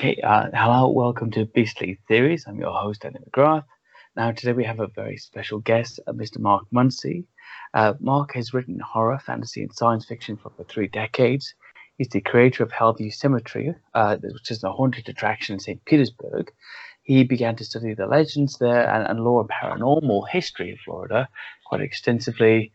[0.00, 2.46] Okay, uh, hello, welcome to Beastly Theories.
[2.46, 3.66] I'm your host, Andy McGrath.
[4.16, 6.38] Now, today we have a very special guest, uh, Mr.
[6.38, 7.24] Mark Muncy.
[7.74, 11.52] Uh, Mark has written horror, fantasy, and science fiction for over three decades.
[11.98, 15.84] He's the creator of Hellview Cemetery, uh, which is a haunted attraction in St.
[15.84, 16.50] Petersburg.
[17.02, 21.28] He began to study the legends there and, and lore and paranormal history in Florida
[21.66, 22.72] quite extensively.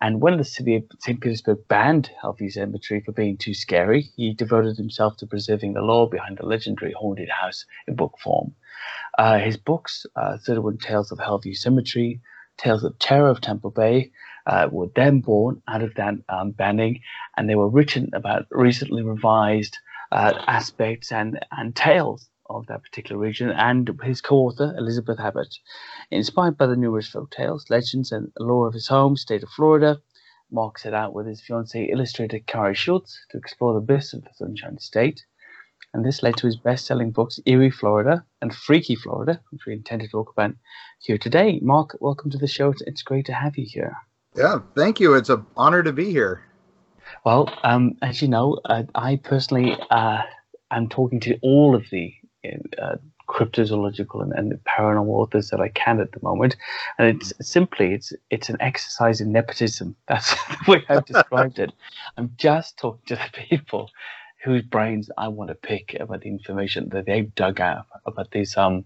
[0.00, 1.20] And when the city of St.
[1.20, 6.08] Petersburg banned Hellview Cemetery for being too scary, he devoted himself to preserving the lore
[6.08, 8.54] behind the legendary haunted house in book form.
[9.18, 12.20] Uh, his books, uh, 31 Tales of Hellview Cemetery,
[12.58, 14.10] Tales of Terror of Tampa Bay,
[14.46, 17.00] uh, were then born out of that um, banning,
[17.36, 19.78] and they were written about recently revised
[20.12, 25.58] uh, aspects and, and tales of that particular region, and his co-author Elizabeth Abbott.
[26.10, 30.00] Inspired by the numerous folk tales, legends, and lore of his home state of Florida,
[30.50, 34.30] Mark set out with his fiancee, illustrator Kari Schultz, to explore the bliss of the
[34.34, 35.24] Sunshine State.
[35.92, 40.02] And this led to his best-selling books, Eerie Florida and Freaky Florida, which we intend
[40.02, 40.54] to talk about
[41.00, 41.58] here today.
[41.62, 42.74] Mark, welcome to the show.
[42.86, 43.96] It's great to have you here.
[44.36, 45.14] Yeah, thank you.
[45.14, 46.42] It's an honor to be here.
[47.24, 50.22] Well, um, as you know, uh, I personally uh,
[50.70, 52.12] am talking to all of the
[52.80, 52.96] uh,
[53.28, 56.56] cryptozoological and, and paranormal authors that I can at the moment,
[56.98, 59.96] and it's simply it's it's an exercise in nepotism.
[60.08, 61.72] That's the way I've described it.
[62.16, 63.90] I'm just talking to the people
[64.44, 68.56] whose brains I want to pick about the information that they've dug out about these
[68.56, 68.84] um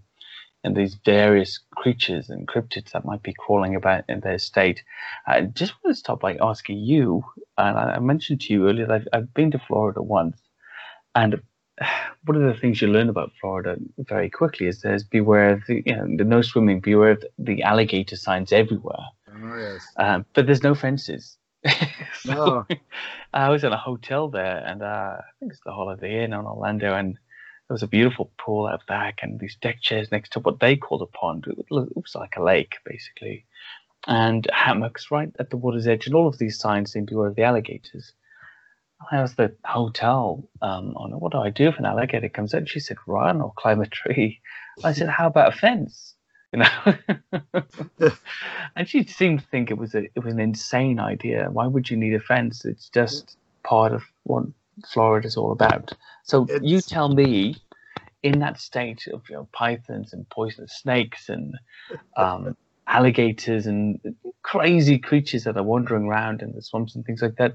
[0.62, 4.82] and these various creatures and cryptids that might be crawling about in their state.
[5.26, 7.24] I just want to start by asking you,
[7.56, 10.38] and I mentioned to you earlier that I've, I've been to Florida once,
[11.14, 11.40] and
[12.24, 15.82] one of the things you learn about Florida very quickly is there's beware of the,
[15.86, 19.04] you know, the no swimming, beware of the alligator signs everywhere.
[19.28, 19.86] Oh, yes.
[19.96, 21.38] Um, but there's no fences.
[22.20, 22.76] so No.
[23.32, 26.46] I was in a hotel there, and uh, I think it's the Holiday Inn on
[26.46, 30.40] Orlando, and there was a beautiful pool out back, and these deck chairs next to
[30.40, 31.46] what they called a pond.
[31.46, 33.46] It looks like a lake, basically,
[34.06, 37.28] and hammocks right at the water's edge, and all of these signs seem to beware
[37.28, 38.12] of the alligators.
[39.10, 42.66] I asked the hotel um, "What do I do if an alligator comes in?
[42.66, 44.40] She said, "Run or climb a tree."
[44.84, 46.14] I said, "How about a fence?"
[46.52, 48.10] You know,
[48.76, 51.48] and she seemed to think it was a it was an insane idea.
[51.50, 52.64] Why would you need a fence?
[52.64, 54.44] It's just part of what
[54.92, 55.94] Florida's all about.
[56.24, 57.56] So you tell me,
[58.22, 61.54] in that state of you know pythons and poisonous snakes and
[62.16, 62.56] um,
[62.86, 63.98] alligators and
[64.42, 67.54] crazy creatures that are wandering around in the swamps and things like that,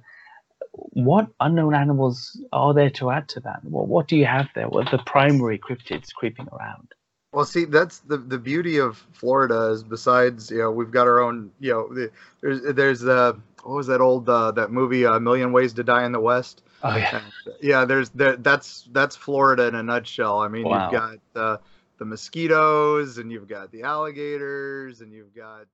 [0.71, 3.63] what unknown animals are there to add to that?
[3.63, 4.67] What what do you have there?
[4.67, 6.93] What are the primary cryptids creeping around?
[7.31, 11.21] Well, see, that's the the beauty of Florida is besides you know we've got our
[11.21, 12.11] own you know the,
[12.41, 13.33] there's there's uh
[13.63, 16.63] what was that old uh, that movie A Million Ways to Die in the West?
[16.83, 17.21] Oh yeah,
[17.61, 20.39] Yeah, there's there that's that's Florida in a nutshell.
[20.39, 20.83] I mean, Wow.
[20.83, 21.57] you've got uh,
[21.97, 25.65] the mosquitoes and you've got the alligators and you've got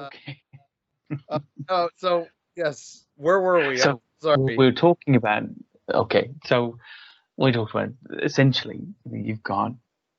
[0.00, 0.42] okay.
[1.68, 3.78] oh so yes where were we?
[3.78, 4.56] So Sorry.
[4.56, 5.44] we were talking about
[5.92, 6.78] okay, so
[7.36, 7.90] we talked about
[8.22, 8.80] essentially
[9.10, 9.72] you've got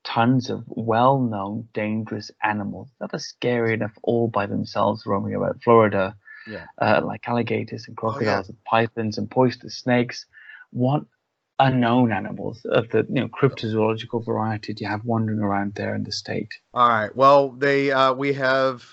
[0.03, 6.15] tons of well-known dangerous animals that are scary enough all by themselves roaming about Florida,
[6.47, 6.65] Yeah.
[6.81, 8.11] uh, like alligators and Oh, yeah.
[8.13, 10.25] crocodiles and pythons and poisonous snakes.
[10.71, 11.03] What
[11.59, 16.03] unknown animals of the you know cryptozoological variety do you have wandering around there in
[16.03, 16.51] the state?
[16.73, 17.15] All right.
[17.15, 18.83] Well, they uh, we have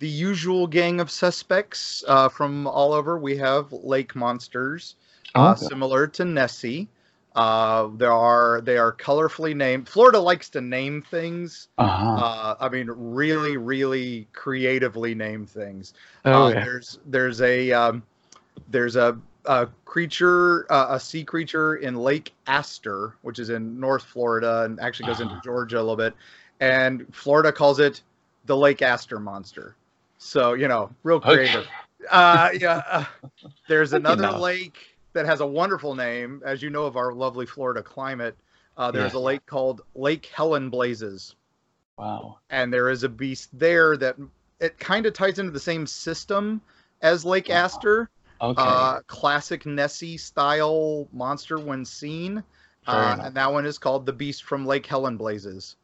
[0.00, 3.18] the usual gang of suspects uh, from all over.
[3.18, 4.96] We have lake monsters,
[5.34, 5.66] uh, Okay.
[5.66, 6.88] similar to Nessie.
[7.36, 9.88] Uh, there are they are colorfully named.
[9.88, 11.68] Florida likes to name things.
[11.78, 12.16] Uh-huh.
[12.18, 15.94] Uh, I mean, really, really creatively name things.
[16.24, 16.64] oh uh.
[16.64, 18.02] There's there's a um,
[18.70, 24.02] there's a, a creature, uh, a sea creature in Lake Astor, which is in North
[24.04, 25.40] Florida and actually goes into Ah.
[25.44, 26.14] Georgia a little bit,
[26.60, 28.02] and Florida calls it
[28.46, 29.76] the Lake Astor monster.
[30.20, 31.48] So you know, real Okay.
[31.48, 31.68] creative.
[32.10, 32.82] Uh, yeah.
[32.90, 33.04] uh,
[33.68, 34.34] there's another enough.
[34.34, 38.36] lake that has a wonderful name, as you know of our lovely Florida climate.
[38.76, 39.14] Uh, there's Yeah.
[39.14, 41.34] a lake called Lake Helen Blazes
[41.96, 42.38] Wow.
[42.50, 44.16] and there is a beast there that
[44.60, 46.60] it kind of ties into the same system
[47.02, 47.60] as Lake Wow.
[47.64, 48.10] Astor.
[48.40, 48.56] Okay.
[48.56, 52.42] Uh, classic Nessie style monster when seen.
[52.86, 55.76] Uh, and that one is called the Beast from Lake Helen Blazes.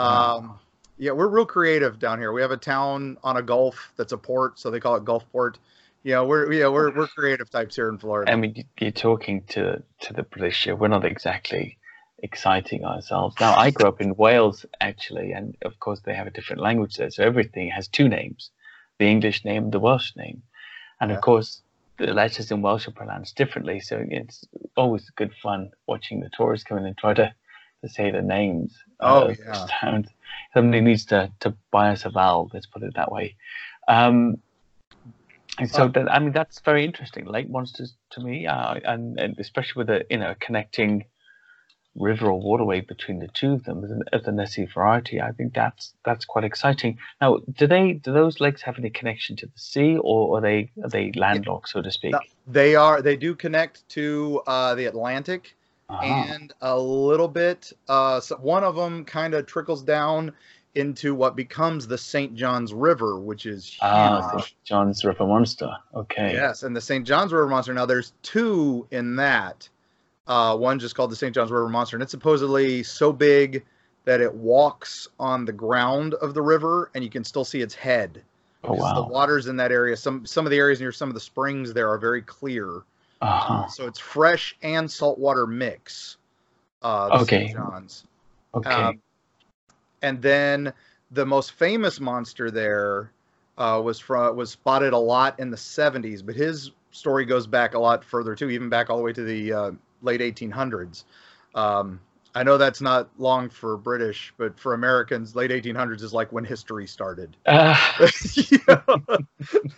[0.00, 0.60] Wow.
[1.02, 2.30] Yeah, we're real creative down here.
[2.30, 5.56] We have a town on a gulf that's a port, so they call it Gulfport.
[6.04, 8.30] Yeah, we're yeah we're we're creative types here in Florida.
[8.30, 10.76] I mean, you- you're talking to to the British here.
[10.76, 11.76] We're not exactly
[12.20, 13.34] exciting ourselves.
[13.40, 16.94] Now, I grew up in Wales actually, and of course they have a different language
[16.94, 18.52] there, so everything has two names:
[19.00, 20.40] the English name, the Welsh name,
[21.00, 21.16] and Yeah.
[21.16, 21.62] of course
[21.96, 23.80] the letters in Welsh are pronounced differently.
[23.80, 24.44] So it's
[24.76, 27.34] always good fun watching the tourists come in and try to
[27.82, 28.78] to say the names.
[29.00, 29.66] Oh, uh, yeah.
[29.80, 30.08] Sounds.
[30.54, 32.50] Somebody needs to, to buy us a valve.
[32.52, 33.36] Let's put it that way.
[33.88, 34.36] Um,
[35.58, 37.26] and so that, I mean that's very interesting.
[37.26, 41.04] Lake monsters to me, uh, and, and especially with a you know connecting
[41.94, 45.20] river or waterway between the two of them as, an, as the Nessie variety.
[45.20, 46.98] I think that's that's quite exciting.
[47.20, 50.70] Now, do they do those lakes have any connection to the sea, or are they
[50.82, 52.14] are they landlocked, so to speak?
[52.46, 53.02] They are.
[53.02, 55.54] They do connect to uh, the Atlantic
[55.92, 56.04] Uh-huh.
[56.04, 57.72] and a little bit.
[57.88, 60.32] Uh, so one of them kind of trickles down
[60.74, 62.34] into what becomes the St.
[62.34, 63.78] John's River, which is huge.
[63.82, 64.54] Ah, St.
[64.64, 65.76] John's River Monster.
[65.94, 66.32] Okay.
[66.32, 67.06] Yes, and the St.
[67.06, 67.74] John's River Monster.
[67.74, 69.68] Now, there's two in that.
[70.26, 71.34] Uh, one just called the St.
[71.34, 73.64] John's River Monster, and it's supposedly so big
[74.04, 77.74] that it walks on the ground of the river, and you can still see its
[77.74, 78.22] head.
[78.64, 81.14] Oh Because The waters in that area, some some of the areas near some of
[81.14, 82.82] the springs there are very clear.
[83.22, 83.68] Uh-huh.
[83.68, 86.16] So it's fresh and saltwater mix.
[86.82, 87.46] Uh, Okay.
[87.46, 87.52] St.
[87.52, 88.04] John's.
[88.54, 88.70] Okay.
[88.70, 89.00] Um,
[90.02, 90.72] and then
[91.12, 93.12] the most famous monster there
[93.56, 97.74] uh, was from was spotted a lot in the 70s, but his story goes back
[97.74, 99.70] a lot further too, even back all the way to the uh,
[100.02, 101.04] late 1800s.
[101.54, 102.00] Um,
[102.34, 106.44] I know that's not long for British, but for Americans, late 1800s is like when
[106.44, 107.36] history started.
[108.68, 109.18] Uh,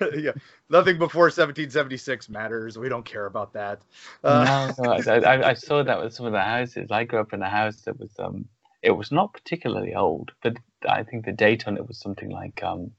[0.17, 0.33] yeah.
[0.69, 2.79] nothing before 1776 matters.
[2.79, 3.81] We don't care about that.
[4.23, 6.91] Uh, no, no, I, I, saw that with some of the houses.
[6.91, 8.47] I grew up in a house that was um,
[8.83, 10.57] it was not particularly old, but
[10.89, 12.93] I think the date on it was something like um,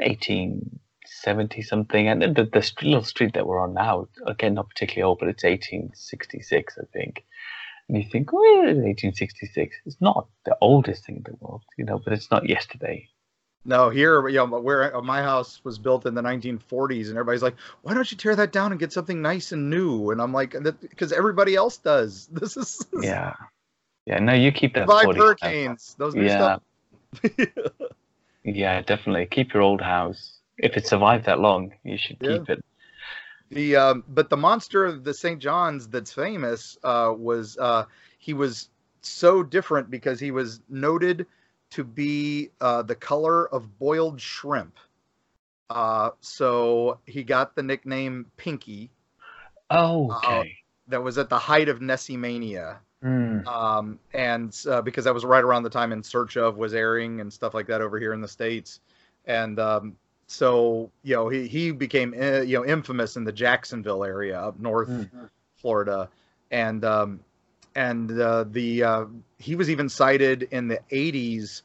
[0.00, 5.08] eighteen seventy something, and the, the little street that we're on now, again, not particularly
[5.08, 7.24] old, but it's eighteen sixty six, I think.
[7.88, 9.76] And you think, well, it's eighteen sixty six.
[9.84, 13.08] It's not the oldest thing in the world, you know, but it's not yesterday.
[13.64, 17.42] No, here, you know, where uh, my house was built in the 1940s, and everybody's
[17.44, 20.32] like, "Why don't you tear that down and get something nice and new?" And I'm
[20.32, 22.28] like, "Because everybody else does.
[22.32, 23.34] This is Yeah,
[24.06, 24.18] yeah.
[24.18, 24.88] No, you keep that.
[24.88, 25.94] five 40 hurricanes.
[25.98, 26.58] Those new Yeah.
[26.58, 26.62] stuff.
[28.44, 29.26] Yeah, definitely.
[29.26, 30.40] Keep your old house.
[30.58, 32.38] If it survived that long, you should Yeah.
[32.38, 32.64] keep it.
[33.52, 35.38] The um, but the monster of the St.
[35.38, 37.84] John's that's famous uh, was uh,
[38.18, 38.70] he was
[39.02, 41.26] so different because he was noted
[41.70, 44.78] to be uh, the color of boiled shrimp.
[45.70, 48.90] Uh, so he got the nickname Pinky.
[49.70, 50.56] Oh, Uh, okay.
[50.88, 52.80] That was at the height of Nessie mania.
[53.02, 53.46] Hmm.
[53.48, 57.20] um, and uh, because that was right around the time In Search of was airing
[57.20, 58.80] and stuff like that over here in the states,
[59.24, 59.96] and um,
[60.32, 64.58] so you know he he became uh, you know infamous in the Jacksonville area up
[64.58, 65.28] north Mm.
[65.56, 66.08] Florida,
[66.50, 67.20] and um,
[67.74, 69.04] and uh, the uh,
[69.38, 71.62] he was even cited in the 80s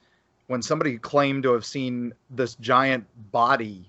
[0.48, 3.86] when somebody claimed to have seen this giant body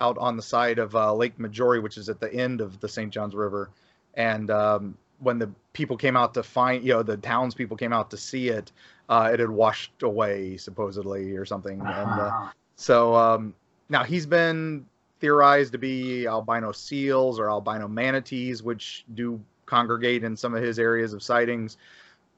[0.00, 2.88] out on the side of uh, Lake Majori, which is at the end of the
[2.88, 3.12] St.
[3.12, 3.68] Johns River,
[4.14, 8.10] and um, when the people came out to find, you know, the townspeople came out
[8.10, 8.72] to see it,
[9.08, 11.78] uh, it had washed away supposedly or something.
[11.80, 12.52] And uh, Ah.
[12.76, 13.54] so um,
[13.92, 14.86] now he's been
[15.20, 20.78] theorized to be albino seals or albino manatees, which do congregate in some of his
[20.78, 21.76] areas of sightings.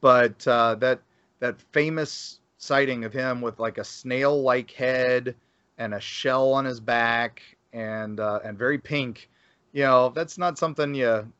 [0.01, 1.01] But uh, that
[1.39, 5.35] that famous sighting of him with like a snail-like head
[5.79, 7.41] and a shell on his back
[7.73, 9.31] and uh, and very pink,
[9.73, 11.33] you know, that's not something you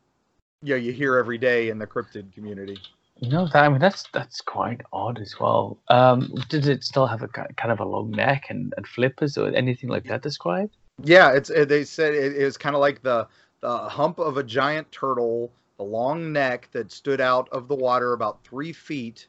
[0.63, 2.77] you know, you hear every day in the cryptid community.
[3.21, 5.81] No, that, I mean that's that's quite odd as well.
[5.89, 9.53] Um, did it still have a kind of a long neck and, and flippers or
[9.53, 10.77] anything like that described?
[11.03, 13.27] Yeah, it's it, they said it, it was kind of like the
[13.61, 18.13] the hump of a giant turtle, the long neck that stood out of the water
[18.13, 19.27] about three feet,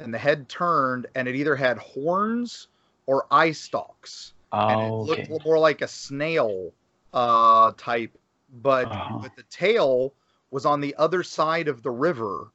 [0.00, 2.68] and the head turned, and it either had horns
[3.06, 4.34] or eye stalks,
[4.68, 5.34] and it Oh, looked okay.
[5.44, 6.72] more like a snail
[7.14, 8.16] uh, type,
[8.50, 9.20] but Uh-huh.
[9.20, 10.14] but the tail
[10.50, 12.52] was on the other side of the river,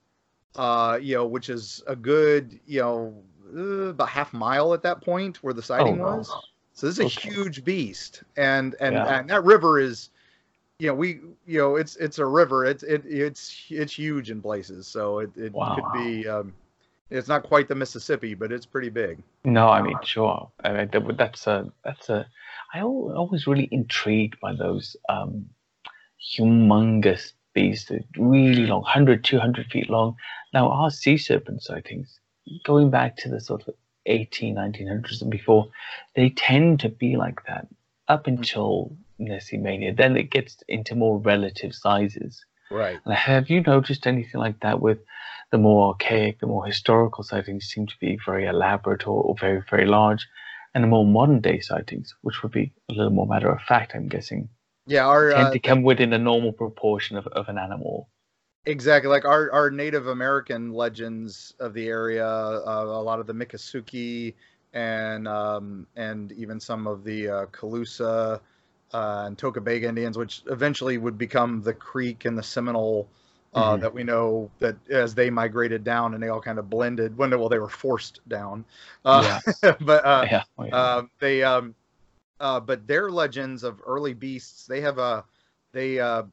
[0.55, 3.23] uh, you know, which is a good you know
[3.55, 6.17] uh, about half mile at that point where the sighting wow.
[6.17, 6.37] was.
[6.73, 9.05] So this is a huge beast, and and Yeah.
[9.05, 10.09] and that river is,
[10.79, 12.65] you know, we you know it's it's a river.
[12.65, 14.87] It's it it's it's huge in places.
[14.87, 15.75] So it it Wow.
[15.75, 16.27] could be.
[16.27, 16.53] Um,
[17.09, 19.21] it's not quite the Mississippi, but it's pretty big.
[19.45, 20.51] No, I mean sure.
[20.63, 22.27] I mean that, that's a that's a.
[22.73, 25.49] I always really intrigued by those um,
[26.35, 30.15] humongous beasts, that really long, 100, 200 feet long.
[30.53, 32.19] Now our sea serpent sightings,
[32.63, 35.67] going back to the sort of 18, 1900s and before,
[36.15, 37.67] they tend to be like that
[38.07, 38.35] up hmm.
[38.35, 39.93] until Nessie Mania.
[39.93, 42.45] Then it gets into more relative sizes.
[42.71, 42.99] Right.
[43.05, 44.99] And have you noticed anything like that with
[45.51, 49.61] the more archaic, the more historical sightings seem to be very elaborate or, or very,
[49.69, 50.27] very large,
[50.73, 53.93] and the more modern day sightings, which would be a little more matter of fact,
[53.93, 54.49] I'm guessing,
[54.85, 55.07] Yeah.
[55.07, 58.09] Our tend uh, to come within a normal proportion of, of an animal.
[58.65, 63.33] Exactly, like our, our Native American legends of the area, uh, a lot of the
[63.33, 64.33] Miccosukee
[64.73, 68.39] and um, and even some of the uh, Calusa
[68.93, 73.07] uh, and Tocobaga Indians, which eventually would become the Creek and the Seminole
[73.53, 73.81] uh, mm-hmm.
[73.81, 77.31] that we know that as they migrated down and they all kind of blended when
[77.31, 78.65] well they were forced down,
[79.05, 79.75] uh, yeah.
[79.81, 80.43] but uh, yeah.
[80.57, 80.75] Oh, yeah.
[80.75, 81.75] Uh, they um,
[82.39, 85.23] uh, but their legends of early beasts they have a
[85.71, 86.23] they uh,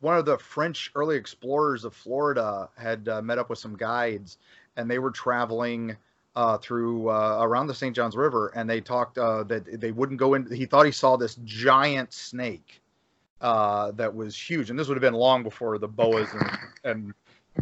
[0.00, 4.38] one of the French early explorers of Florida had uh, met up with some guides
[4.76, 5.96] and they were traveling
[6.36, 7.94] uh, through uh, around the St.
[7.94, 10.50] Johns River, and they talked uh, that they wouldn't go in.
[10.50, 12.80] He thought he saw this giant snake
[13.40, 17.14] uh, that was huge, and this would have been long before the boas and, and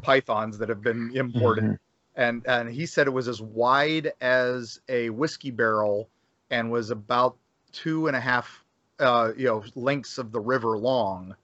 [0.02, 1.64] pythons that have been imported.
[1.64, 1.74] Mm-hmm.
[2.16, 6.08] And and he said it was as wide as a whiskey barrel,
[6.50, 7.36] and was about
[7.72, 8.64] two and a half,
[8.98, 11.34] uh, you know, lengths of the river long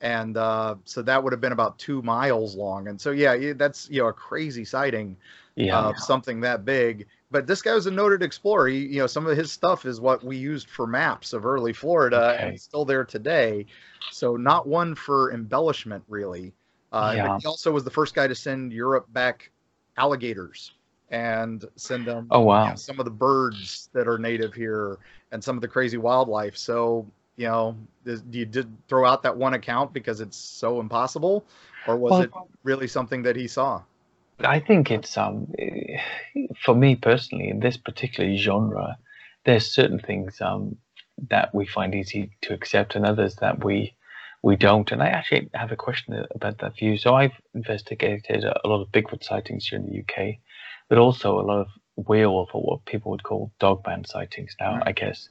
[0.00, 2.88] and uh, so that would have been about two miles long.
[2.88, 5.16] And so, yeah, that's you know a crazy sighting
[5.56, 5.78] yeah.
[5.78, 7.06] of something that big.
[7.30, 8.68] But this guy was a noted explorer.
[8.68, 11.72] He, you know, some of his stuff is what we used for maps of early
[11.72, 12.48] Florida, okay.
[12.48, 13.66] and still there today.
[14.12, 16.54] So not one for embellishment, really.
[16.90, 17.38] Uh, yeah.
[17.38, 19.50] he also was the first guy to send Europe back
[19.98, 20.72] alligators
[21.10, 22.26] and send them.
[22.30, 22.64] Oh wow!
[22.64, 24.98] You know, some of the birds that are native here
[25.32, 26.56] and some of the crazy wildlife.
[26.56, 31.44] So you know, do you did throw out that one account because it's so impossible,
[31.86, 32.30] or was well, it
[32.64, 33.82] really something that he saw?
[34.40, 35.52] I think it's um,
[36.64, 38.98] for me personally in this particular genre,
[39.44, 40.76] there's certain things um
[41.30, 43.94] that we find easy to accept and others that we
[44.42, 44.90] we don't.
[44.92, 46.96] And I actually have a question about that view.
[46.96, 50.36] So I've investigated a lot of Bigfoot sightings here in the UK,
[50.88, 54.82] but also a lot of werewolf or what people would call dogman sightings now, mm.
[54.86, 55.28] I guess.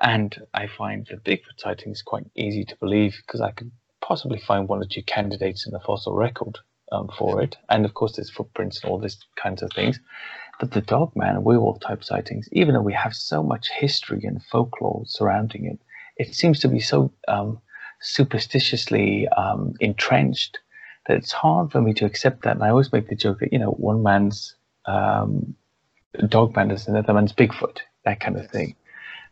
[0.00, 4.68] And I find the Bigfoot sightings quite easy to believe because I could possibly find
[4.68, 6.58] one or two candidates in the fossil record
[6.92, 7.56] um, for it.
[7.68, 9.98] And of course, there's footprints and all these kinds of things.
[10.60, 14.42] But the dogman and werewolf type sightings, even though we have so much history and
[14.44, 15.78] folklore surrounding it,
[16.16, 17.60] it seems to be so um,
[18.00, 20.58] superstitiously um, entrenched
[21.06, 22.56] that it's hard for me to accept that.
[22.56, 24.54] And I always make the joke that, you know, one man's
[24.88, 25.54] um,
[26.28, 28.74] dogman is another man's Bigfoot, that kind of thing.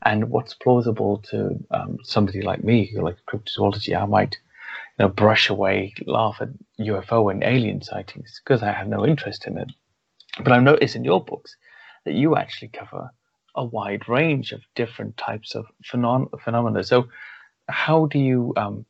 [0.04, 4.36] And what's plausible to um, somebody like me who like cryptozoology, I might
[4.98, 6.48] you know, brush away, laugh at
[6.80, 9.72] UFO and alien sightings because I have no interest in it.
[10.42, 11.56] But I've noticed in your books
[12.04, 13.10] that you actually cover
[13.54, 16.84] a wide range of different types of phenom- phenomena.
[16.84, 17.08] So,
[17.68, 18.84] how do you um,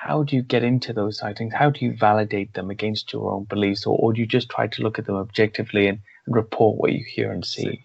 [0.00, 1.52] how do you get into those sightings?
[1.52, 4.66] How do you validate them against your own beliefs, or, or do you just try
[4.66, 7.84] to look at them objectively and, and report what you hear and see?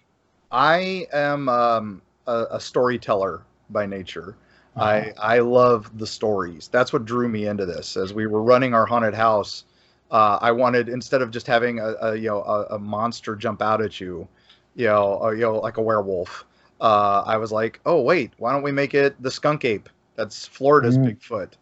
[0.50, 4.34] I am um, a, a storyteller by nature.
[4.76, 6.68] I I love the stories.
[6.68, 7.98] That's what drew me into this.
[7.98, 9.64] As we were running our haunted house,
[10.10, 13.60] uh, I wanted instead of just having a, a you know a, a, monster jump
[13.60, 14.26] out at you,
[14.74, 16.46] you know, or, you know like a werewolf.
[16.80, 19.90] Uh, I was like, oh wait, why don't we make it the skunk ape?
[20.14, 21.10] That's Florida's mm.
[21.10, 21.52] Bigfoot.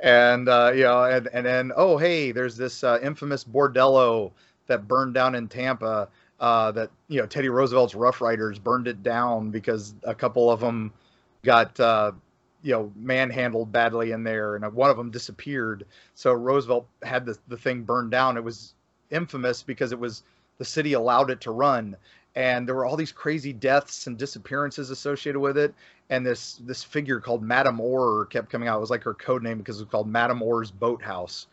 [0.00, 4.32] And uh, you know, and and then oh hey, there's this uh, infamous bordello
[4.66, 6.08] that burned down in Tampa.
[6.40, 10.60] Uh, that you know Teddy Roosevelt's Rough Riders burned it down because a couple of
[10.60, 10.92] them
[11.42, 12.12] got uh,
[12.62, 15.86] you know manhandled badly in there, and one of them disappeared.
[16.14, 18.36] So Roosevelt had the the thing burned down.
[18.36, 18.74] It was
[19.10, 20.24] infamous because it was
[20.58, 21.96] the city allowed it to run,
[22.36, 25.74] and there were all these crazy deaths and disappearances associated with it.
[26.10, 28.76] And this this figure called Madame Orr kept coming out.
[28.76, 31.46] It was like her code name because it was called Madame Orr's Boathouse.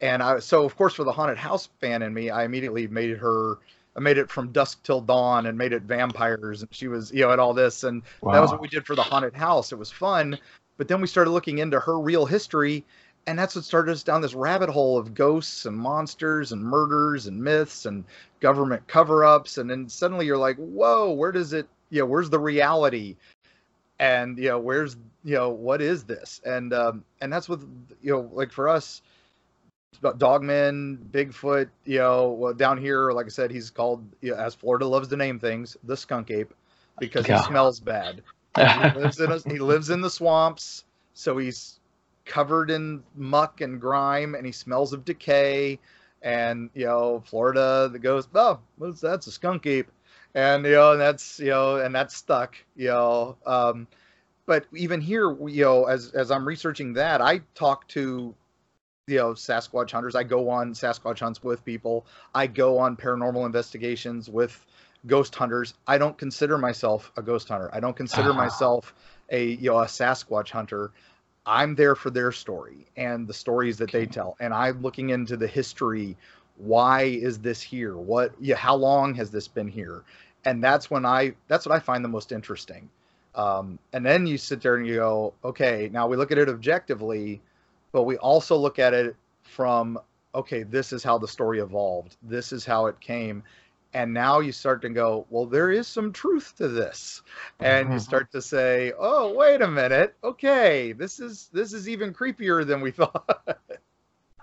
[0.00, 3.16] And I so of course for the haunted house fan in me, I immediately made
[3.18, 3.58] her
[3.96, 7.22] I made it from dusk till dawn and made it vampires and she was you
[7.22, 8.32] know at all this and wow.
[8.32, 10.38] that was what we did for the haunted house it was fun
[10.76, 12.84] but then we started looking into her real history
[13.26, 17.26] and that's what started us down this rabbit hole of ghosts and monsters and murders
[17.26, 18.04] and myths and
[18.40, 19.58] government cover-ups.
[19.58, 23.16] And then suddenly you're like whoa where does it you know where's the reality?
[23.98, 26.40] And you know where's you know what is this?
[26.44, 27.60] And um and that's what
[28.02, 29.02] you know like for us
[30.18, 34.54] Dogman, Bigfoot, you know, well, down here, like I said, he's called, you know, as
[34.54, 36.52] Florida loves to name things, the skunk ape,
[36.98, 38.22] because he smells bad.
[38.56, 38.62] he,
[38.98, 41.80] lives in a, he lives in the swamps, so he's
[42.24, 45.78] covered in muck and grime, and he smells of decay.
[46.22, 49.90] And you know, Florida that goes, oh, that's a skunk ape,
[50.34, 53.36] and you know, and that's you know, and that's stuck, you know.
[53.44, 53.86] Um,
[54.46, 58.34] but even here, you know, as as I'm researching that, I talk to
[59.06, 60.14] you know Sasquatch hunters.
[60.14, 62.06] I go on Sasquatch hunts with people.
[62.34, 64.64] I go on paranormal investigations with
[65.06, 65.74] ghost hunters.
[65.86, 67.70] I don't consider myself a ghost hunter.
[67.72, 68.42] I don't consider uh-huh.
[68.42, 68.94] myself
[69.30, 70.92] a you know a Sasquatch hunter.
[71.46, 75.36] I'm there for their story and the stories that they tell, and I'm looking into
[75.36, 76.16] the history.
[76.56, 77.96] Why is this here?
[77.96, 78.32] What?
[78.40, 80.02] Yeah, how long has this been here?
[80.44, 82.88] And that's when I that's what I find the most interesting.
[83.34, 86.48] Um, and then you sit there and you go, okay, now we look at it
[86.48, 87.40] objectively,
[87.90, 89.98] but we also look at it from
[90.34, 92.16] okay, this is how the story evolved.
[92.22, 93.42] This is how it came.
[93.94, 97.22] And now you start to go, well, there is some truth to this.
[97.60, 97.98] And you mm-hmm.
[98.00, 100.14] start to say, oh, wait a minute.
[100.22, 103.58] Okay, this is this is even creepier than we thought.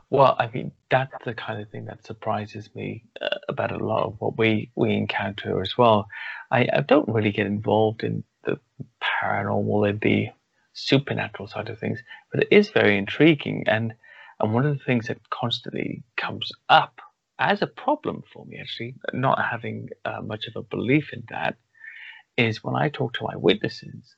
[0.09, 4.03] Well, I mean, that's the kind of thing that surprises me uh, about a lot
[4.03, 6.07] of what we, we encounter as well.
[6.51, 8.59] I, I don't really get involved in the
[9.01, 10.27] paranormal and the
[10.73, 11.99] supernatural side of things,
[12.31, 13.63] but it is very intriguing.
[13.67, 13.93] And
[14.41, 16.99] and one of the things that constantly comes up
[17.41, 21.57] as a problem for me, actually, not having uh, much of a belief in that,
[22.37, 24.15] is when I talk to my witnesses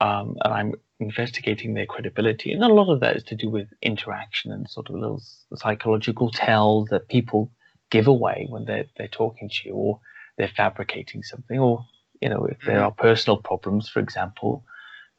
[0.00, 2.52] um, and I'm investigating their credibility.
[2.52, 5.22] And a lot of that is to do with interaction and sort of little
[5.54, 7.50] psychological tells that people
[7.90, 10.00] give away when they're, they're talking to you or
[10.38, 11.84] they're fabricating something or,
[12.20, 12.86] you know, if there mm-hmm.
[12.86, 14.64] are personal problems, for example,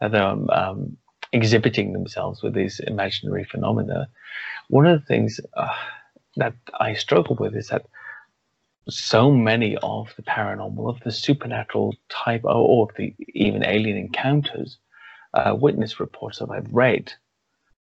[0.01, 0.97] they're um,
[1.31, 4.07] exhibiting themselves with these imaginary phenomena.
[4.69, 5.67] One of the things uh,
[6.35, 7.85] that I struggle with is that
[8.89, 14.77] so many of the paranormal, of the supernatural type, or, or the even alien encounters,
[15.33, 17.13] uh, witness reports that I've read,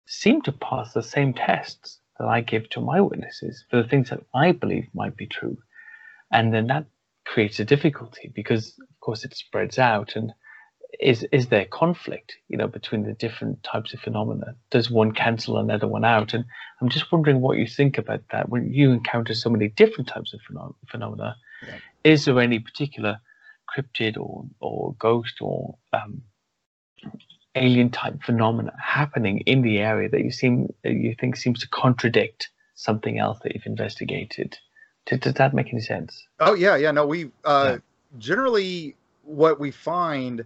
[0.07, 4.11] seem to pass the same tests that I give to my witnesses for the things
[4.11, 5.57] that I believe might be true.
[6.31, 6.87] And then that
[7.25, 10.33] creates a difficulty because, of course, it spreads out and
[11.01, 14.55] is is there conflict you know between the different types of phenomena?
[14.71, 16.35] Does one cancel another one out?
[16.35, 16.45] And
[16.81, 18.49] i'm just wondering what you think about that.
[18.49, 20.41] When you encounter so many different types of
[20.89, 21.75] phenomena yeah.
[22.05, 23.21] is there any particular
[23.73, 26.23] cryptid or or ghost or um,
[27.55, 32.51] alien type phenomena happening in the area that you seem you think seems to contradict
[32.75, 34.59] something else that you've investigated?
[35.07, 36.27] Does, does that make any sense?
[36.39, 37.79] Oh yeah yeah no we uh, yeah.
[38.19, 40.45] generally what we find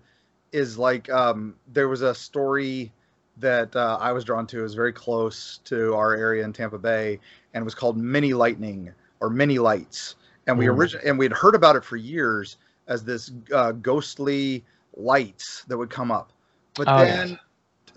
[0.53, 2.93] is like um, there was a story
[3.39, 4.61] that uh, I was drawn to.
[4.61, 7.19] It was very close to our area in Tampa Bay,
[7.55, 10.17] and it was called Mini Lightning or Mini Lights.
[10.47, 10.77] And we mm.
[10.77, 12.57] originally and we had heard about it for years
[12.87, 14.65] as this uh, ghostly
[14.97, 16.33] lights that would come up,
[16.75, 17.39] but oh, then yes.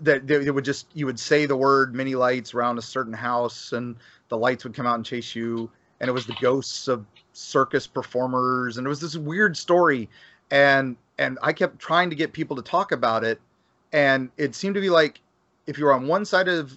[0.00, 3.72] that they, would just you would say the word mini lights around a certain house,
[3.72, 3.96] and
[4.28, 7.86] the lights would come out and chase you, and it was the ghosts of circus
[7.86, 10.08] performers, and it was this weird story,
[10.50, 13.40] and and I kept trying to get people to talk about it,
[13.92, 15.20] and it seemed to be like
[15.66, 16.76] if you were on one side of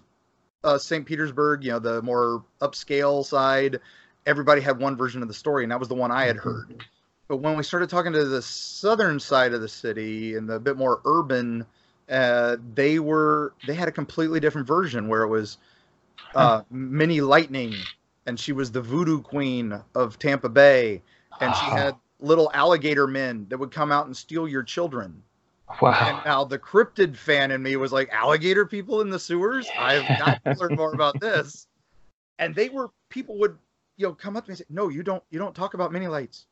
[0.65, 1.05] uh, St.
[1.05, 3.79] Petersburg, you know, the more upscale side,
[4.25, 6.67] everybody had one version of the story, and that was the one I had heard.
[6.67, 6.77] Mm-hmm.
[7.29, 10.75] But when we started talking to the southern side of the city and the bit
[10.75, 11.65] more urban,
[12.09, 15.57] uh, they were they had a completely different version where it was
[16.35, 17.73] uh, Mini Lightning,
[18.25, 21.01] and she was the voodoo queen of Tampa Bay,
[21.39, 25.21] and she had little alligator men that would come out and steal your children.
[25.81, 25.97] Wow.
[25.99, 29.67] And now the cryptid fan in me was like, alligator people in the sewers?
[29.77, 31.67] I've got to learn more about this.
[32.39, 33.57] And they were people would
[33.97, 35.91] you know come up to me and say, No, you don't you don't talk about
[35.91, 36.45] mini lights.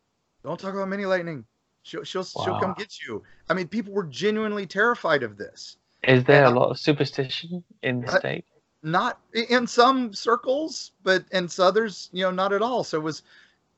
[0.43, 1.45] Don't talk about mini lightning.
[1.84, 2.45] She'll she'll wow.
[2.45, 3.24] she'll come get you.
[3.50, 5.78] I mean, people were genuinely terrified of this.
[6.04, 8.45] Is there and, a lot of superstition in the uh, state?
[8.84, 12.84] Not in some circles, but in others, you know, not at all.
[12.84, 13.21] So it was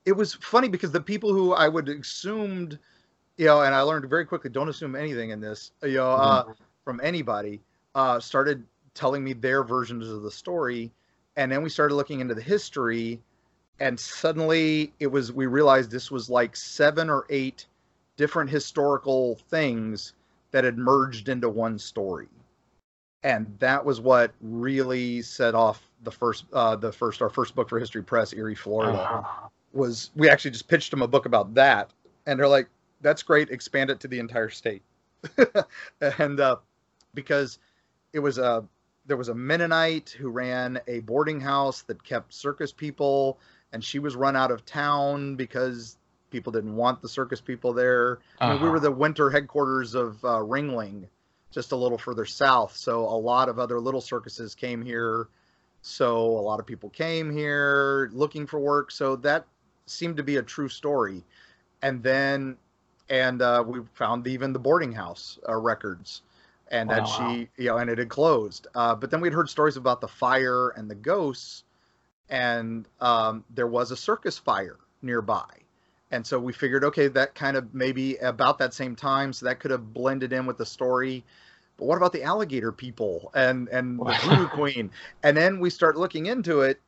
[0.06, 2.78] it was funny because the people who I would assumed,
[3.38, 6.44] you know, and I learned very quickly, don't assume anything in this, you know, uh,
[6.44, 6.52] mm-hmm.
[6.84, 7.62] from anybody,
[7.96, 8.63] uh, started
[8.94, 10.92] telling me their versions of the story,
[11.36, 13.20] and then we started looking into the history,
[13.80, 17.66] and suddenly it was we realized this was like seven or eight
[18.18, 20.13] different historical things
[20.52, 22.28] that had merged into one story.
[23.24, 27.70] And that was what really set off the first uh, the first our first book
[27.70, 29.00] for history press Eerie florida.
[29.00, 31.92] Uh-huh was we actually just pitched them a book about that,
[32.26, 32.68] and they're like,
[33.02, 34.84] "That's great, expand it to the entire state,"
[36.20, 36.58] and uh,
[37.14, 37.60] because
[38.14, 38.64] it was a
[39.06, 43.40] there was a Mennonite who ran a boarding house that kept circus people,
[43.74, 45.98] and she was run out of town because
[46.30, 48.20] people didn't want the circus people there.
[48.40, 48.52] Uh-huh.
[48.52, 48.86] I mean, we were uh-huh.
[48.86, 51.08] the winter headquarters of uh, Ringling,
[51.52, 52.76] just a little further south.
[52.76, 55.28] So a lot of other little circuses came here.
[55.82, 58.90] So a lot of people came here looking for work.
[58.90, 59.46] So that
[59.86, 61.24] seemed to be a true story.
[61.82, 62.58] And then,
[63.10, 66.22] and uh, we found even the boarding house uh, records,
[66.69, 66.96] and wow.
[66.96, 68.67] that she, you know, and it had closed.
[68.74, 71.63] Uh, but then we'd heard stories about the fire and the ghosts,
[72.30, 75.46] and um, there was a circus fire nearby.
[76.12, 79.60] And so we figured, okay, that kind of maybe about that same time, so that
[79.60, 81.24] could have blended in with the story.
[81.78, 84.91] but what about the alligator people and and the voodoo queen?
[85.24, 86.80] And then we start looking into it,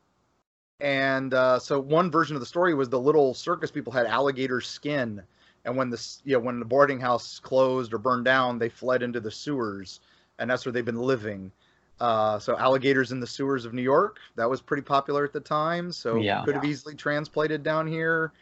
[0.79, 4.61] and uh, so one version of the story was the little circus people had alligator
[4.61, 5.21] skin,
[5.63, 9.01] and when the you know when the boarding house closed or burned down, they fled
[9.03, 10.01] into the sewers,
[10.39, 11.51] and that's where they've been living.
[11.99, 15.39] Uh, so alligators in the sewers of New York, that was pretty popular at the
[15.39, 15.91] time.
[15.93, 16.43] So Yeah.
[16.43, 18.33] could have easily transplanted down here,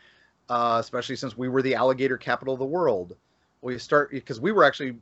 [0.50, 3.16] uh, especially since we were the alligator capital of the world.
[3.62, 4.98] We start because we were actually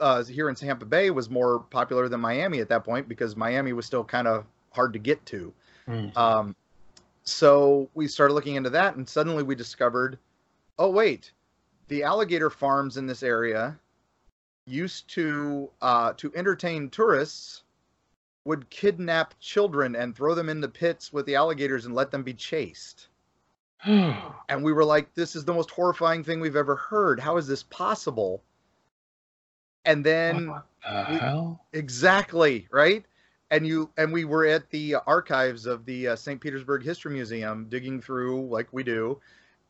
[0.00, 3.72] uh, here in Tampa Bay was more popular than Miami at that point because Miami
[3.72, 5.52] was still kind of hard to get to.
[5.88, 6.16] Mm.
[6.16, 6.56] Um,
[7.24, 10.18] so we started looking into that, and suddenly we discovered,
[10.78, 11.32] oh wait,
[11.88, 13.78] the alligator farms in this area
[14.66, 17.62] used to uh, to entertain tourists
[18.44, 22.22] would kidnap children and throw them in the pits with the alligators and let them
[22.22, 23.08] be chased.
[23.86, 27.18] And we were like, this is the most horrifying thing we've ever heard.
[27.18, 28.42] How is this possible?
[29.86, 31.64] And then the hell?
[31.72, 33.04] Exactly, right?
[33.54, 36.40] And you and we were at the archives of the uh, St.
[36.40, 39.20] Petersburg History Museum digging through like we do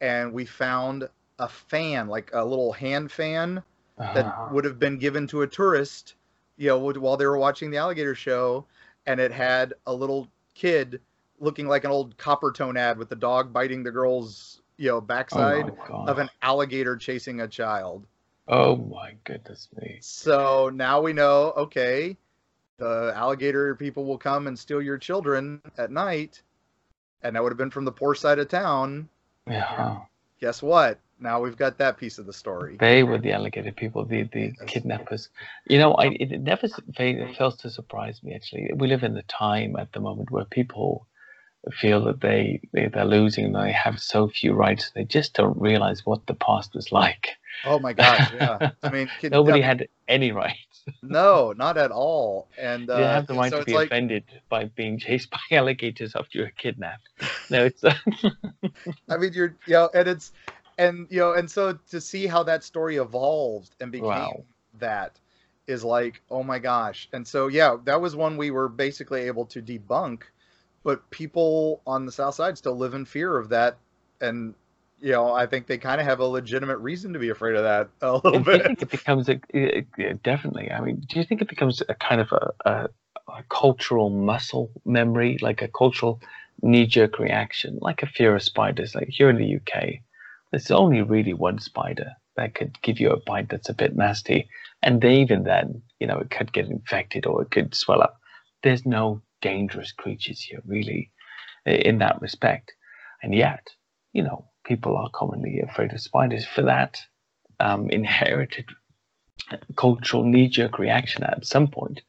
[0.01, 3.62] and we found a fan, like a little hand fan
[4.12, 4.49] that Uh-huh.
[4.49, 6.14] would have been given to a tourist,
[6.57, 8.66] you know, while they were watching the alligator show
[9.07, 11.01] and it had a little kid
[11.40, 15.01] looking like an old Coppertone ad with the dog biting the girl's, you know,
[15.33, 16.07] Oh backside God.
[16.07, 18.07] of an alligator chasing a child.
[18.49, 20.05] Oh my goodness me.
[20.05, 22.18] So now we know, okay,
[22.79, 26.43] the alligator people will come and steal your children at night,
[27.23, 29.09] and that would have been from the poor side of town.
[29.47, 30.01] Yeah.
[30.41, 30.99] Guess what?
[31.21, 32.77] Now we've got that piece of the story.
[32.79, 35.29] They were the alligator people, the, the kidnappers.
[35.69, 38.71] You know, I, it never fails to surprise me, actually.
[38.75, 41.07] We live in the time at the moment where people
[41.73, 44.91] feel that they, they, they're losing and they have so few rights.
[44.95, 47.29] They just don't realize what the past was like.
[47.65, 48.73] Oh my gosh, yeah.
[48.83, 50.74] I mean, Nobody had any rights.
[51.03, 52.49] No, not at all.
[52.59, 55.31] And You uh, didn't have the right so to be like, offended by being chased
[55.31, 57.09] by alligators after you were kidnapped.
[57.51, 57.94] No, it's uh,
[59.09, 60.33] I mean, you're, you know, and it's,
[60.79, 64.44] and you know, and so to see how that story evolved and became Wow.
[64.79, 65.18] that
[65.66, 67.09] is like, oh my gosh.
[67.12, 70.23] And so, yeah, that was one we were basically able to debunk,
[70.83, 73.79] but people on the South Side still live in fear of that.
[74.20, 74.55] And,
[75.05, 77.62] you know, I think they kind of have a legitimate reason to be afraid of
[77.62, 78.62] that a little do you bit.
[78.62, 80.71] think it becomes a yeah, definitely?
[80.71, 82.88] I mean, do you think it becomes a kind of a, a,
[83.29, 86.23] a cultural muscle memory, like a cultural
[86.62, 88.95] knee-jerk reaction, like a fear of spiders?
[88.95, 89.97] Like here in the UK,
[90.51, 94.49] there's only really one spider that could give you a bite that's a bit nasty,
[94.83, 98.19] and they, even then, you know, it could get infected or it could swell up.
[98.62, 101.11] There's no dangerous creatures here, really,
[101.67, 102.73] in that respect,
[103.23, 103.69] and yet,
[104.14, 107.00] you know, people are commonly afraid of spiders for that
[107.61, 108.66] um, inherited
[109.77, 112.00] cultural knee-jerk reaction at some point.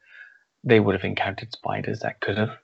[0.64, 2.58] They would have encountered spiders that could have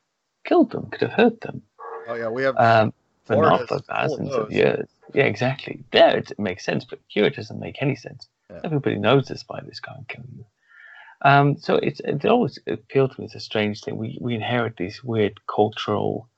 [0.43, 1.61] killed them could have hurt them.
[2.07, 2.93] Oh, yeah, we have, um,
[3.27, 4.87] but not for thousands of years.
[5.13, 5.83] Yeah exactly.
[5.91, 8.27] There it makes sense but here it doesn't make any sense.
[8.49, 8.59] Yeah.
[8.63, 10.45] everybody knows the spiders can't kill you.
[11.23, 13.97] Um, so it's it always appealed to me as a strange thing.
[13.97, 16.29] We, we inherit these weird cultural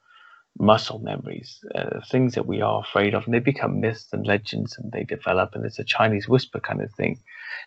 [0.60, 4.78] muscle memories, uh, things that we are afraid of, and they become myths and legends,
[4.78, 7.20] and they develop, and it's a Chinese whisper kind of thing.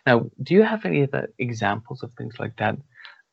[0.05, 2.77] Now, do you have any other examples of things like that?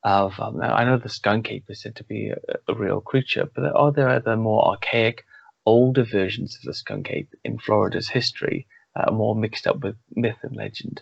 [0.03, 2.37] Of um, I know the skunk ape is said to be a,
[2.69, 5.25] a real creature, but are there other more archaic,
[5.65, 10.37] older versions of the skunk ape in Florida's history, uh, more mixed up with myth
[10.43, 11.01] and legend?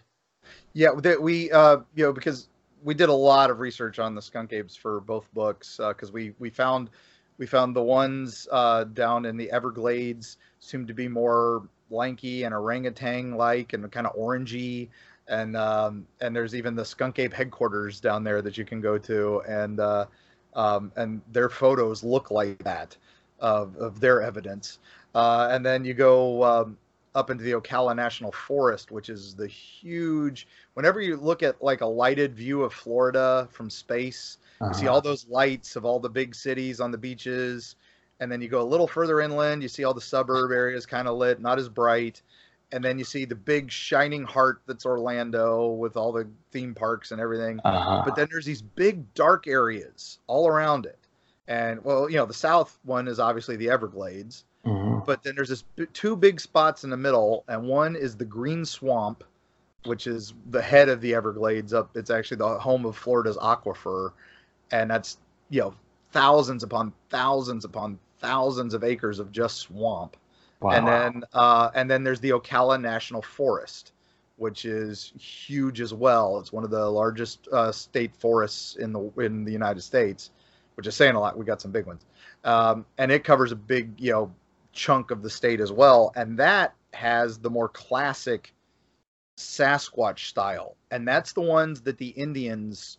[0.73, 2.49] Yeah, we uh you know because
[2.85, 6.35] we did a lot of research on the skunk apes for both books because we
[6.39, 6.91] we found
[7.43, 12.55] we found the ones uh, down in the Everglades seemed to be more lanky and
[12.55, 14.89] orangutan like and kind of orangey
[15.27, 18.97] and um, and there's even the skunk ape headquarters down there that you can go
[18.97, 20.07] to and uh,
[20.55, 22.97] um, and their photos look like that
[23.41, 24.79] of, of their evidence
[25.17, 26.77] uh, and then you go um,
[27.17, 30.47] up into the Ocala National Forest, which is the huge.
[30.75, 34.95] Whenever you look at like a lighted view of Florida from space, you see Uh-huh.
[34.95, 37.77] all those lights of all the big cities on the beaches,
[38.21, 41.09] and then you go a little further inland, you see all the suburb areas kind
[41.09, 42.23] of lit, not as bright,
[42.71, 47.11] and then you see the big shining heart that's Orlando with all the theme parks
[47.11, 47.61] and everything.
[47.65, 48.03] Uh-huh.
[48.05, 50.99] But then there's these big dark areas all around it,
[51.49, 55.05] and well, you know, the south one is obviously the Everglades Mhm.
[55.05, 58.25] but then there's this b- two big spots in the middle, and one is the
[58.25, 59.25] Green Swamp,
[59.87, 61.75] which is the head of the Everglades.
[61.75, 64.13] Up, it's actually the home of Florida's aquifer,
[64.73, 65.19] and that's
[65.51, 65.75] you know
[66.11, 70.17] thousands upon thousands upon thousands of acres of just swamp.
[70.61, 70.71] Wow.
[70.71, 73.93] And then uh, and then there's the Ocala National Forest,
[74.37, 76.39] which is huge as well.
[76.39, 80.31] It's one of the largest uh, state forests in the in the United States,
[80.77, 81.37] which is saying a lot.
[81.37, 82.07] We got some big ones,
[82.45, 84.33] um, and it covers a big you know
[84.73, 86.13] chunk of the state as well.
[86.17, 88.55] And that has the more classic
[89.37, 92.99] Sasquatch style, and that's the ones that the Indians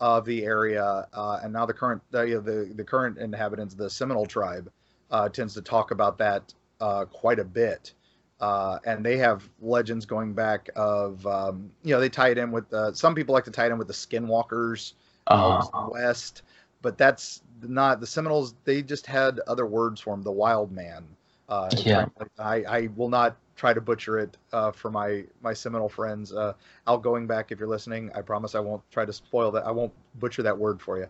[0.00, 3.78] of the area uh, and now the current you know, the the current inhabitants, of
[3.78, 4.70] the Seminole tribe,
[5.10, 7.92] uh, tends to talk about that uh, quite a bit.
[8.40, 12.50] Uh, and they have legends going back of um, you know they tie it in
[12.50, 14.94] with uh, some people like to tie it in with the skinwalkers
[15.28, 16.42] uh, west
[16.82, 21.04] but that's not the seminoles they just had other words for them the wild man
[21.48, 22.06] uh, Yeah.
[22.38, 26.52] I, I will not try to butcher it uh, for my my seminole friends uh,
[26.86, 29.92] outgoing back if you're listening i promise i won't try to spoil that i won't
[30.16, 31.06] butcher that word for you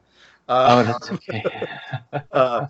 [0.49, 1.43] oh, uh, that's okay.
[2.33, 2.67] uh,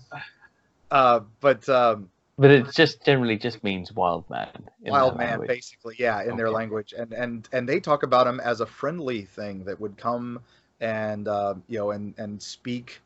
[0.90, 2.08] uh, but um,
[2.38, 4.48] but it just generally just means wild man.
[4.80, 5.48] wild man language.
[5.48, 9.22] basically yeah in their language and and and they talk about him as a friendly
[9.22, 10.40] thing that would come
[10.80, 13.00] and uh, you know and and speak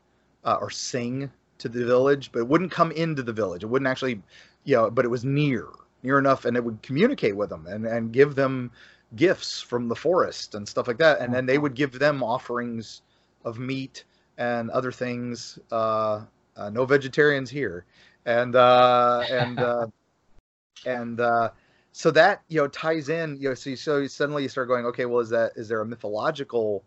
[0.45, 3.87] uh, or sing to the village but it wouldn't come into the village it wouldn't
[3.87, 4.21] actually
[4.63, 5.67] you know but it was near
[6.03, 8.71] near enough and it would communicate with them and and give them
[9.15, 11.19] gifts from the forest and stuff like that.
[11.19, 13.01] And then they would give them offerings
[13.43, 14.03] of meat
[14.37, 16.21] and other things uh,
[16.55, 17.85] uh no vegetarians here.
[18.25, 19.87] And uh and uh
[20.85, 21.49] and uh
[21.91, 24.67] so that you know ties in you know so you, so you suddenly you start
[24.67, 26.83] going okay well is that is there a mythological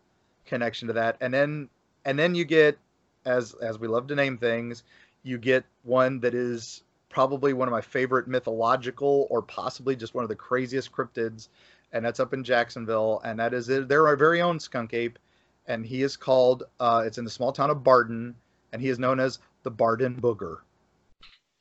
[0.46, 1.16] connection to that?
[1.20, 1.68] And then
[2.04, 2.78] and then you get
[3.24, 4.84] as as we love to name things
[5.22, 10.24] you get one that is probably one of my favorite mythological or possibly just one
[10.24, 11.48] of the craziest cryptids
[11.92, 15.18] and that's up in jacksonville and that is their our very own skunk ape
[15.66, 18.34] and he is called uh it's in the small town of bardin
[18.72, 20.58] and he is known as the bardin booger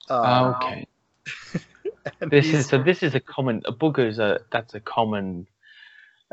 [0.10, 0.88] uh, okay.
[2.20, 2.82] This is so.
[2.82, 3.62] This is a common.
[3.66, 5.48] A booger is a that's a common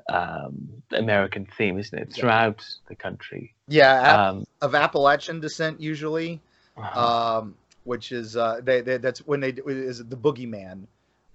[0.09, 2.09] um, American theme, isn't it?
[2.09, 2.21] Yeah.
[2.21, 3.55] Throughout the country.
[3.67, 6.41] yeah Um, of appalachian descent usually
[6.77, 7.55] uh, um,
[7.89, 10.87] which is uh, they, they that's when they is the boogeyman.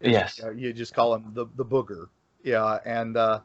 [0.02, 0.40] yes.
[0.44, 2.08] Uh, you just call him the the booger.
[2.44, 3.40] Yeah, and uh,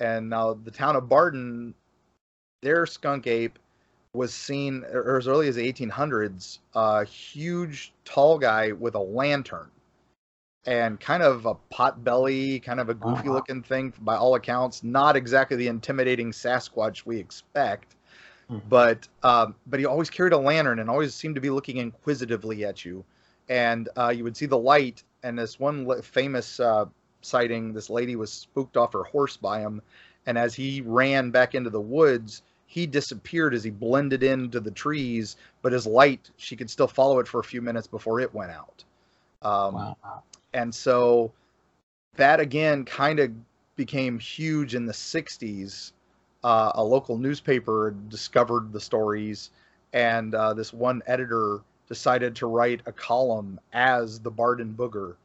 [0.00, 1.74] and now the town of Bardin,
[2.62, 3.58] their skunk ape
[4.14, 6.58] was seen or as early as the 1800s.
[6.74, 9.70] A huge, tall guy with a lantern,
[10.64, 13.34] and kind of a pot belly, kind of a goofy Uh-huh.
[13.34, 14.82] looking thing by all accounts.
[14.82, 17.95] Not exactly the intimidating Sasquatch we expect
[18.50, 18.60] Mhm.
[18.68, 22.64] but um, but he always carried a lantern and always seemed to be looking inquisitively
[22.64, 23.04] at you
[23.48, 26.84] and uh, you would see the light and this one famous uh,
[27.22, 29.82] sighting this lady was spooked off her horse by him
[30.26, 34.70] and as he ran back into the woods he disappeared as he blended into the
[34.70, 38.32] trees but his light she could still follow it for a few minutes before it
[38.34, 38.84] went out
[39.42, 40.22] um, Wow.
[40.54, 41.32] and so
[42.16, 43.30] that again kind of
[43.76, 45.92] became huge in the 60s
[46.46, 49.50] uh, a local newspaper discovered the stories
[49.92, 55.16] and uh, this one editor decided to write a column as the bardin booger.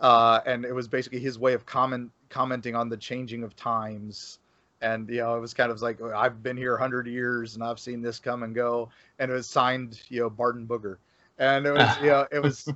[0.00, 4.38] Uh, and it was basically his way of comment commenting on the changing of times.
[4.80, 7.78] And you know it was kind of like i've been here 100 years and i've
[7.78, 8.88] seen this come and go
[9.18, 10.96] and it was signed you know bardin booger.
[11.38, 12.66] And it was you know it was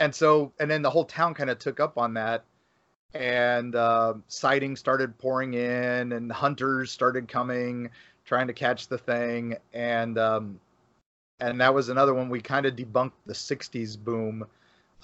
[0.00, 2.44] and so and then the whole town kind of took up on that
[3.14, 7.88] and uh, sightings started pouring in and hunters started coming
[8.24, 10.58] trying to catch the thing and um,
[11.40, 14.44] and that was another one we kind of debunked the 60s boom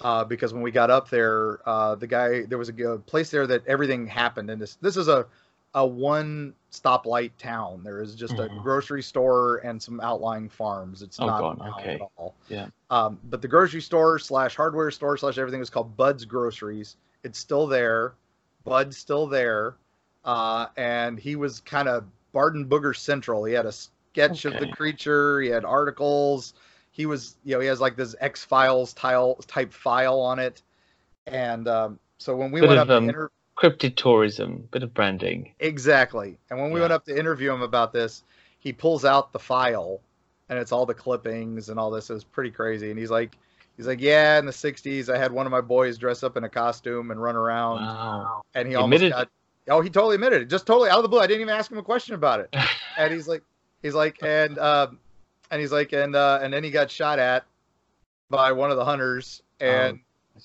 [0.01, 3.47] uh, because when we got up there uh, the guy there was a place there
[3.47, 5.25] that everything happened and this this is a
[5.73, 8.45] a one stoplight town there is just Mhm.
[8.45, 11.95] a grocery store and some outlying farms it's Oh, not God, okay.
[11.95, 12.67] at all Yeah.
[12.89, 16.97] um, but the grocery store slash hardware store slash everything was called Bud's Groceries.
[17.23, 18.13] It's still there.
[18.63, 19.75] Bud's still there.
[20.23, 23.43] Uh, and he was kind of Bardin Booger Central.
[23.43, 25.41] He had a sketch of the creature.
[25.41, 26.53] He had articles.
[26.91, 30.61] He was, you know, he has like this X Files tile type file on it.
[31.27, 34.83] And um, so when we Bit went of, up um, to inter- Cryptid tourism, bit
[34.83, 35.53] of branding.
[35.59, 36.37] Exactly.
[36.49, 36.85] And when we Yeah.
[36.85, 38.23] went up to interview him about this,
[38.59, 40.01] he pulls out the file
[40.49, 42.09] and it's all the clippings and all this.
[42.09, 42.89] It was pretty crazy.
[42.89, 43.37] And he's like,
[43.81, 46.43] he's like, yeah, in the '60s, I had one of my boys dress up in
[46.43, 48.41] a costume and run around, Wow.
[48.53, 49.29] and he He almost admitted got.
[49.69, 51.19] Oh, he totally admitted it, just totally out of the blue.
[51.19, 52.53] I didn't even ask him a question about it,
[52.97, 53.43] and he's like,
[53.81, 54.99] he's like, and um,
[55.49, 57.45] and he's like, and uh, and then he got shot at
[58.29, 59.99] by one of the hunters, and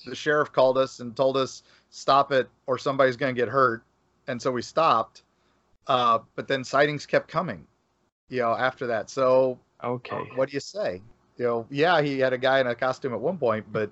[0.05, 3.83] the sheriff called us and told us stop it or somebody's going to get hurt
[4.27, 5.23] and so we stopped
[5.87, 7.65] uh, but then sightings kept coming
[8.29, 10.29] you know after that so Okay.
[10.35, 11.01] what do you say
[11.37, 13.91] you know yeah he had a guy in a costume at one point but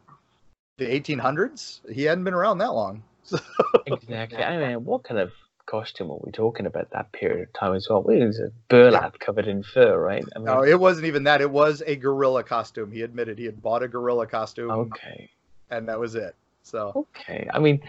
[0.78, 3.04] the 1800s he hadn't been around that long
[3.88, 4.44] Exactly.
[4.44, 5.32] I mean, what kind of
[5.66, 8.08] costume are we talking about that period of time as well?
[8.10, 9.26] It was a burlap yeah.
[9.26, 10.24] covered in fur, right?
[10.36, 11.42] I mean, no, it wasn't even that.
[11.42, 12.92] It was a gorilla costume.
[12.92, 14.72] He admitted he had bought a gorilla costume.
[14.72, 15.30] Okay.
[15.70, 16.36] And that was it.
[16.64, 17.08] So.
[17.18, 17.48] Okay.
[17.52, 17.82] I mean,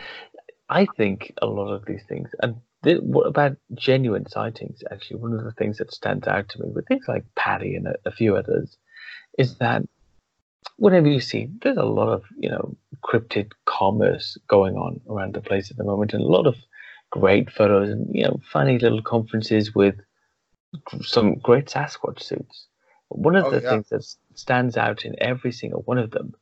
[0.68, 4.82] I think a lot of these things, and th- what about genuine sightings?
[4.90, 7.86] Actually, one of the things that stands out to me with things like Patty and
[7.86, 8.76] a, a few others
[9.38, 9.83] is that
[10.77, 15.40] whenever you see, there's a lot of you know cryptid commerce going on around the
[15.40, 16.57] place at the moment, and a lot of
[17.11, 19.96] great photos and you know funny little conferences with
[21.03, 22.66] some great Sasquatch suits.
[23.09, 23.70] One of oh, the yeah.
[23.70, 26.35] things that stands out in every single one of them,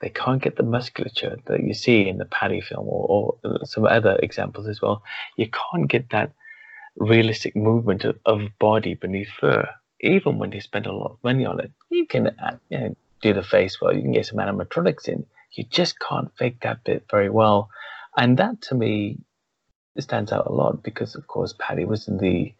[0.00, 3.86] they can't get the musculature that you see in the Patty film or, or some
[3.86, 5.02] other examples as well.
[5.36, 6.32] You can't get that
[6.96, 9.68] realistic movement of, of body beneath fur,
[10.02, 11.72] even when you spend a lot of money on it.
[11.90, 15.24] You can uh, you know, do the face well, you can get some animatronics in.
[15.52, 17.70] You just can't fake that bit very well.
[18.16, 19.18] And that to me
[19.98, 22.54] stands out a lot because, of course, Patty was in the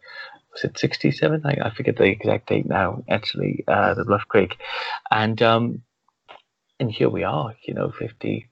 [0.53, 1.41] was it 67?
[1.45, 4.57] I, I forget the exact date now, actually, uh, the Bluff Creek.
[5.09, 5.81] And um,
[6.79, 8.49] and here we are, you know, 50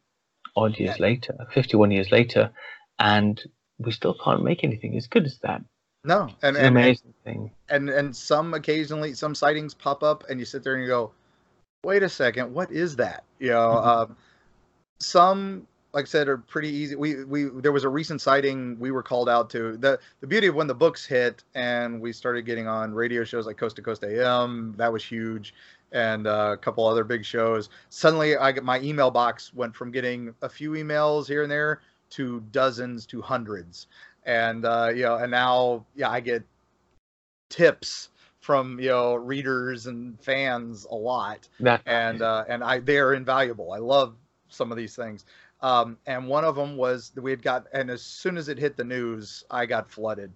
[0.55, 1.05] odd years yeah.
[1.05, 2.51] later, 51 years later,
[2.97, 3.41] and
[3.77, 5.61] we still can't make anything as good as that.
[6.03, 7.51] No, and, and amazing and, thing.
[7.69, 11.11] And and some occasionally some sightings pop up, and you sit there and you go,
[11.83, 13.89] "Wait a second, what is that?" You know, mm-hmm.
[13.89, 14.17] um,
[14.99, 16.95] some like I said, are pretty easy.
[16.95, 19.77] We we there was a recent sighting we were called out to.
[19.77, 23.45] the The beauty of when the books hit and we started getting on radio shows
[23.45, 25.53] like Coast to Coast AM, that was huge,
[25.91, 27.69] and uh, a couple other big shows.
[27.89, 31.81] Suddenly, I get my email box went from getting a few emails here and there
[32.11, 33.87] to dozens to hundreds,
[34.23, 36.43] and uh, you know, and now yeah, I get
[37.49, 42.97] tips from you know readers and fans a lot, that, and uh, and I they
[42.97, 43.71] are invaluable.
[43.71, 44.15] I love
[44.49, 45.25] some of these things.
[45.61, 48.57] Um, and one of them was that we had got, and as soon as it
[48.57, 50.31] hit the news, I got flooded.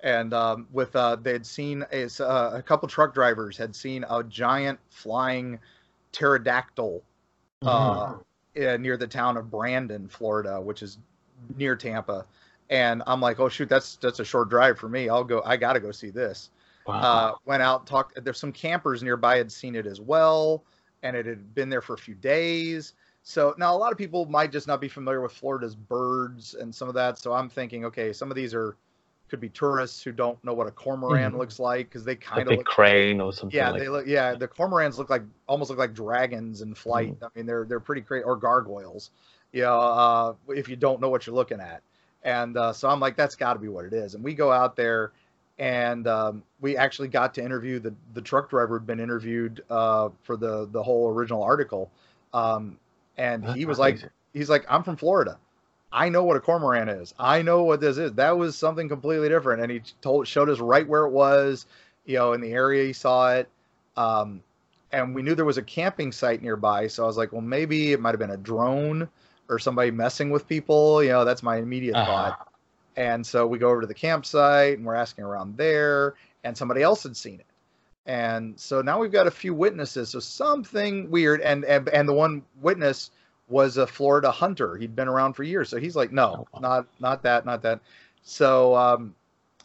[0.00, 4.04] And um, with uh, they had seen a, uh, a couple truck drivers had seen
[4.08, 5.58] a giant flying
[6.12, 7.02] pterodactyl
[7.62, 8.14] uh,
[8.54, 8.82] mm-hmm.
[8.82, 10.98] near the town of Brandon, Florida, which is
[11.56, 12.24] near Tampa.
[12.70, 15.08] And I'm like, oh shoot, that's that's a short drive for me.
[15.08, 15.42] I'll go.
[15.44, 16.50] I got to go see this.
[16.86, 17.00] Wow.
[17.00, 18.22] Uh, went out, talked.
[18.24, 20.64] There's some campers nearby had seen it as well,
[21.02, 22.94] and it had been there for a few days.
[23.22, 26.74] So now a lot of people might just not be familiar with Florida's birds and
[26.74, 27.18] some of that.
[27.18, 28.76] So I'm thinking, okay, some of these are
[29.28, 31.36] could be tourists who don't know what a cormorant mm-hmm.
[31.36, 33.54] looks like because they kind of look crane or something.
[33.56, 34.06] Yeah, like they look.
[34.06, 37.14] Yeah, the cormorants look like almost look like dragons in flight.
[37.14, 37.24] Mm-hmm.
[37.24, 39.10] I mean, they're they're pretty crazy or gargoyles.
[39.52, 41.82] Yeah, you know, uh, if you don't know what you're looking at.
[42.28, 44.14] And uh, so I'm like, that's got to be what it is.
[44.14, 45.12] And we go out there,
[45.58, 50.10] and um, we actually got to interview the the truck driver had been interviewed uh,
[50.24, 51.90] for the the whole original article.
[52.34, 52.76] Um,
[53.16, 53.98] and That's he was like,
[54.34, 55.38] he's like, I'm from Florida.
[55.90, 57.14] I know what a cormorant is.
[57.18, 58.12] I know what this is.
[58.12, 59.62] That was something completely different.
[59.62, 61.64] And he told showed us right where it was,
[62.04, 63.48] you know, in the area he saw it.
[63.96, 64.42] Um,
[64.92, 66.88] and we knew there was a camping site nearby.
[66.88, 69.08] So I was like, well, maybe it might have been a drone
[69.48, 71.02] or somebody messing with people.
[71.02, 72.06] You know, that's my immediate uh-huh.
[72.06, 72.52] thought.
[72.96, 76.82] And so we go over to the campsite and we're asking around there, and somebody
[76.82, 77.46] else had seen it.
[78.06, 80.10] And so now we've got a few witnesses.
[80.10, 81.40] So something weird.
[81.40, 83.10] And and, and the one witness
[83.48, 84.76] was a Florida hunter.
[84.76, 85.68] He'd been around for years.
[85.68, 87.80] So he's like, no, oh, not not that, not that.
[88.22, 89.14] So um,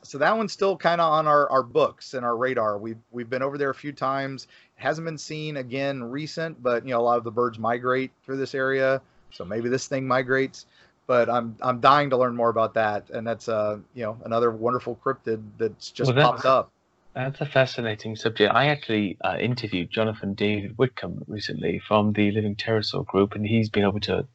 [0.03, 2.77] so that one's still kind of on our, our books and our radar.
[2.77, 4.47] We've we've been over there a few times.
[4.77, 8.11] It hasn't been seen again recent, but you know a lot of the birds migrate
[8.25, 9.01] through this area.
[9.33, 10.65] So maybe this thing migrates.
[11.05, 14.51] But I'm I'm dying to learn more about that, and that's uh you know another
[14.51, 16.71] wonderful cryptid that's just well, popped up.
[17.13, 18.53] That's a fascinating subject.
[18.55, 23.69] I actually uh, interviewed Jonathan David Whitcomb recently from the Living Pterosaur group, and he's
[23.69, 24.25] been over to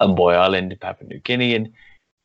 [0.00, 1.72] Umboi Island, in Papua New Guinea, and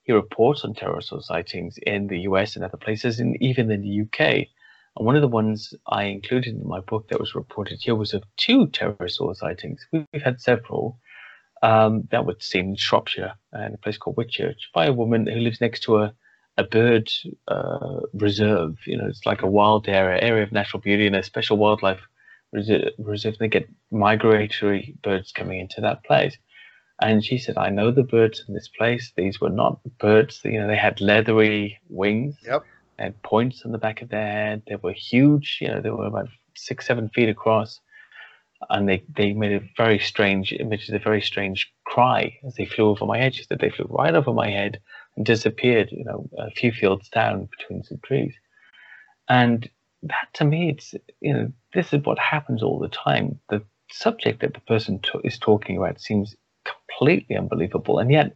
[0.03, 4.01] he reports on pterosaur sightings in the US and other places, and even in the
[4.01, 4.47] UK.
[4.95, 8.13] And one of the ones I included in my book that was reported here was
[8.13, 9.86] of two pterosaur sightings.
[9.91, 10.97] We've had several.
[11.63, 15.39] Um, that would seem in Shropshire, and a place called Whitchurch, by a woman who
[15.39, 16.13] lives next to a
[16.57, 17.07] a bird
[17.47, 18.77] uh, reserve.
[18.85, 22.01] You know, it's like a wild area, area of natural beauty, and a special wildlife
[22.51, 22.93] reserve.
[22.97, 23.37] reserve.
[23.37, 26.37] They get migratory birds coming into that place.
[26.99, 29.13] And she said, "I know the birds in this place.
[29.15, 30.41] These were not birds.
[30.43, 32.35] You know, they had leathery wings.
[32.43, 32.63] Yep.
[32.97, 34.63] They had points on the back of their head.
[34.67, 35.59] They were huge.
[35.61, 37.79] You know, they were about six, seven feet across."
[38.69, 42.89] And they, they made a very strange image, a very strange cry as they flew
[42.89, 43.35] over my head.
[43.35, 44.79] She said they flew right over my head
[45.15, 48.33] and disappeared, you know, a few fields down between some trees.
[49.29, 49.69] And
[50.03, 53.39] that to me, it's, you know, this is what happens all the time.
[53.49, 56.35] The subject that the person t- is talking about seems
[56.65, 57.99] completely unbelievable.
[57.99, 58.35] And yet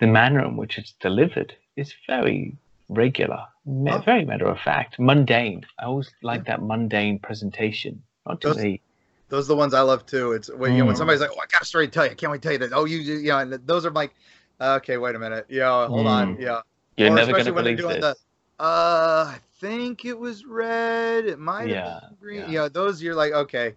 [0.00, 2.56] the manner in which it's delivered is very
[2.88, 3.98] regular, Oh.
[3.98, 5.64] very matter of fact, mundane.
[5.78, 8.02] I always like that mundane presentation.
[8.26, 8.80] Not Those- many.
[9.28, 10.32] Those are the ones I love too.
[10.32, 10.96] It's when you know when Mm.
[10.96, 12.12] somebody's like, "Oh, I got a story to tell you.
[12.12, 14.14] I can't wait to tell you that." Oh, you, you know, and those are like,
[14.60, 16.38] okay, wait a minute, yeah, hold on, Mm.
[16.38, 16.60] yeah.
[16.96, 18.00] You're Or never going especially to when they're believe doing this.
[18.00, 18.16] the,
[18.58, 21.26] uh, I think it was red.
[21.26, 22.44] It might Yeah, have been green.
[22.44, 22.46] yeah.
[22.46, 23.74] You know, those you're like, okay,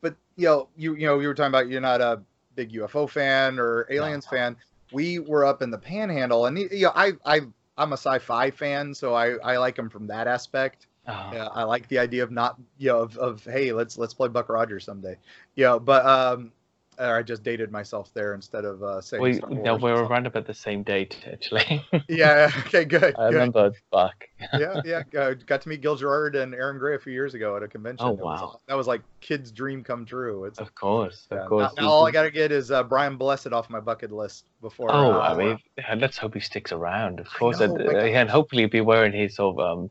[0.00, 2.22] but you know, you you know, you were talking about you're not a
[2.54, 4.56] big UFO fan or aliens fan.
[4.90, 7.40] We were up in the Panhandle, and you know, I I
[7.76, 10.86] I'm a sci-fi fan, so I I like them from that aspect.
[11.06, 14.14] Oh, Yeah, I like the idea of not, you know, of, of hey, let's let's
[14.14, 15.16] play Buck Rogers someday.
[15.54, 16.52] Yeah, but um,
[17.00, 19.22] I just dated myself there instead of uh, saying.
[19.22, 21.84] we, no, we were around about the same date, actually.
[22.08, 22.50] Yeah.
[22.66, 22.84] Okay.
[22.84, 23.14] Good.
[23.18, 23.34] I good.
[23.34, 24.28] remember Buck.
[24.58, 25.02] yeah, yeah.
[25.18, 27.68] uh, Got to meet Gil Gerard and Erin Gray a few years ago at a
[27.68, 28.06] convention.
[28.06, 28.60] Oh, That was- wow.
[28.66, 30.44] that was like kid's dream come true.
[30.44, 31.72] It's Of course, of course.
[31.76, 34.46] Now, now all I got to get is uh, Brian Blessed off my bucket list
[34.60, 34.90] before.
[34.92, 37.20] Oh, uh, I mean, yeah, let's hope he sticks around.
[37.20, 39.90] Of course, know, and, uh, and hopefully he'll be wearing his sort of um,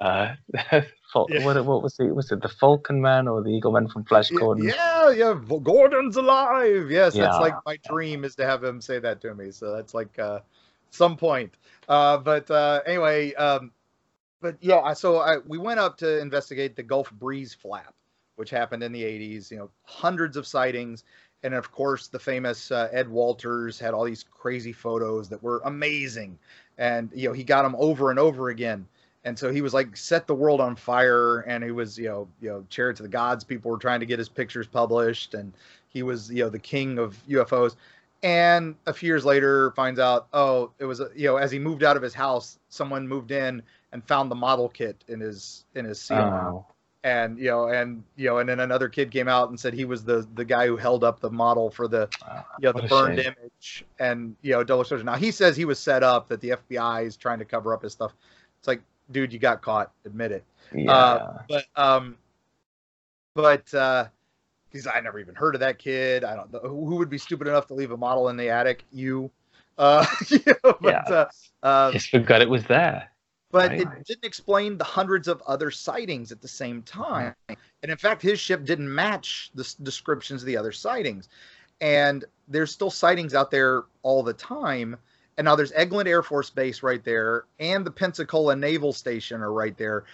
[0.00, 0.34] uh,
[1.28, 1.44] Yeah.
[1.44, 2.14] what, what was it?
[2.14, 4.66] Was it the Falcon Man or the Eagle Man from Flash Gordon?
[4.66, 5.34] yeah, yeah.
[5.62, 6.90] Gordon's alive.
[6.90, 7.22] Yes, Yeah.
[7.24, 9.50] that's like my dream is to have him say that to me.
[9.50, 10.40] So that's like uh,
[10.90, 11.52] some point.
[11.88, 13.72] Uh, but uh, anyway, um,
[14.40, 14.78] but yeah.
[14.78, 17.94] I- So I, we went up to investigate the Gulf Breeze flap,
[18.36, 19.50] which happened in the '80s.
[19.50, 21.04] You know, hundreds of sightings,
[21.42, 25.60] and of course the famous uh, Ed Walters had all these crazy photos that were
[25.64, 26.38] amazing,
[26.78, 28.86] and you know he got them over and over again
[29.24, 32.28] and so he was like set the world on fire and he was you know
[32.40, 35.52] you know chariot to the gods people were trying to get his pictures published and
[35.88, 37.76] he was you know the king of ufos
[38.22, 41.58] and a few years later finds out oh it was a, you know as he
[41.58, 43.62] moved out of his house someone moved in
[43.92, 46.66] and found the model kit in his in his seal Oh,
[47.02, 49.84] and you know and you know and then another kid came out and said he
[49.84, 52.08] was the the guy who held up the model for the
[52.58, 53.34] you know, the burned shame.
[53.40, 55.02] image and you know double exposure.
[55.02, 57.82] Now he says he was set up that the FBI is trying to cover up
[57.82, 58.12] his stuff.
[58.58, 59.92] It's like, dude, you got caught.
[60.04, 60.44] Admit it.
[60.74, 60.92] yeah.
[60.92, 62.16] Uh, but um,
[63.34, 64.06] but uh,
[64.70, 66.24] he's I never even heard of that kid.
[66.24, 68.84] I don't know who would be stupid enough to leave a model in the attic.
[68.92, 69.30] You.
[69.78, 71.02] Uh, you know, but Yeah.
[71.08, 71.26] uh,
[71.62, 73.10] uh, Just forgot it was there.
[73.50, 73.80] but Right.
[73.80, 77.34] it didn't explain the hundreds of other sightings at the same time.
[77.48, 81.28] And in fact, his ship didn't match the descriptions of the other sightings.
[81.80, 84.96] And there's still sightings out there all the time.
[85.40, 89.50] And now there's Eglin Air Force Base right there, and the Pensacola Naval Station are
[89.50, 90.04] right there.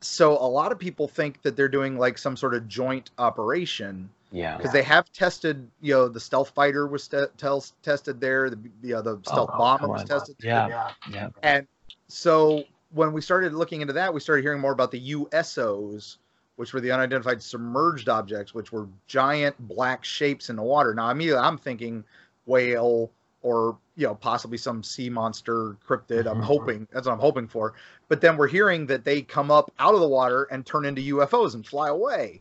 [0.00, 4.08] So a lot of people think that they're doing like some sort of joint operation
[4.32, 4.56] Yeah.
[4.56, 5.70] because they have tested.
[5.82, 8.48] You know, the stealth fighter was tel- tested there.
[8.48, 10.36] The you know, the uh, oh, stealth oh, bomber was tested.
[10.40, 10.92] Yeah.
[11.12, 11.28] Yeah.
[11.42, 11.66] And
[12.08, 16.16] so when we started looking into that, we started hearing more about the USOs,
[16.56, 20.94] which were the unidentified submerged objects, which were giant black shapes in the water.
[20.94, 22.02] Now, immediately I'm thinking
[22.46, 23.10] whale
[23.44, 26.26] or you know possibly some sea monster cryptid.
[26.26, 26.44] I'm Mhm.
[26.44, 27.74] hoping that's what I'm hoping for.
[28.08, 31.02] But then we're hearing that they come up out of the water and turn into
[31.02, 32.40] UFOs and fly away.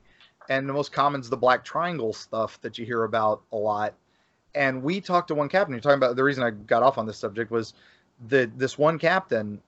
[0.49, 3.93] And the most common is the black triangle stuff that you hear about a lot.
[4.56, 5.74] And we talked to one captain.
[5.74, 7.74] You're talking about the reason I got off on this subject was
[8.30, 9.62] that this one captain,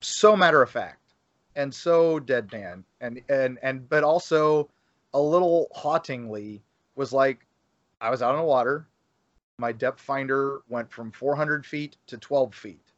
[0.00, 1.14] so matter of fact,
[1.54, 4.70] and so deadpan, and and and but also
[5.12, 6.62] a little hauntingly
[6.94, 7.44] was like,
[8.00, 8.86] I was out on the water,
[9.58, 12.92] my depth finder went from 400 feet to 12 feet,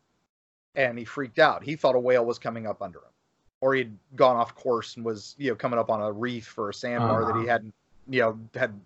[0.74, 1.64] and he freaked out.
[1.64, 3.12] He thought a whale was coming up under him,
[3.60, 6.68] or he'd gone off course and was you know coming up on a reef or
[6.68, 7.52] a sandbar that he Uh-huh.
[7.52, 7.74] hadn't
[8.08, 8.78] you know had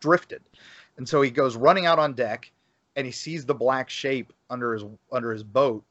[0.00, 0.42] drifted,
[0.96, 2.50] and so he goes running out on deck,
[2.96, 5.84] and he sees the black shape under his under his boat,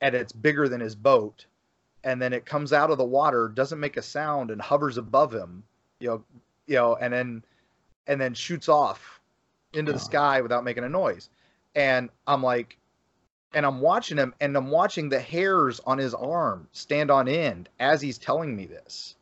[0.00, 1.46] and it's bigger than his boat,
[2.02, 5.32] and then it comes out of the water, doesn't make a sound, and hovers above
[5.32, 5.62] him,
[6.00, 6.24] you know,
[6.66, 7.44] you know, and then
[8.08, 9.17] and then shoots off
[9.78, 11.30] into the sky without making a noise,
[11.74, 12.76] and I'm like,
[13.54, 17.68] and I'm watching him, and I'm watching the hairs on his arm stand on end
[17.80, 19.16] as he's telling me this,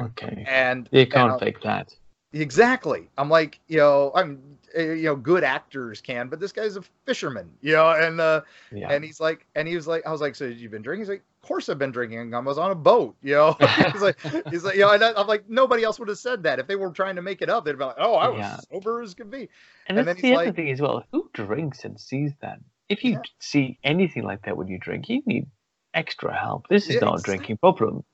[0.00, 0.44] Okay.
[0.48, 1.94] and You can't I'm- fake that.
[2.34, 3.08] Exactly.
[3.16, 6.82] I'm like, you know, I'm, uh, you know, good actors can, but this guy's a
[7.06, 8.90] fisherman, you know, and uh, Yeah.
[8.92, 11.02] and he's like, and he was like, I was like, so you've been drinking?
[11.04, 12.34] He's like, of course I've been drinking.
[12.34, 13.56] I was on a boat, you know.
[13.92, 14.20] he's like,
[14.50, 16.66] he's like, you know, and I- I'm like, nobody else would have said that if
[16.66, 17.64] they were trying to make it up.
[17.64, 18.58] They'd be like, oh, I was Yeah.
[18.70, 19.48] sober as could be.
[19.88, 21.04] And, And that's then the he's other like- thing as well.
[21.12, 22.58] Who drinks and sees that?
[22.88, 23.22] If you Yeah.
[23.40, 25.46] see anything like that when you drink, you need
[25.94, 26.68] extra help.
[26.68, 28.04] This is Yeah, not a drinking problem.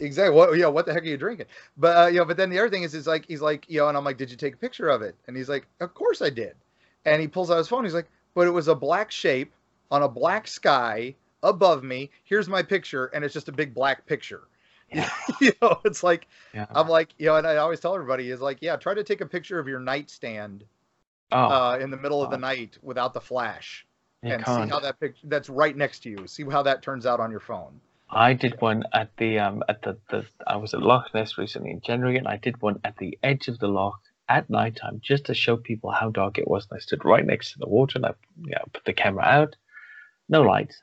[0.00, 0.34] Exactly.
[0.34, 0.56] What?
[0.56, 0.66] Yeah.
[0.68, 1.46] What the heck are you drinking?
[1.76, 2.24] But uh, you know.
[2.24, 4.16] But then the other thing is, is like he's like, you know, and I'm like,
[4.16, 5.16] did you take a picture of it?
[5.26, 6.54] And he's like, of course I did.
[7.04, 7.82] And he pulls out his phone.
[7.84, 9.52] He's like, but it was a black shape
[9.90, 12.10] on a black sky above me.
[12.24, 14.42] Here's my picture, and it's just a big black picture.
[14.90, 15.10] Yeah.
[15.42, 16.64] you know, it's like Yeah.
[16.70, 19.20] I'm like, you know, and I always tell everybody is like, yeah, try to take
[19.20, 20.64] a picture of your nightstand
[21.30, 23.86] oh, uh, in the middle of the night without the flash.
[24.22, 24.64] You and can't.
[24.64, 26.26] see how that picture that's right next to you.
[26.26, 27.82] See how that turns out on your phone.
[28.10, 31.70] I did one at the um at the, the I was at Loch Ness recently
[31.70, 35.26] in January, and I did one at the edge of the loch at nighttime just
[35.26, 36.66] to show people how dark it was.
[36.70, 39.24] And I stood right next to the water, and I you know, put the camera
[39.24, 39.56] out.
[40.28, 40.80] No lights.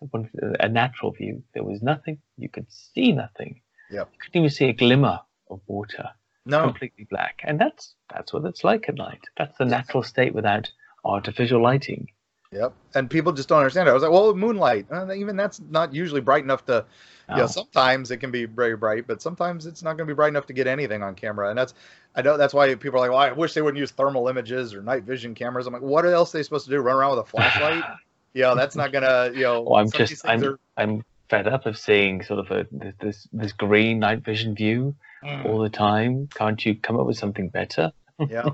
[0.59, 1.43] A natural view.
[1.53, 2.19] There was nothing.
[2.37, 3.61] You could see nothing.
[3.91, 4.01] Yeah.
[4.01, 5.19] You couldn't even see a glimmer
[5.49, 6.09] of water.
[6.47, 9.21] No, Completely black, and that's that's what it's like at night.
[9.35, 10.71] That's the natural state without
[11.03, 12.07] artificial lighting.
[12.51, 12.73] Yep.
[12.93, 13.91] And people just don't understand it.
[13.91, 16.85] I was like, well, moonlight, uh, even that's not usually bright enough to,
[17.29, 20.15] you know, sometimes it can be very bright, but sometimes it's not going to be
[20.15, 21.49] bright enough to get anything on camera.
[21.49, 21.73] And that's,
[22.15, 24.73] I know that's why people are like, well, I wish they wouldn't use thermal images
[24.73, 25.67] or night vision cameras.
[25.67, 26.79] I'm like, what else are they supposed to do?
[26.79, 27.83] Run around with a flashlight?
[28.35, 30.59] you know, that's not to, you know, Well, I'm some of these just I'm are-
[30.77, 34.95] I'm fed up of seeing sort of a this this, this green night vision view
[35.23, 35.45] Mm.
[35.45, 36.27] all the time.
[36.35, 37.91] Can't you come up with something better,
[38.29, 38.49] yeah.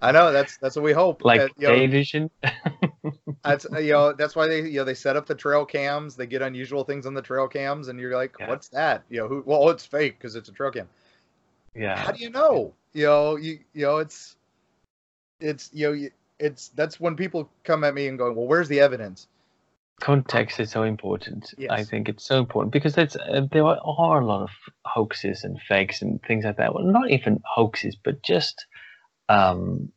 [0.00, 1.22] I know that's that's what we hope.
[1.22, 2.30] like Uh, you know, day vision?
[3.44, 6.16] That's you know that's why they you know they set up the trail cams.
[6.16, 8.48] They get unusual things on the trail cams, and you're like, Yeah.
[8.48, 9.02] what's that?
[9.10, 9.42] You know, who?
[9.44, 10.88] Well, it's fake because it's a trail cam.
[11.74, 12.72] yeah, How do you know?
[12.94, 14.36] You know, you you know it's
[15.40, 16.10] it's you know you-
[16.42, 19.28] it's that's when people come at me and going, well, where's the evidence?
[20.02, 21.54] context is so important.
[21.70, 24.50] I think it's so important because uh, there are, are a lot of
[24.84, 26.74] hoaxes and fakes and things like that.
[26.74, 28.66] Well, not even hoaxes, but just
[29.28, 29.92] um,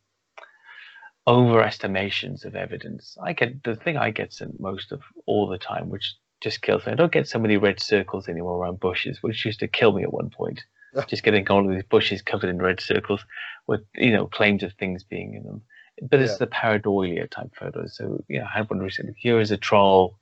[1.28, 3.18] overestimations of evidence.
[3.22, 6.86] I get the thing I get sent most of all the time, which just kills
[6.86, 6.92] me.
[6.92, 10.04] I don't get so many red circles anymore around bushes, which used to kill me
[10.04, 10.64] at one point.
[11.08, 13.26] just getting all of these bushes covered in red circles
[13.68, 15.62] with you know claims of things being in them.
[16.02, 16.38] But it's Yeah.
[16.40, 17.96] the pareidolia type photos.
[17.98, 19.16] So you know, I had one recently.
[19.18, 20.20] Here is a troll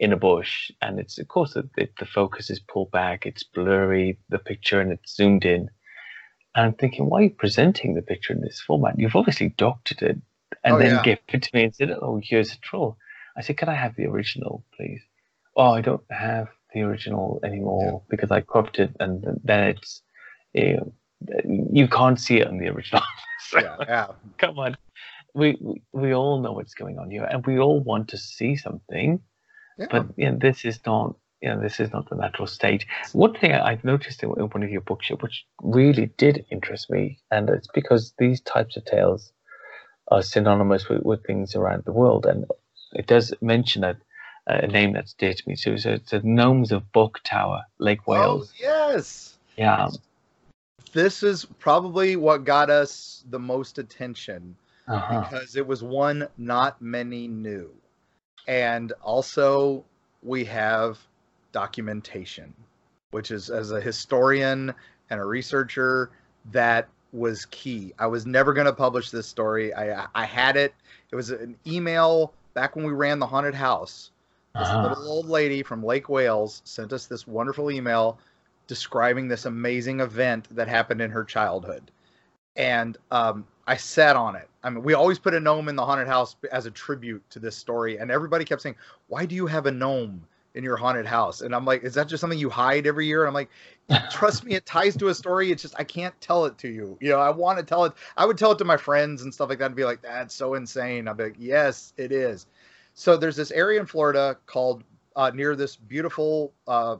[0.00, 3.44] in a bush, and it's of course the, the, the focus is pulled back, it's
[3.44, 5.68] blurry, the picture, and it's zoomed in.
[6.54, 8.98] And I'm thinking, why are you presenting the picture in this format?
[8.98, 10.18] You've obviously doctored it
[10.64, 11.02] and Oh, then yeah.
[11.02, 12.96] give it to me and said, "Oh, here's a troll."
[13.36, 15.00] I said, "Can I have the original, please?"
[15.56, 20.02] Oh, I don't have the original anymore because I cropped it, and then it's
[20.54, 20.92] you, know,
[21.72, 23.02] you can't see it on the original.
[23.48, 24.06] So, Yeah, yeah,
[24.38, 24.76] come on,
[25.34, 29.20] we, we all know what's going on here, and we all want to see something,
[29.78, 29.86] yeah.
[29.90, 31.16] but you know, this is not.
[31.40, 32.86] You know, this is not the natural state.
[33.14, 36.88] One thing I- I've noticed in in one of your books, which really did interest
[36.88, 39.32] me, and it's because these types of tales
[40.08, 42.44] are synonymous with, with things around the world, and
[42.92, 43.96] it does mention a,
[44.48, 45.78] uh, a name that's dear to me too.
[45.78, 48.24] So it's the Gnomes of Bok Tower, Lake Wales.
[48.24, 48.54] oh Wales.
[48.94, 49.88] yes, Yeah,
[50.92, 54.56] this is probably what got us the most attention
[54.92, 55.20] uh-huh.
[55.30, 57.70] because it was one not many knew,
[58.46, 59.84] and also
[60.22, 60.98] we have
[61.52, 62.54] documentation,
[63.10, 64.72] which is as a historian
[65.10, 66.10] and a researcher
[66.52, 67.92] that was key.
[67.98, 69.74] I was never going to publish this story.
[69.74, 70.74] I I had it.
[71.10, 74.10] It was an email back when we ran the haunted house.
[74.54, 74.88] This Uh-huh.
[74.88, 78.18] little old lady from Lake Wales sent us this wonderful email
[78.66, 81.90] describing this amazing event that happened in her childhood.
[82.56, 84.48] And um, I sat on it.
[84.62, 87.38] I mean, we always put a gnome in the haunted house as a tribute to
[87.38, 87.98] this story.
[87.98, 88.76] And everybody kept saying,
[89.08, 91.40] Why do you have a gnome in your haunted house?
[91.40, 93.22] And I'm like, Is that just something you hide every year?
[93.22, 93.50] And I'm like,
[94.10, 95.50] Trust me, it ties to a story.
[95.50, 96.96] It's just, I can't tell it to you.
[97.00, 97.92] You know, I want to tell it.
[98.16, 100.34] I would tell it to my friends and stuff like that and be like, That's
[100.34, 101.08] so insane.
[101.08, 102.46] I'd be like, Yes, it is.
[102.94, 104.84] So there's this area in Florida called
[105.16, 106.52] uh, near this beautiful.
[106.66, 106.96] Uh,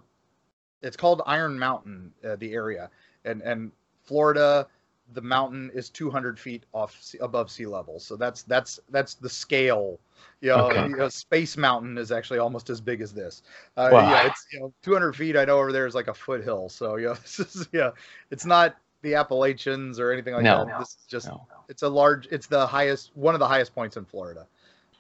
[0.83, 2.91] it's called Iron Mountain, uh, the area,
[3.25, 3.71] and and
[4.03, 4.67] Florida,
[5.15, 7.99] the mountain is 200 feet off sea, above sea level.
[8.01, 9.99] So that's that's that's the scale.
[10.41, 10.87] You know, Okay.
[10.87, 13.43] you know, Space Mountain is actually almost as big as this.
[13.77, 14.05] Uh, Wow.
[14.05, 15.37] Yeah, it's you know 200 feet.
[15.37, 16.69] I know over there is like a foothill.
[16.69, 17.91] So yeah, this is yeah,
[18.31, 20.55] it's not the Appalachians or anything like No.
[20.55, 20.77] that.
[20.77, 21.67] This is just No.
[21.69, 24.47] it's a large it's the highest one of the highest points in florida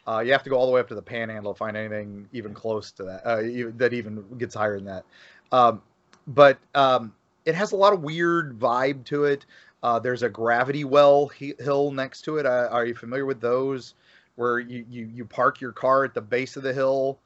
[0.06, 2.28] uh, you have to go all the way up to the panhandle to find anything
[2.32, 3.42] even close to that uh,
[3.76, 5.04] that even gets higher than that
[5.52, 5.82] um,
[6.26, 7.12] but um,
[7.44, 9.44] it has a lot of weird vibe to it
[9.82, 13.40] uh, there's a gravity well he- hill next to it uh, are you familiar with
[13.40, 13.94] those
[14.36, 17.18] where you, you you park your car at the base of the hill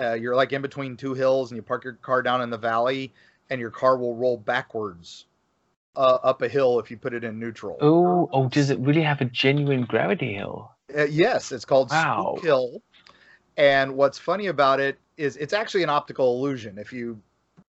[0.00, 2.58] uh, you're like in between two hills and you park your car down in the
[2.58, 3.12] valley
[3.50, 5.26] and your car will roll backwards
[5.96, 9.02] uh, up a hill if you put it in neutral Oh, oh, does it really
[9.02, 10.70] have a genuine gravity hill?
[10.96, 12.34] Uh, yes, it's called Wow.
[12.34, 12.82] Spook Hill.
[13.56, 16.78] And what's funny about it is it's actually an optical illusion.
[16.78, 17.20] If you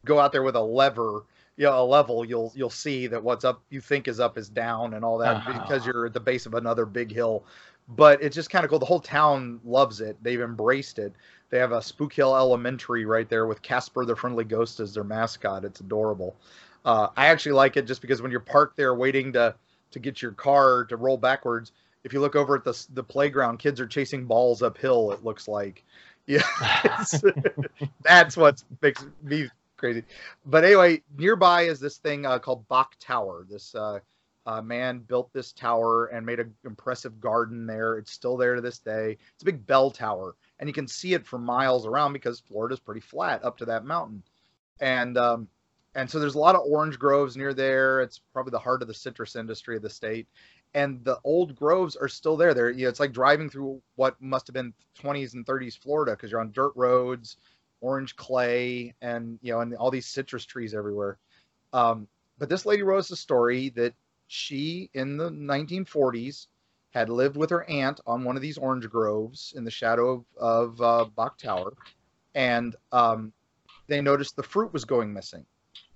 [0.05, 1.23] go out there with a lever,
[1.57, 4.49] you know, a level, you'll you'll see that what's up you think is up is
[4.49, 5.53] down and all that Uh-huh.
[5.61, 7.43] because you're at the base of another big hill.
[7.89, 8.79] But it's just kind of cool.
[8.79, 10.15] The whole town loves it.
[10.23, 11.13] They've embraced it.
[11.49, 15.03] They have a Spook Hill Elementary right there with Casper the Friendly Ghost as their
[15.03, 15.65] mascot.
[15.65, 16.35] It's adorable.
[16.85, 19.53] Uh, I actually like it just because when you're parked there waiting to
[19.91, 21.71] to get your car to roll backwards,
[22.03, 25.11] if you look over at the the playground, kids are chasing balls uphill.
[25.11, 25.83] It looks like,
[26.25, 26.41] yeah,
[28.01, 29.49] that's what makes me
[29.83, 30.05] crazy.
[30.45, 33.45] But anyway, nearby is this thing uh, called Bok Tower.
[33.49, 33.99] This uh,
[34.45, 37.97] uh, man built this tower and made an impressive garden there.
[37.97, 39.17] It's still there to this day.
[39.33, 42.79] It's a big bell tower, and you can see it for miles around because Florida's
[42.79, 44.23] pretty flat up to that mountain.
[44.79, 45.49] And um,
[45.95, 47.99] and so there's a lot of orange groves near there.
[47.99, 50.27] It's probably the heart of the citrus industry of the state.
[50.73, 52.53] And the old groves are still there.
[52.53, 56.13] There, you know, it's like driving through what must have been 20s and 30s Florida
[56.13, 57.37] because you're on dirt roads,
[57.83, 61.17] orange clay, and you know, and all these citrus trees everywhere.
[61.71, 62.07] Um,
[62.37, 63.93] but this lady wrote us a story that
[64.27, 66.47] she, in the 1940s,
[66.91, 70.25] had lived with her aunt on one of these orange groves in the shadow of,
[70.37, 71.73] of uh, Bok Tower,
[72.35, 73.33] and um,
[73.87, 75.45] they noticed the fruit was going missing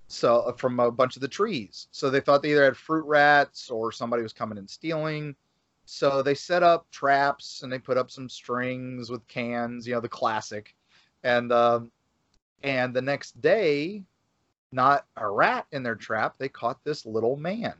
[0.08, 1.86] so uh, from a bunch of the trees.
[1.92, 5.36] So they thought they either had fruit rats or somebody was coming and stealing.
[5.84, 10.00] So they set up traps and they put up some strings with cans, you know,
[10.00, 10.74] the classic.
[11.22, 11.90] And um,
[12.62, 14.02] and the next day,
[14.72, 17.74] not a rat in their trap, they caught this little man.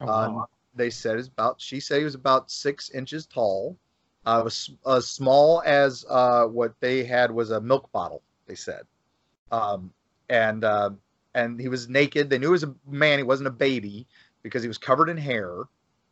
[0.00, 0.40] Oh, wow.
[0.40, 1.60] um, they said is about.
[1.60, 3.76] She said he was about six inches tall.
[4.24, 8.22] Uh, was as small as uh, what they had was a milk bottle.
[8.46, 8.82] They said,
[9.50, 9.92] um,
[10.28, 10.90] and uh,
[11.34, 12.30] and he was naked.
[12.30, 13.18] They knew he was a man.
[13.18, 14.06] He wasn't a baby
[14.42, 15.64] because he was covered in hair.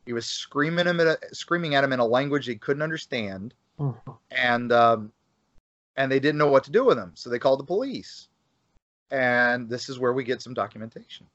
[0.07, 3.55] He was screaming him at a, screaming at him in a language he couldn't understand,
[3.79, 4.11] mm-hmm.
[4.31, 5.13] and um,
[6.01, 7.13] and they didn't know what to do with him.
[7.15, 8.29] So they called the police,
[9.11, 11.27] and this is where we get some documentation.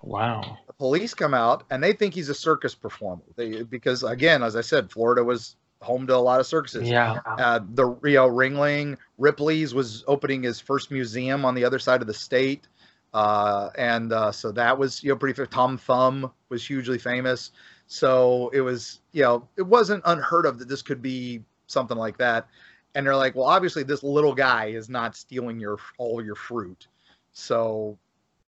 [0.00, 0.58] Wow.
[0.66, 3.22] The police come out and they think he's a circus performer.
[3.36, 6.88] They because again, as I said, Florida was home to a lot of circuses.
[6.88, 7.18] Yeah.
[7.26, 12.06] Uh, the Rio Ringling, Ripley's was opening his first museum on the other side of
[12.06, 12.66] the state.
[13.14, 15.46] Uh, and uh, so that was you know pretty.
[15.46, 17.50] Tom Thumb was hugely famous,
[17.86, 22.18] so it was you know it wasn't unheard of that this could be something like
[22.18, 22.48] that.
[22.94, 26.88] And they're like, well, obviously this little guy is not stealing your all your fruit,
[27.32, 27.98] so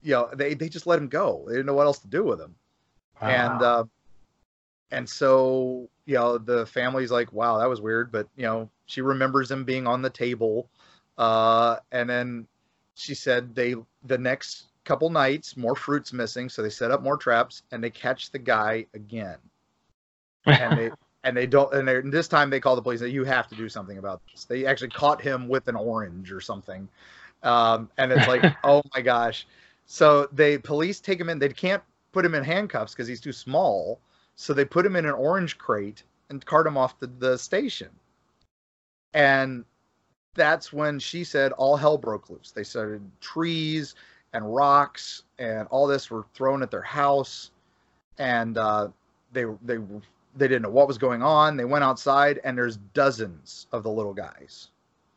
[0.02, 1.44] you know they they just let him go.
[1.48, 2.56] They didn't know what else to do with him,
[3.22, 3.30] wow.
[3.30, 3.84] and uh,
[4.92, 9.02] and so you know the family's like, wow, that was weird, but you know she
[9.02, 10.70] remembers him being on the table,
[11.18, 12.48] uh, and then
[12.96, 13.76] she said they
[14.06, 17.90] the next couple nights more fruits missing, so they set up more traps and they
[17.90, 19.38] catch the guy again.
[20.46, 20.92] and they
[21.24, 23.70] and they don't and this time they call the police that you have to do
[23.70, 24.46] something about this.
[24.46, 26.88] They actually caught him with an orange or something.
[27.44, 29.48] Um, and it's like, oh my gosh.
[29.86, 31.40] So they police take him in.
[31.40, 34.00] They can't put him in handcuffs because he's too small.
[34.36, 37.90] So they put him in an orange crate and cart him off the, the station.
[39.14, 39.66] And
[40.34, 42.52] that's when she said all hell broke loose.
[42.52, 43.96] They started trees
[44.34, 47.52] and rocks and all this were thrown at their house,
[48.18, 48.88] and uh,
[49.32, 49.78] they they
[50.36, 51.58] they didn't know what was going on.
[51.58, 54.70] They went outside and there's dozens of the little guys,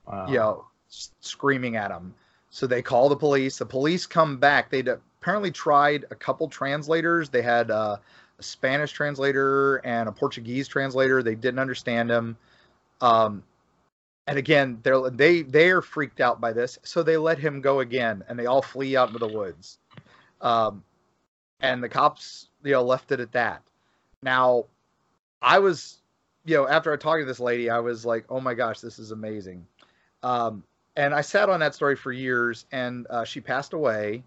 [0.07, 0.27] wow.
[0.29, 2.14] you know, screaming at them.
[2.51, 3.59] So they call the police.
[3.59, 4.71] The police come back.
[4.71, 7.29] They apparently tried a couple translators.
[7.29, 7.97] They had uh,
[8.39, 11.23] a Spanish translator and a Portuguese translator.
[11.23, 12.37] They didn't understand them.
[13.01, 13.43] Um,
[14.27, 17.81] and again they're they they are freaked out by this so they let him go
[17.81, 19.79] again and they all flee out into the woods
[20.41, 20.83] um,
[21.61, 23.62] and the cops you know left it at that
[24.23, 24.64] now
[25.43, 25.99] i was
[26.45, 28.99] you know after i talked to this lady i was like oh my gosh this
[28.99, 29.66] is amazing
[30.22, 30.62] um,
[30.97, 34.22] and i sat on that story for years and uh, she passed away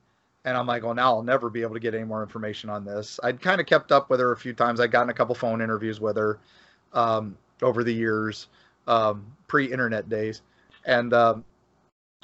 [0.45, 2.85] and i'm like well now i'll never be able to get any more information on
[2.85, 5.35] this i'd kind of kept up with her a few times i'd gotten a couple
[5.35, 6.39] phone interviews with her
[6.93, 8.47] um, over the years
[8.89, 10.41] um, pre-internet days,
[10.85, 11.45] and um,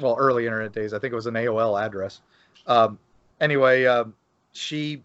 [0.01, 0.93] well, early internet days.
[0.93, 2.21] I think it was an AOL address.
[2.67, 2.99] Um,
[3.39, 4.05] anyway, uh,
[4.51, 5.03] she,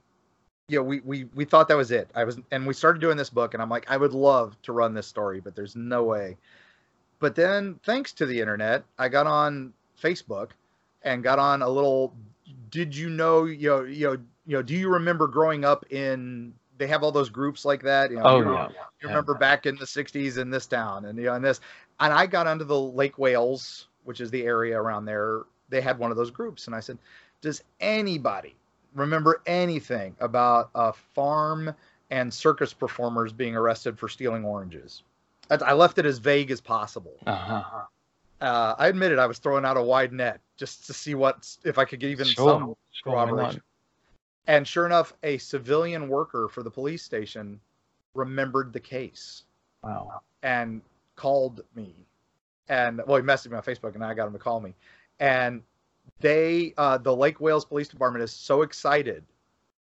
[0.71, 2.09] you know, we, we we thought that was it.
[2.15, 4.73] I was, and we started doing this book, and I'm like, I would love to
[4.73, 6.37] run this story, but there's no way.
[7.19, 10.51] But then, thanks to the internet, I got on Facebook
[11.03, 12.15] and got on a little.
[12.71, 13.45] Did you know?
[13.45, 14.13] You know, you know,
[14.47, 14.63] you know.
[14.63, 18.11] Do you remember growing up in they have all those groups like that.
[18.11, 18.69] You know, oh, you, yeah.
[19.03, 19.39] you remember yeah.
[19.39, 21.61] back in the '60s in this town, and you know, in this,
[21.99, 25.43] and I got onto the Lake Wales, which is the area around there.
[25.69, 26.99] They had one of those groups, and I said,
[27.41, 28.55] "Does anybody
[28.95, 31.75] remember anything about a farm
[32.11, 35.03] and circus performers being arrested for stealing oranges?"
[35.51, 37.17] I left it as vague as possible.
[37.27, 37.83] Uh-huh.
[38.41, 41.77] Uh, I admitted I was throwing out a wide net just to see what if
[41.77, 42.49] I could get even sure.
[42.49, 43.61] some corroboration.
[44.47, 47.61] And sure enough, a civilian worker for the police station
[48.15, 49.45] remembered the case.
[49.83, 50.23] Wow.
[50.43, 50.81] And
[51.17, 51.95] called me.
[52.69, 54.75] And well, he messaged me on Facebook and I got him to call me.
[55.19, 55.63] And
[56.21, 59.25] they, uh, the Lake Wales Police Department is so excited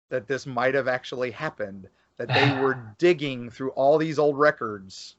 [0.09, 1.87] that this might have actually happened
[2.17, 5.15] that they were digging through all these old records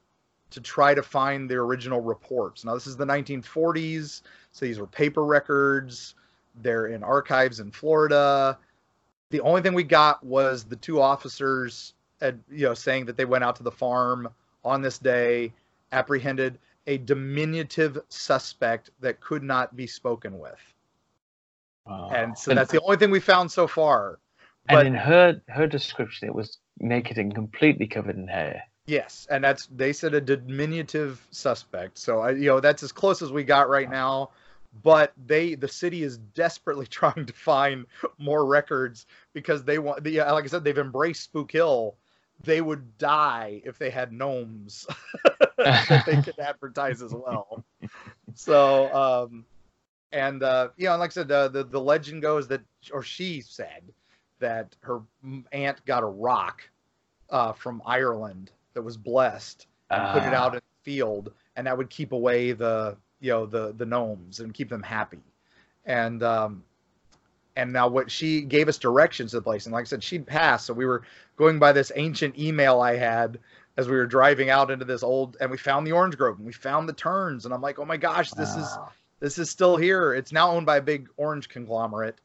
[0.51, 2.63] to try to find the original reports.
[2.63, 4.21] Now, this is the 1940s,
[4.51, 6.15] so these were paper records.
[6.61, 8.57] They're in archives in Florida.
[9.31, 13.43] The only thing we got was the two officers, you know, saying that they went
[13.43, 14.29] out to the farm
[14.63, 15.51] on this day,
[15.91, 20.72] apprehended a diminutive suspect that could not be spoken with.
[21.85, 22.09] Wow.
[22.13, 24.19] And so that's the only thing we found so far.
[24.67, 28.63] But, and in her her description, it was naked and completely covered in hair.
[28.85, 31.97] Yes, and that's they said a diminutive suspect.
[31.97, 34.31] So I, you know, that's as close as we got right now.
[34.81, 37.85] But they, the city is desperately trying to find
[38.17, 40.03] more records because they want.
[40.03, 41.95] The, like I said, they've embraced Spook Hill.
[42.43, 44.87] They would die if they had gnomes
[45.57, 47.63] that they could advertise as well.
[48.33, 49.45] So, um,
[50.13, 52.61] and uh, you know, like I said, the, the the legend goes that,
[52.93, 53.81] or she said
[54.39, 55.01] that her
[55.51, 56.61] aunt got a rock
[57.31, 60.13] uh, from Ireland that was blessed and uh.
[60.13, 60.57] put it out ah.
[60.57, 64.53] in the field, and that would keep away the you know the the gnomes and
[64.53, 65.23] keep them happy.
[65.85, 66.63] And um,
[67.55, 70.27] and now what she gave us directions to the place, and like I said, she'd
[70.27, 71.03] passed, so we were
[71.37, 73.39] going by this ancient email I had
[73.77, 76.45] as we were driving out into this old, and we found the orange grove and
[76.45, 78.77] we found the turns, and I'm like, oh my gosh, this is
[79.23, 80.13] this is still here.
[80.13, 82.19] It's now owned by a big orange conglomerate.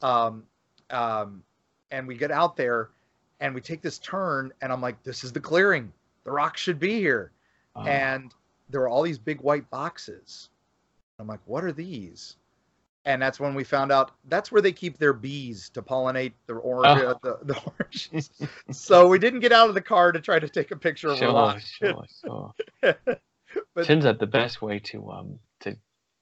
[0.00, 0.44] Um,
[0.90, 1.42] um,
[1.90, 2.90] and we get out there
[3.40, 5.92] and we take this turn and i'm like this is the clearing
[6.24, 7.32] the rock should be here
[7.74, 7.88] uh-huh.
[7.88, 8.34] and
[8.70, 10.48] there were all these big white boxes
[11.18, 12.36] i'm like what are these
[13.04, 16.54] and that's when we found out that's where they keep their bees to pollinate the
[16.54, 17.10] orange oh.
[17.10, 18.30] uh, the, the oranges
[18.70, 21.18] so we didn't get out of the car to try to take a picture of
[21.18, 22.54] sure, a rock sure, sure.
[23.74, 25.38] but, turns out the best way to um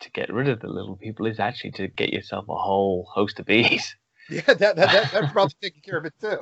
[0.05, 3.41] to get rid of the little people is actually to get yourself a whole host
[3.41, 3.97] of bees
[4.31, 6.39] yeah that, that, that that's probably taking care of it too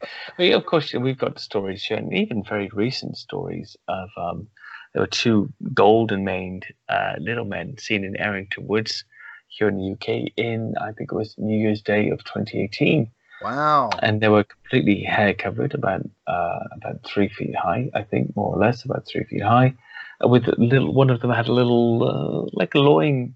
[0.38, 4.48] well, of course, we've got stories showing, even very recent stories of um,
[4.92, 9.04] there were two golden maned uh, little men seen in Errington Woods
[9.48, 13.10] here in the UK in, I think it was New Year's Day of 2018.
[13.42, 13.90] Wow.
[14.02, 18.54] And they were completely hair covered, about uh, about three feet high, I think, more
[18.54, 19.74] or less, about three feet high.
[20.20, 23.34] With little, one of them had a little, uh, like a loin,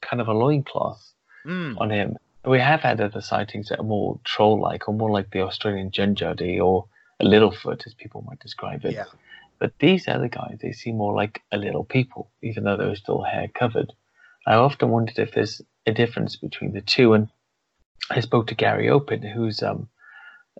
[0.00, 1.12] kind of a loincloth
[1.44, 1.80] mm.
[1.80, 5.42] on him we have had other sightings that are more troll-like, or more like the
[5.42, 6.86] Australian Junjadi, or
[7.20, 8.94] a Littlefoot, as people might describe it.
[8.94, 9.04] Yeah.
[9.58, 12.96] But these other guys, they seem more like a little people, even though they were
[12.96, 13.92] still hair covered.
[14.46, 17.28] I often wondered if there's a difference between the two, and
[18.10, 19.88] I spoke to Gary Opit, who's um,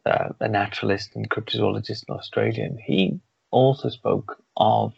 [0.05, 4.93] uh, a naturalist and cryptozoologist in Australia, and he also spoke of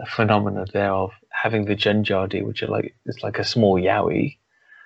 [0.00, 4.36] a phenomena there of having the Junjadi, which are like it's like a small yowie,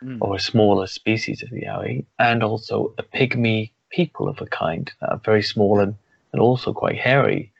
[0.02, 0.18] mm.
[0.20, 4.90] or a smaller species of the yowie, and also a pygmy people of a kind
[5.00, 5.94] that are very small and,
[6.32, 7.52] and also quite hairy.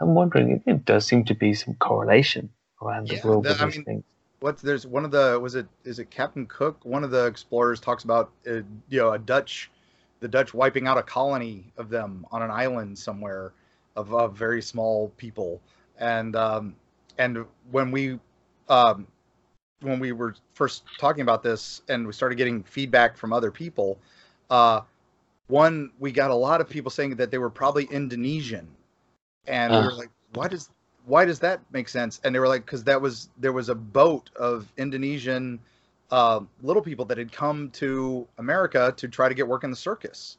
[0.00, 2.50] I'm wondering if it does seem to be some correlation
[2.82, 4.04] around yeah, the world with these mean, things.
[4.40, 6.84] What's there's one of the was it is it Captain Cook?
[6.84, 9.70] One of the explorers talks about uh, you know a Dutch,
[10.20, 13.52] the Dutch wiping out a colony of them on an island somewhere
[13.96, 15.60] of, of very small people,
[15.98, 16.76] and um,
[17.18, 18.18] and when we
[18.68, 19.06] um,
[19.80, 23.98] when we were first talking about this and we started getting feedback from other people,
[24.50, 24.80] uh,
[25.48, 28.68] one we got a lot of people saying that they were probably Indonesian,
[29.46, 29.80] and uh.
[29.80, 30.70] we were like, why does
[31.06, 32.20] why does that make sense?
[32.22, 35.58] And they were like, because that was there was a boat of Indonesian
[36.10, 39.76] uh, little people that had come to America to try to get work in the
[39.76, 40.38] circus,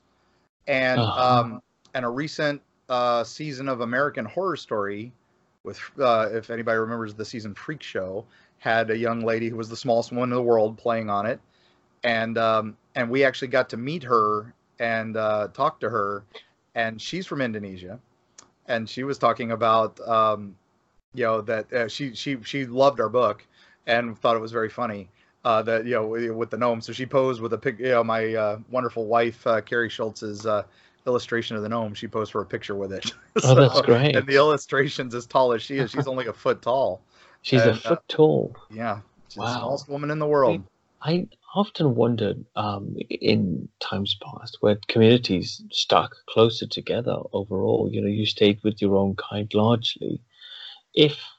[0.67, 1.39] and uh-huh.
[1.41, 1.61] um,
[1.93, 5.11] and a recent uh, season of American Horror Story
[5.63, 8.25] with uh, if anybody remembers the season Freak Show
[8.59, 11.39] had a young lady who was the smallest one in the world playing on it,
[12.03, 16.23] and um, and we actually got to meet her and uh, talk to her,
[16.75, 17.99] and she's from Indonesia,
[18.67, 20.55] and she was talking about um,
[21.13, 23.45] you know that uh, she she she loved our book
[23.87, 25.09] and thought it was very funny.
[25.45, 27.79] Uh, that you know with the gnome, so she posed with a pic.
[27.79, 30.63] You know, my uh, wonderful wife uh, Kari Schultz's uh,
[31.05, 31.93] illustration of the gnome.
[31.93, 33.05] She posed for a picture with it.
[33.05, 34.15] so, oh, that's great.
[34.15, 35.91] And the illustration's as tall as she is.
[35.91, 37.01] She's only a foot tall.
[37.41, 38.55] She's and, a foot uh, tall.
[38.69, 39.45] Yeah, she's wow.
[39.45, 40.63] the smallest woman in the world.
[41.01, 47.89] I, I often wondered um, in times past where communities stuck closer together overall.
[47.91, 50.21] You know, you stayed with your own kind largely.
[50.93, 51.38] If uh,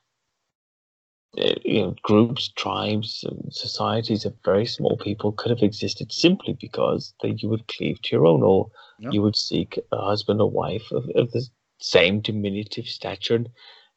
[1.35, 7.15] you know, groups, tribes, and societies of very small people could have existed simply because
[7.23, 8.71] that you would cleave to your own, or
[9.13, 11.47] you would seek a husband or wife of, of the
[11.79, 13.49] same diminutive stature and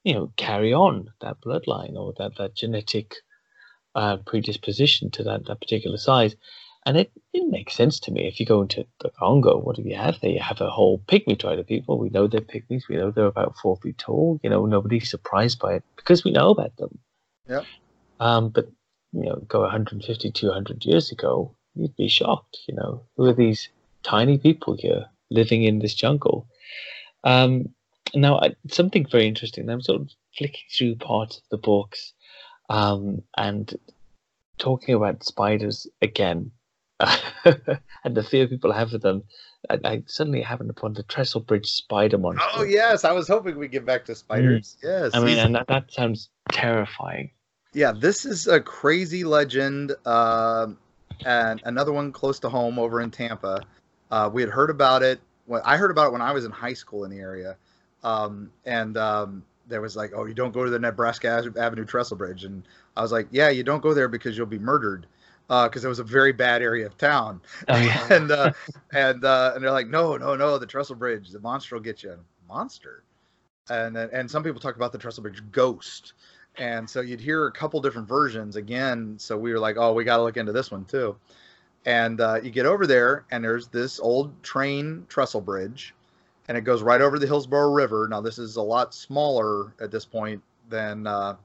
[0.03, 3.15] you know carry on that bloodline or that that genetic
[3.95, 6.35] uh, predisposition to that that particular size.
[6.85, 8.27] And it, it makes sense to me.
[8.27, 10.31] If you go into the Congo, what do you have there?
[10.31, 11.97] You have a whole pygmy tribe of people.
[11.97, 12.89] We know they're pygmies.
[12.89, 14.39] We know they're about four feet tall.
[14.43, 16.99] You know, nobody's surprised by it because we know about them.
[17.47, 17.65] Yep.
[18.19, 18.69] Um, but,
[19.11, 22.57] you know, go 150, 200 years ago, you'd be shocked.
[22.67, 23.69] You know, who are these
[24.03, 26.47] tiny people here living in this jungle?
[27.23, 27.69] Um,
[28.15, 29.69] now, I, something very interesting.
[29.69, 32.13] I'm sort of flicking through parts of the books
[32.69, 33.73] um, and
[34.57, 36.51] talking about spiders again
[36.99, 39.23] and the fear people have of them.
[39.69, 42.45] I, I suddenly happened upon the Trestle Bridge spider monster.
[42.55, 44.77] Oh yes, I was hoping we'd get back to spiders.
[44.83, 44.83] Mm.
[44.83, 47.31] Yes, I mean, and that, that sounds terrifying.
[47.73, 50.67] Yeah, this is a crazy legend, uh,
[51.25, 53.61] and another one close to home over in Tampa.
[54.11, 55.19] Uh, we had heard about it.
[55.45, 57.57] When, I heard about it when I was in high school in the area,
[58.03, 62.17] um, and um, there was like, "Oh, you don't go to the Nebraska Avenue Trestle
[62.17, 62.63] Bridge," and
[62.95, 65.07] I was like, "Yeah, you don't go there because you'll be murdered."
[65.47, 67.41] Because uh, it was a very bad area of town.
[67.67, 68.07] Oh, yeah.
[68.13, 68.51] and uh,
[68.91, 72.03] and uh, and they're like, no, no, no, the Trestle Bridge, the monster will get
[72.03, 72.17] you.
[72.47, 73.03] Monster,
[73.69, 76.13] and and some people talk about the Trestle Bridge ghost,
[76.57, 79.15] and so you'd hear a couple different versions again.
[79.17, 81.15] So we were like, oh, we got to look into this one too.
[81.85, 85.93] And uh, you get over there, and there's this old train trestle bridge,
[86.47, 88.07] and it goes right over the Hillsborough River.
[88.09, 91.35] Now this is a lot smaller at this point than uh,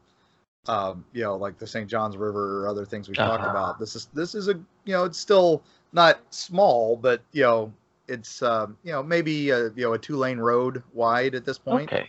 [0.67, 1.89] um, you know, like the St.
[1.89, 3.37] Johns River or other things we uh-huh.
[3.37, 3.79] talked about.
[3.79, 4.55] This is this is a
[4.85, 7.73] you know, it's still not small, but you know,
[8.07, 11.59] it's um, you know maybe a, you know a two lane road wide at this
[11.59, 11.93] point.
[11.93, 12.07] Okay.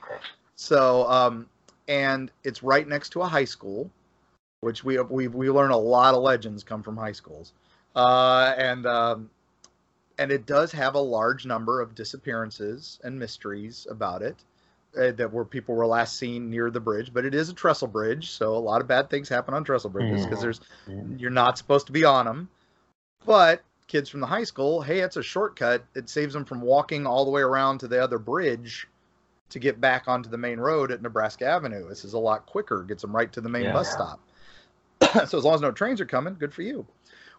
[0.56, 1.47] So um,
[1.88, 3.89] and it's right next to a high school,
[4.62, 7.54] which we we we learn a lot of legends come from high schools,
[7.95, 9.30] uh, and um,
[10.18, 14.36] and it does have a large number of disappearances and mysteries about it
[14.97, 17.87] uh, that where people were last seen near the bridge, but it is a trestle
[17.87, 20.61] bridge, so a lot of bad things happen on trestle bridges because there's
[21.17, 22.49] you're not supposed to be on them.
[23.25, 25.83] But kids from the high school, hey, it's a shortcut.
[25.95, 28.87] It saves them from walking all the way around to the other bridge
[29.49, 31.87] to get back onto the main road at Nebraska Avenue.
[31.89, 33.73] This is a lot quicker, gets them right to the main yeah.
[33.73, 34.19] bus stop.
[35.27, 36.85] so as long as no trains are coming, good for you.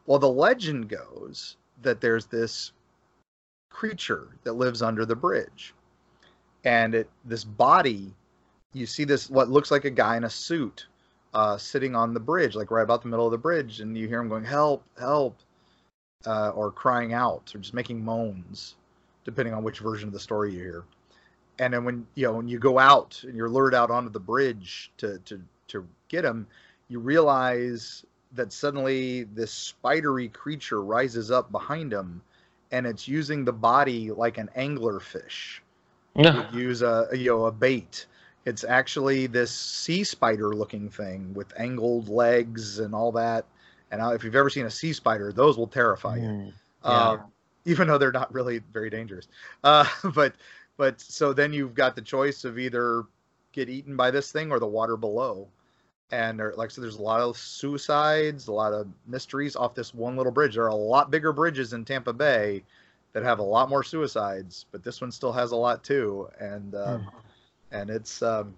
[0.07, 2.73] Well, the legend goes that there's this
[3.71, 5.73] creature that lives under the bridge
[6.65, 8.15] and it this body
[8.73, 10.87] you see this what looks like a guy in a suit
[11.33, 14.09] uh, sitting on the bridge like right about the middle of the bridge and you
[14.09, 15.39] hear him going help help
[16.27, 18.75] uh, or crying out or just making moans
[19.25, 20.85] depending on which version of the story you hear.
[21.59, 24.21] And then when you know when you go out and you're lured out onto the
[24.21, 26.47] bridge to to to get him
[26.89, 32.23] you realize that suddenly this spidery creature rises up behind him
[32.73, 35.63] and it's using the body like an angler fish
[36.15, 36.47] no.
[36.53, 38.07] use a you know a bait.
[38.47, 43.45] It's actually this sea spider looking thing with angled legs and all that.
[43.91, 46.23] And if you've ever seen a sea spider, those will terrify you.
[46.23, 46.53] Mm,
[46.85, 46.91] yeah.
[46.91, 47.19] uh,
[47.65, 49.29] even though they're not really very dangerous.
[49.65, 49.85] Uh,
[50.15, 50.35] but
[50.77, 53.05] but so then you've got the choice of either
[53.53, 55.49] get eaten by this thing or the water below.
[56.13, 59.95] And there, like so, there's a lot of suicides, a lot of mysteries off this
[59.95, 60.55] one little bridge.
[60.55, 62.65] There are a lot bigger bridges in Tampa Bay
[63.13, 66.75] that have a lot more suicides, but this one still has a lot too, and
[66.75, 67.07] uh, mm.
[67.73, 68.55] and it's um,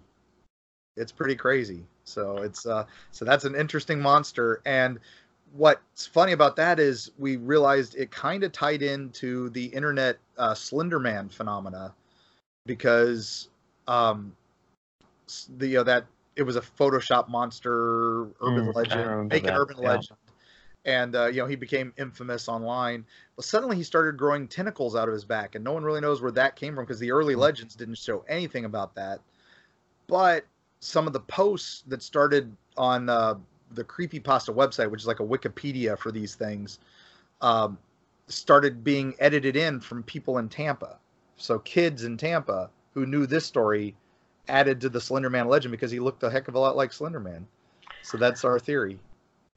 [0.97, 1.85] it's pretty crazy.
[2.05, 4.61] So it's uh, so that's an interesting monster.
[4.67, 4.99] And
[5.53, 10.53] what's funny about that is we realized it kind of tied into the internet uh,
[10.53, 11.95] Slenderman phenomena
[12.67, 13.49] because
[13.89, 14.35] um,
[15.57, 16.05] the you know, that
[16.37, 19.91] it was a Photoshop monster urban mm, legend, make an urban yeah.
[19.91, 20.19] legend
[20.85, 23.05] and uh, you know he became infamous online.
[23.37, 26.21] But suddenly he started growing tentacles out of his back, and no one really knows
[26.21, 27.41] where that came from because the early hmm.
[27.41, 29.21] legends didn't show anything about that.
[30.07, 30.45] But
[30.81, 33.35] some of the posts that started on uh,
[33.73, 36.81] the creepypasta website, which is like a Wikipedia for these things,
[37.41, 37.79] um,
[38.29, 40.99] started being edited in from people in Tampa.
[41.37, 43.95] So kids in Tampa who knew this story
[44.49, 47.45] added to the Slenderman legend because he looked a heck of a lot like Slenderman.
[48.03, 48.99] So that's our theory.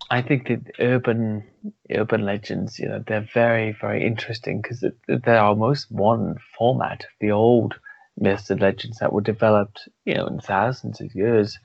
[0.09, 1.43] I think that urban
[1.89, 7.31] urban legends, you know, they're very very interesting because they're almost one format of the
[7.31, 7.79] old
[8.17, 11.59] myths and legends that were developed, you know, in thousands of years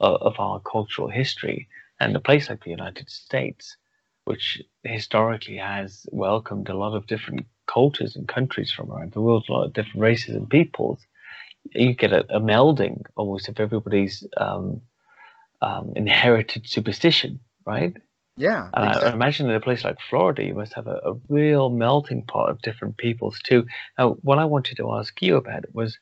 [0.00, 1.68] of, of our cultural history.
[1.98, 3.76] And a place like the United States,
[4.24, 9.46] which historically has welcomed a lot of different cultures and countries from around the world,
[9.48, 11.00] a lot of different races and peoples,
[11.72, 14.82] you get a, a melding almost of everybody's um,
[15.62, 17.96] um, inherited superstition right?
[18.36, 18.68] Yeah.
[18.74, 19.10] And exactly.
[19.10, 22.50] I imagine in a place like Florida, you must have a, a, real melting pot
[22.50, 23.66] of different peoples too.
[23.98, 25.98] Now, what I wanted to ask you about was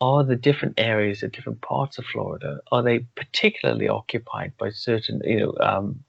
[0.00, 5.20] are the different areas of different parts of Florida, are they particularly occupied by certain,
[5.24, 6.02] you know, um,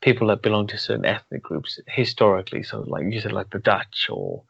[0.00, 2.62] people that belong to certain ethnic groups historically.
[2.62, 4.44] So, like you said, like the Dutch or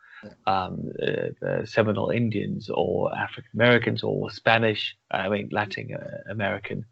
[0.46, 6.84] um, uh, the Seminole Indians or African Americans or Spanish, I mean Latin uh, American,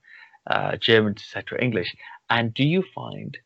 [0.49, 1.95] uh, Germans, etc., English.
[2.31, 3.37] And do you find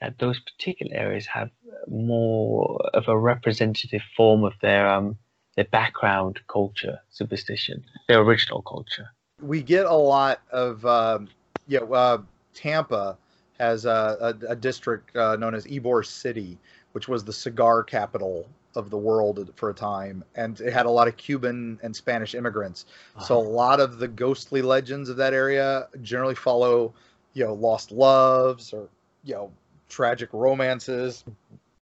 [0.00, 1.50] that those particular areas have
[1.86, 5.18] more of a representative form of their um,
[5.56, 9.10] their background culture, superstition, their original culture?
[9.42, 11.28] We get a lot of um,
[11.66, 11.80] yeah.
[11.80, 12.22] Uh,
[12.52, 13.16] Tampa
[13.58, 16.58] has a, a, a district uh, known as Ybor City,
[16.92, 20.90] which was the cigar capital of the world for a time, and it had a
[20.90, 22.86] lot of Cuban and Spanish immigrants.
[23.16, 23.24] Uh-huh.
[23.24, 26.94] So a lot of the ghostly legends of that area generally follow,
[27.32, 28.88] you know, lost loves or
[29.24, 29.52] you know
[29.88, 31.24] tragic romances,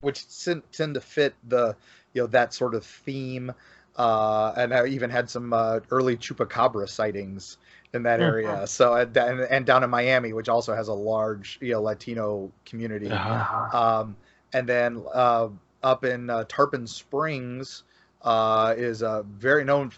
[0.01, 0.25] which
[0.73, 1.77] tend to fit the
[2.13, 3.53] you know that sort of theme.
[3.97, 7.57] Uh, and I even had some uh, early chupacabra sightings
[7.95, 8.29] in that mm-hmm.
[8.29, 8.49] area.
[8.49, 8.65] Mm-hmm.
[8.67, 13.11] So and, and, down in Miami, which also has a large you know Latino community.
[13.11, 13.79] Uh-huh.
[13.79, 14.17] Um,
[14.53, 15.49] and then uh,
[15.83, 17.85] up in uh, Tarpon Springs
[18.23, 19.93] uh, is a very known,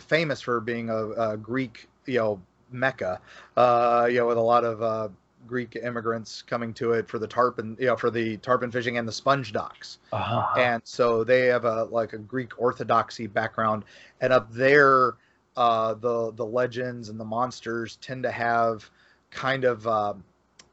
[0.00, 2.42] famous for being a, a, Greek, you know,
[2.72, 3.20] mecca.
[3.56, 5.08] Uh, you know, with a lot of uh,
[5.46, 9.06] Greek immigrants coming to it for the tarpon, you know, for the tarpon fishing and
[9.06, 9.98] the sponge docks.
[10.12, 10.58] Uh-huh.
[10.58, 13.84] And so they have a like a Greek orthodoxy background,
[14.20, 15.14] and up there,
[15.56, 18.88] uh, the the legends and the monsters tend to have
[19.30, 20.24] kind of um,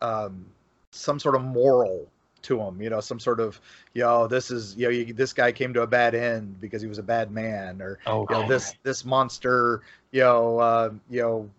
[0.01, 0.45] um,
[0.91, 2.07] some sort of moral
[2.43, 3.59] to them, you know some sort of
[3.93, 6.81] you know this is you know you, this guy came to a bad end because
[6.81, 9.81] he was a bad man or oh, you know this this monster
[10.11, 11.49] you know uh, you know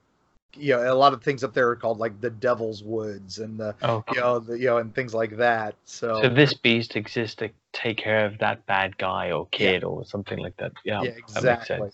[0.55, 3.59] you know a lot of things up there are called like the devil's woods and
[3.59, 6.22] the oh, you know the, you know and things like that so.
[6.22, 9.88] So this beast exists to take care of that bad guy or kid yeah.
[9.88, 10.72] or something like that.
[10.84, 11.90] Yeah, yeah exactly.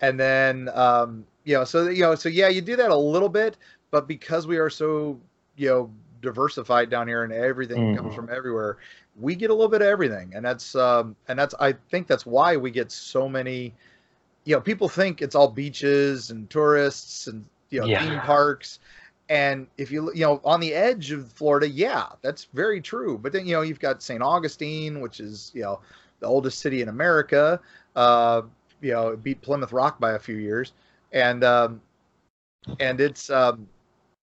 [0.00, 3.28] And then um you know so you know so yeah you do that a little
[3.28, 3.56] bit
[3.90, 5.18] but because we are so
[5.56, 5.90] you know
[6.22, 7.96] diversified down here and everything mm-hmm.
[7.96, 8.78] comes from everywhere
[9.18, 10.32] we get a little bit of everything.
[10.34, 13.74] And that's um and that's i think that's why we get so many
[14.44, 18.04] you know people think it's all beaches and tourists and you know yeah.
[18.04, 18.78] theme parks
[19.28, 23.32] and if you you know on the edge of florida yeah that's very true but
[23.32, 25.80] then you know you've got st augustine which is you know
[26.20, 27.60] the oldest city in america
[27.96, 28.42] uh
[28.80, 30.72] you know beat plymouth rock by a few years
[31.12, 31.80] and um
[32.78, 33.66] and it's um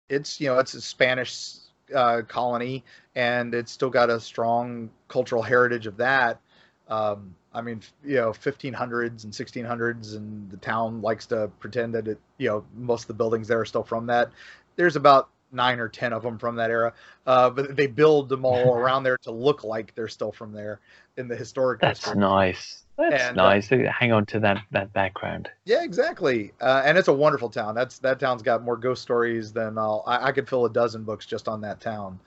[0.09, 1.59] it's you know it's a spanish
[1.95, 2.83] uh, colony,
[3.15, 6.39] and it's still got a strong cultural heritage of that.
[6.87, 12.07] Um, I mean, you know, 1500s and 1600s, and the town likes to pretend that
[12.07, 14.31] it, you know, most of the buildings there are still from that.
[14.75, 16.93] There's about nine or ten of them from that era,
[17.25, 20.79] uh, but they build them all around there to look like they're still from there
[21.17, 21.81] in the historic.
[21.81, 22.19] That's district.
[22.19, 22.83] nice.
[22.97, 23.71] That's and, uh, nice.
[23.71, 25.49] Uh, Hang on to that that background.
[25.65, 26.51] Yeah, exactly.
[26.61, 27.73] Uh, and it's a wonderful town.
[27.73, 31.03] That's that town's got more ghost stories than I'll, I, I could fill a dozen
[31.03, 32.19] books just on that town.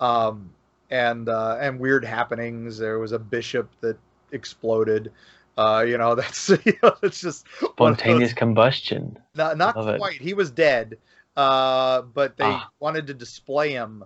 [0.00, 0.50] Um,
[0.90, 2.78] and uh, and weird happenings.
[2.78, 3.98] There was a bishop that
[4.32, 5.12] exploded.
[5.56, 9.18] Uh, you know, that's you know, it's just spontaneous combustion.
[9.34, 10.16] Not, not quite.
[10.16, 10.22] It.
[10.22, 10.98] He was dead,
[11.36, 12.68] uh, but they ah.
[12.80, 14.04] wanted to display him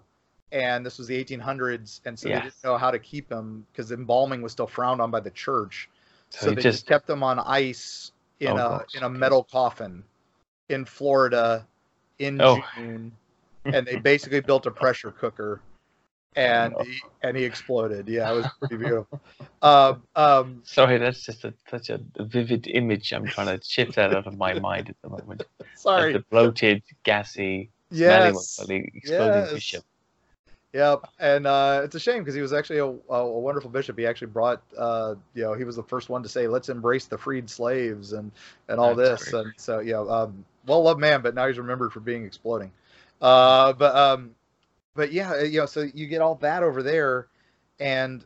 [0.52, 2.38] and this was the 1800s, and so yes.
[2.38, 5.30] they didn't know how to keep him because embalming was still frowned on by the
[5.30, 5.88] church.
[6.28, 8.94] So, so they just kept them on ice in oh, a gosh.
[8.94, 10.04] in a metal coffin
[10.68, 11.66] in Florida
[12.18, 12.60] in oh.
[12.76, 13.12] June,
[13.64, 15.60] and they basically built a pressure cooker,
[16.36, 16.84] and oh.
[16.84, 18.08] he, and he exploded.
[18.08, 19.20] Yeah, it was pretty beautiful.
[19.62, 23.12] um, um, Sorry, that's just a, such a vivid image.
[23.12, 25.42] I'm trying to shift that out of my mind at the moment.
[25.76, 28.48] Sorry, the bloated, gassy, yes.
[28.48, 29.52] smelling, exploding yes.
[29.52, 29.84] bishop.
[30.72, 33.98] Yep, and uh, it's a shame because he was actually a, a, wonderful bishop.
[33.98, 37.04] He actually brought, uh, you know, he was the first one to say, "Let's embrace
[37.04, 38.32] the freed slaves" and
[38.68, 39.34] and all That's this.
[39.34, 42.72] And so, yeah, um, well loved man, but now he's remembered for being exploding.
[43.20, 44.34] Uh, but um,
[44.94, 47.28] but yeah, you know, so you get all that over there,
[47.80, 48.24] and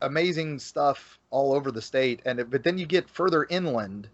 [0.00, 2.20] amazing stuff all over the state.
[2.24, 4.08] And but then you get further inland,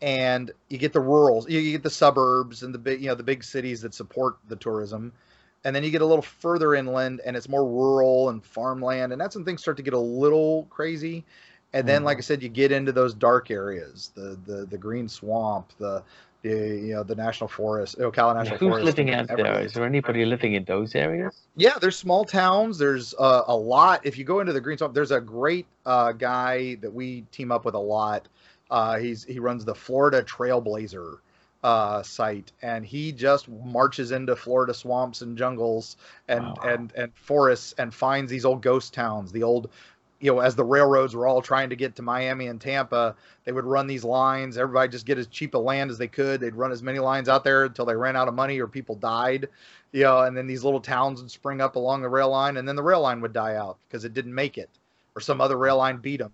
[0.00, 3.14] and you get the rurals, you, you get the suburbs and the big, you know,
[3.14, 5.12] the big cities that support the tourism
[5.66, 9.20] and then you get a little further inland and it's more rural and farmland and
[9.20, 11.24] that's when things start to get a little crazy
[11.72, 12.06] and then mm-hmm.
[12.06, 16.02] like i said you get into those dark areas the the the green swamp the
[16.46, 19.60] the you know the national forest ocala national who's forest living out there?
[19.60, 21.34] Is there anybody living in those areas?
[21.56, 22.78] Yeah there's small towns.
[22.78, 24.04] There's uh, a lot.
[24.04, 27.52] If you go into the green swamp there's a great uh, guy that we team
[27.52, 28.28] up with a lot.
[28.70, 31.18] Uh, he's he runs the florida trailblazer
[31.62, 35.96] uh, site, and he just marches into Florida swamps and jungles
[36.28, 36.56] and wow.
[36.64, 39.70] and and forests and finds these old ghost towns, the old
[40.20, 43.14] you know, as the railroads were all trying to get to Miami and Tampa,
[43.44, 44.56] they would run these lines.
[44.56, 46.40] Everybody just get as cheap a land as they could.
[46.40, 48.94] They'd run as many lines out there until they ran out of money or people
[48.94, 49.48] died,
[49.92, 52.66] you know, and then these little towns would spring up along the rail line and
[52.66, 54.70] then the rail line would die out because it didn't make it
[55.14, 56.32] or some other rail line beat them.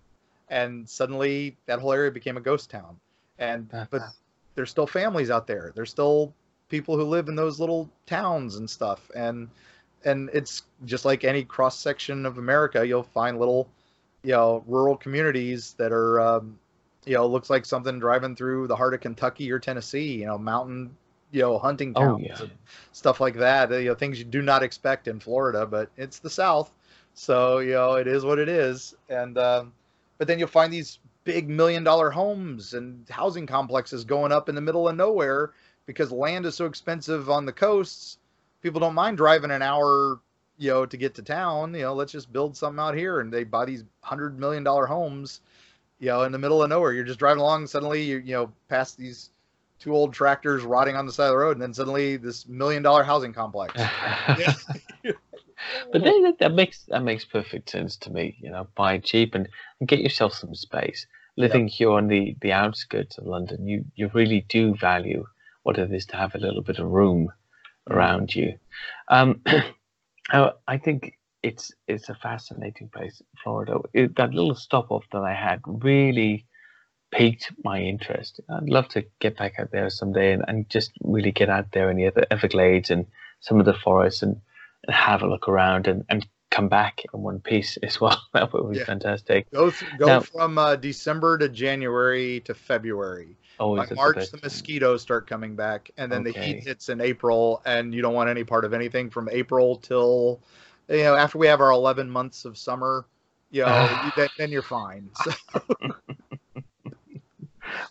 [0.49, 2.99] And suddenly that whole area became a ghost town.
[3.39, 3.87] And, uh-huh.
[3.89, 4.01] but
[4.55, 5.73] there's still families out there.
[5.75, 6.33] There's still
[6.69, 9.09] people who live in those little towns and stuff.
[9.15, 9.49] And,
[10.05, 13.67] and it's just like any cross section of America, you'll find little,
[14.23, 16.59] you know, rural communities that are, um,
[17.05, 20.37] you know, looks like something driving through the heart of Kentucky or Tennessee, you know,
[20.37, 20.95] mountain,
[21.31, 22.41] you know, hunting towns Oh, yeah.
[22.41, 22.51] and
[22.91, 23.71] stuff like that.
[23.71, 26.71] You know, things you do not expect in Florida, but it's the South,
[27.13, 28.95] so you know, it is what it is.
[29.09, 29.73] And um,
[30.17, 34.55] but then you'll find these big million dollar homes and housing complexes going up in
[34.55, 35.51] the middle of nowhere
[35.85, 38.17] because land is so expensive on the coasts
[38.63, 40.19] people don't mind driving an hour
[40.57, 43.31] you know to get to town you know let's just build something out here and
[43.31, 45.41] they buy these hundred million dollar homes
[45.99, 48.51] you know in the middle of nowhere you're just driving along suddenly you you know
[48.69, 49.29] past these
[49.79, 52.81] two old tractors rotting on the side of the road and then suddenly this million
[52.81, 53.73] dollar housing complex
[55.91, 58.37] but then that, that makes that makes perfect sense to me.
[58.39, 59.47] You know, buy cheap and,
[59.79, 61.05] and get yourself some space.
[61.35, 65.25] Living here on the, the outskirts of London, you, you really do value
[65.63, 67.31] what it is to have a little bit of room
[67.89, 68.57] around you.
[69.09, 69.41] Um,
[70.31, 73.79] I I think it's it's a fascinating place, Florida.
[73.93, 76.45] It, that little stop off that I had really
[77.11, 78.39] piqued my interest.
[78.49, 81.91] I'd love to get back out there someday and, and just really get out there
[81.91, 83.05] in the Ever- Everglades and
[83.39, 84.39] some of the forests and,
[84.87, 88.19] and have a look around and, and come back in one piece as well.
[88.33, 88.85] That would be Yeah.
[88.85, 89.51] fantastic.
[89.51, 93.95] go th- go Now- from uh, december to january to february Always by at the
[93.95, 98.01] march the mosquitoes start coming back and then the heat hits in april and you
[98.01, 100.41] don't want any part of anything from april till
[100.89, 103.05] you know after we have our 11 months of summer
[103.51, 105.31] you know then, then you're fine so,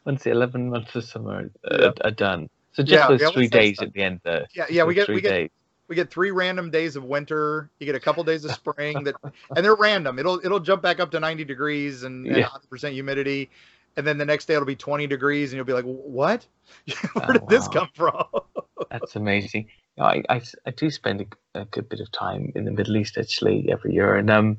[0.05, 1.93] Once the 11 months of summer Yeah.
[2.05, 2.51] are done.
[2.73, 4.47] So just Yeah, those yeah, three days at the end there.
[4.55, 5.51] yeah yeah we get three we get days.
[5.89, 9.15] we get three random days of winter you get a couple days of spring that
[9.57, 13.49] and they're random it'll it'll jump back up to 90 degrees and, and 100% humidity
[13.97, 16.47] and then the next day it'll be 20 degrees and you'll be like what
[17.15, 18.25] where Oh, did this come from
[18.91, 19.69] That's amazing.
[19.97, 21.23] You know, I, I, I do spend
[21.55, 24.59] a, a good bit of time in the Middle East actually every year, and um,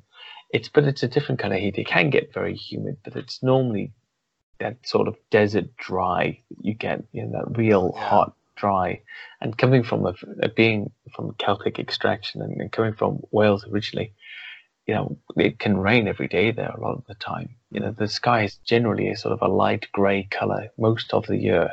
[0.52, 1.78] it's but it's a different kind of heat.
[1.78, 3.94] It can get very humid, but it's normally
[4.60, 8.10] that sort of desert dry that you get, you know, that real Yeah.
[8.10, 9.02] hot dry.
[9.42, 14.14] And coming from a, a being from Celtic extraction and, and coming from Wales originally,
[14.88, 17.56] you know, it can rain every day there a lot of the time.
[17.72, 17.98] You know, mm.
[17.98, 21.72] the sky is generally a sort of a light grey color most of the year.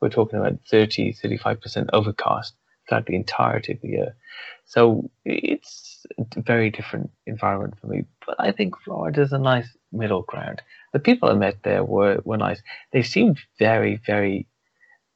[0.00, 2.54] We're talking about 30, 35% overcast
[2.88, 4.16] throughout the entirety of the year.
[4.64, 6.06] So it's
[6.36, 8.04] a very different environment for me.
[8.26, 10.62] But I think Florida's a nice middle ground.
[10.92, 12.62] The people I met there were, were nice.
[12.92, 14.46] They seemed very, very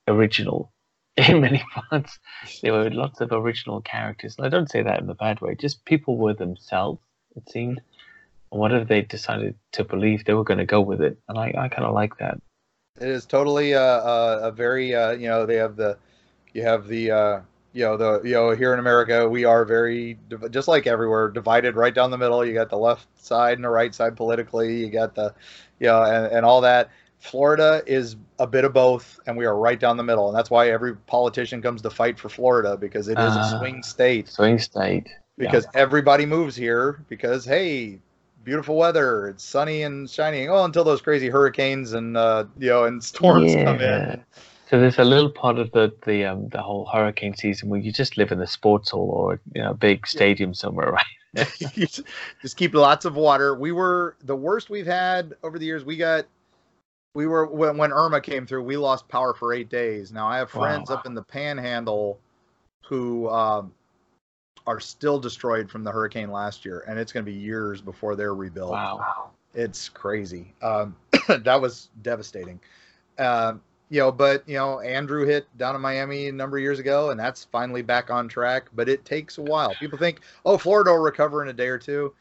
[0.08, 0.72] original
[1.16, 2.18] in many parts.
[2.62, 4.36] There were lots of original characters.
[4.36, 5.54] And I don't say that in a bad way.
[5.54, 7.00] Just people were themselves,
[7.36, 7.80] it seemed.
[8.52, 11.18] And whatever they decided to believe, they were going to go with it.
[11.28, 12.40] And I, I kind of like that.
[13.00, 15.98] It is totally a, a, a very uh, you know they have the
[16.54, 17.40] you have the uh,
[17.74, 20.18] you know the you know here in America we are very
[20.50, 22.42] just like everywhere divided right down the middle.
[22.42, 24.78] You got the left side and the right side politically.
[24.78, 25.34] You got the
[25.78, 26.90] you know and, and all that.
[27.18, 30.50] Florida is a bit of both, and we are right down the middle, and that's
[30.50, 33.56] why every politician comes to fight for Florida because it is Ah.
[33.56, 34.28] a swing state.
[34.28, 35.08] Swing state.
[35.38, 35.46] Yeah.
[35.50, 37.98] Because everybody moves here because hey,
[38.44, 40.50] beautiful weather, it's sunny and shining.
[40.50, 44.14] Oh, until those crazy hurricanes and uh, you know and storms come Yeah.
[44.14, 44.24] in.
[44.70, 47.92] So there's a little part of the the um the whole hurricane season where you
[47.92, 51.04] just live in a sports hall or you know a big stadium somewhere, right?
[51.76, 52.02] Just-
[52.42, 53.54] just keep lots of water.
[53.54, 55.84] We were the worst we've had over the years.
[55.84, 56.26] We got
[57.14, 60.12] we were when when Irma came through, we lost power for eight days.
[60.12, 60.96] Now I have friends Wow.
[60.96, 62.18] up in the Panhandle
[62.88, 63.72] who um,
[64.66, 68.16] are still destroyed from the hurricane last year, and it's going to be years before
[68.16, 68.72] they're rebuilt.
[68.72, 69.30] Wow.
[69.54, 70.54] It's crazy.
[70.62, 70.96] Um,
[71.28, 72.60] that was devastating.
[73.18, 76.78] Um, you know, but you know, Andrew hit down in Miami a number of years
[76.78, 78.68] ago, and that's finally back on track.
[78.74, 79.74] But it takes a while.
[79.76, 82.12] People think, oh, Florida will recover in a day or two.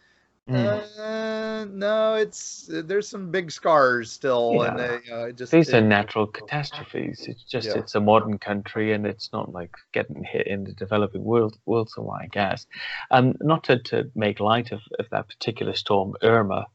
[0.50, 0.84] Mm.
[1.00, 5.82] Uh, no, it's there's some big scars still, and they, uh, just These it- are
[5.82, 7.26] natural catastrophes.
[7.28, 7.78] It's just Yeah.
[7.78, 11.90] it's a modern country and it's not like getting hit in the developing world world
[11.90, 12.68] somewhere, I guess.
[13.10, 16.68] Um not to, to make light of, of that particular storm, Irma,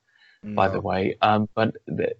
[0.56, 1.16] by the way.
[1.22, 2.14] Um, but the,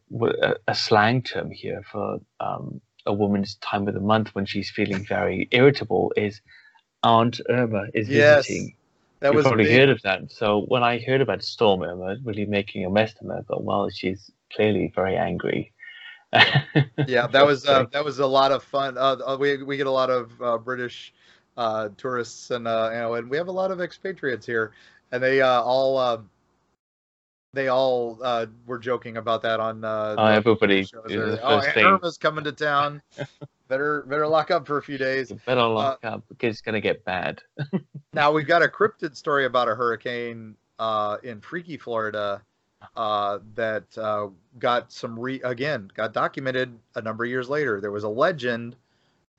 [0.69, 5.05] a slang term here for um, a woman's time of the month when she's feeling
[5.05, 6.41] very irritable is
[7.03, 8.47] Aunt Irma is Yes.
[8.47, 8.77] visiting.
[9.21, 9.79] That you was probably big.
[9.79, 10.31] heard of that.
[10.31, 13.89] So when I heard about Storm Irma really making a mess of her, but well,
[13.91, 15.73] she's clearly very angry.
[17.07, 18.97] yeah, that was uh, that was a lot of fun.
[18.97, 21.13] Uh, uh, we we get a lot of uh, British
[21.57, 24.73] uh, tourists, and uh, you know, and we have a lot of expatriates here,
[25.13, 26.19] and they uh, all uh,
[27.53, 29.85] they all uh, were joking about that on.
[29.85, 30.87] Uh, Oh, everybody.
[31.43, 31.85] Oh, thing.
[31.85, 33.03] Irma's coming to town.
[33.69, 35.31] better better lock up for a few days.
[35.31, 37.43] You better lock up because it's going to get bad.
[38.13, 42.43] Now we've got a cryptid story about a hurricane uh, in Freaky, Florida,
[42.97, 44.29] uh, that uh,
[44.59, 47.81] got some re again got documented a number of years later.
[47.81, 48.75] There was a legend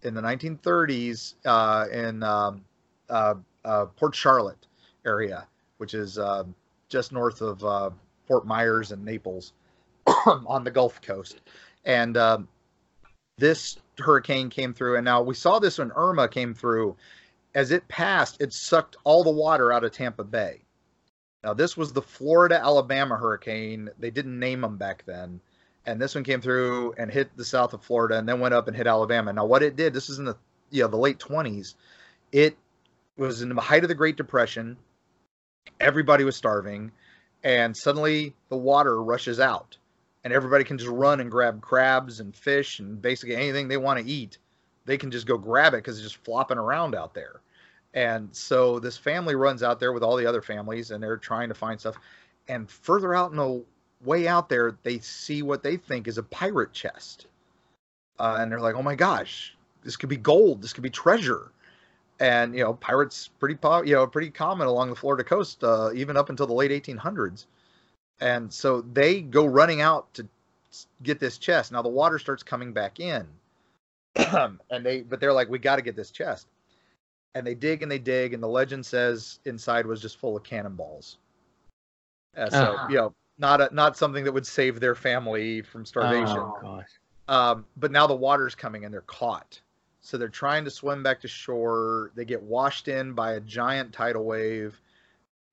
[0.03, 2.64] in the 1930s uh, in um,
[3.10, 3.35] uh,
[3.65, 4.68] uh, Port Charlotte
[5.06, 6.18] area, which is
[6.88, 7.93] just north of
[8.26, 9.52] Fort Myers and Naples
[10.26, 11.41] on the Gulf Coast,
[11.84, 12.48] and um,
[13.38, 14.95] this hurricane came through.
[14.95, 16.95] And now we saw this when Irma came through
[17.53, 20.61] as it passed, it sucked all the water out of Tampa Bay.
[21.44, 23.90] Now, this was the Florida Alabama hurricane.
[23.99, 25.41] They didn't name them back then.
[25.86, 28.68] And this one came through and hit the south of Florida and then went up
[28.68, 29.34] and hit Alabama.
[29.34, 30.38] Now, what it did, this is in the
[30.69, 31.73] you know, the late 20s.
[32.32, 32.56] It
[33.18, 34.78] was in the height of the Great Depression.
[35.80, 36.91] Everybody was starving.
[37.44, 39.78] And suddenly the water rushes out.
[40.23, 43.99] And everybody can just run and grab crabs and fish and basically anything they want
[43.99, 44.38] to eat
[44.86, 47.41] they can just go grab it because it's just flopping around out there.
[47.94, 51.49] And so this family runs out there with all the other families and they're trying
[51.49, 51.98] to find stuff.
[52.48, 53.64] And further out in the
[54.03, 57.28] way out there, they see what they think is a pirate chest.
[58.20, 60.62] Uh, and they're like, oh my gosh, this could be gold.
[60.62, 61.52] This could be treasure.
[62.20, 65.90] And, you know, pirates pretty, po- you know, pretty common along the Florida coast, uh,
[65.94, 67.45] even up until the late 1800s.
[68.20, 70.28] And so they go running out to
[71.02, 71.72] get this chest.
[71.72, 73.28] Now the water starts coming back in
[74.70, 76.48] and they but they're like we got to get this chest.
[77.34, 80.44] And they dig and they dig and the legend says inside was just full of
[80.44, 81.18] cannonballs.
[82.36, 82.88] Uh, so Ah.
[82.90, 86.38] you know not a, not something that would save their family from starvation.
[86.38, 86.90] Oh, gosh.
[87.28, 89.60] um, but now the water's coming and they're caught.
[90.02, 92.12] So they're trying to swim back to shore.
[92.16, 94.80] They get washed in by a giant tidal wave.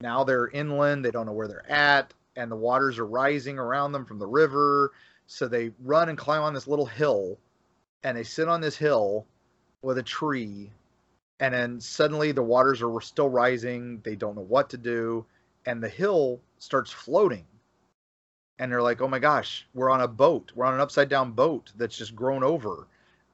[0.01, 1.05] Now they're inland.
[1.05, 2.13] They don't know where they're at.
[2.37, 4.93] And the waters are rising around them from the river.
[5.27, 7.39] So they run and climb on this little hill
[8.03, 9.27] and they sit on this hill
[9.83, 10.71] with a tree
[11.41, 15.25] and then suddenly the waters are still rising they don't know what to do
[15.67, 17.45] and the hill starts floating.
[18.59, 21.33] And they're like oh my gosh we're on a boat we're on an upside down
[21.33, 22.87] boat that's just grown over.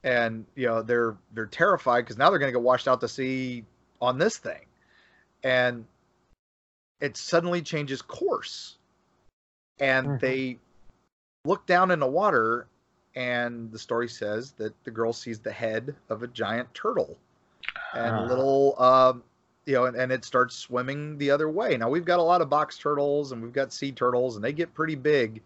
[0.03, 3.07] And you know they're they're terrified because now they're going to get washed out to
[3.07, 3.65] sea
[4.01, 4.65] on this thing.
[5.43, 5.85] And
[6.99, 8.77] it suddenly changes course.
[9.79, 10.19] And Mhm.
[10.19, 10.59] they
[11.43, 12.67] look down in the water
[13.15, 17.17] and the story says that the girl sees the head of a giant turtle
[17.93, 18.25] and Ah.
[18.25, 19.23] little um
[19.65, 21.77] you know and, and it starts swimming the other way.
[21.77, 24.53] Now we've got a lot of box turtles and we've got sea turtles and they
[24.53, 25.41] get pretty big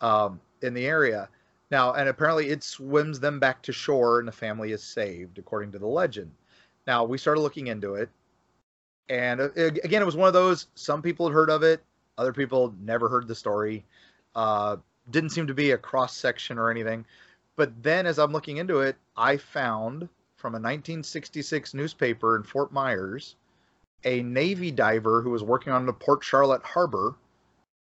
[0.00, 1.28] um, in the area.
[1.70, 5.72] Now and apparently it swims them back to shore and the family is saved according
[5.72, 6.30] to the legend.
[6.86, 8.10] Now we started looking into it
[9.08, 11.82] and uh, again it was one of those some people had heard of it
[12.18, 13.84] other people never heard the story.
[14.34, 14.76] Uh,
[15.10, 17.04] didn't seem to be a cross section or anything
[17.56, 22.72] but then as i'm looking into it i found from a 1966 newspaper in fort
[22.72, 23.36] myers
[24.04, 27.14] a navy diver who was working on the port charlotte harbor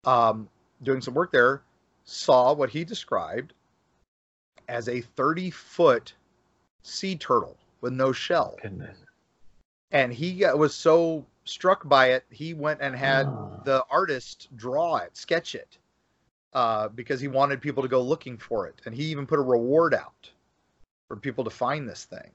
[0.05, 0.47] um,
[0.83, 1.61] doing some work there
[2.05, 3.53] saw what he described
[4.67, 6.13] as a 30 foot
[6.83, 8.97] sea turtle with no shell Goodness.
[9.91, 13.61] and he got, was so struck by it he went and had Ah.
[13.63, 15.77] the artist draw it sketch it
[16.53, 19.43] uh, because he wanted people to go looking for it and he even put a
[19.43, 20.29] reward out
[21.07, 22.29] for people to find this thing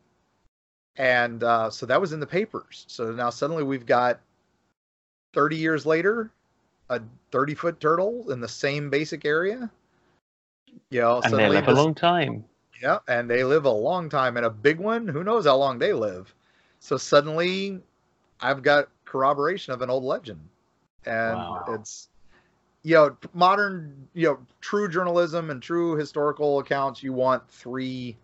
[0.96, 4.20] and uh, so that was in the papers so now suddenly we've got
[5.34, 6.30] 30 years later
[6.90, 7.00] a
[7.32, 9.70] 30 foot turtle in the same basic area
[10.90, 12.44] you know And they live a long time.
[12.80, 14.36] yeah, and they live a long time.
[14.36, 16.32] And a big one, who knows how long they live.
[16.80, 17.80] So suddenly,
[18.40, 20.40] I've got corroboration of an old legend,
[21.04, 21.64] and Wow.
[21.66, 22.08] it's
[22.88, 27.02] you know modern you know true journalism and true historical accounts.
[27.02, 28.16] You want three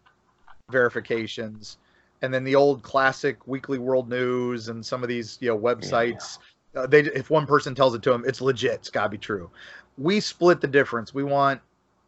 [0.70, 1.76] verifications,
[2.22, 6.38] and then the old classic Weekly World News and some of these you know websites.
[6.74, 8.72] Uh, they if one person tells it to them, it's legit.
[8.72, 9.50] It's got to be true.
[9.98, 11.12] We split the difference.
[11.12, 11.60] We want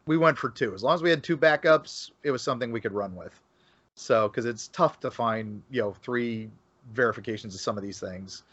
[0.07, 0.73] we went for two.
[0.73, 3.39] As long as we had two backups, it was something we could run with.
[3.97, 6.51] So, because it's tough to find, you know, three
[6.95, 8.45] verifications of some of these things,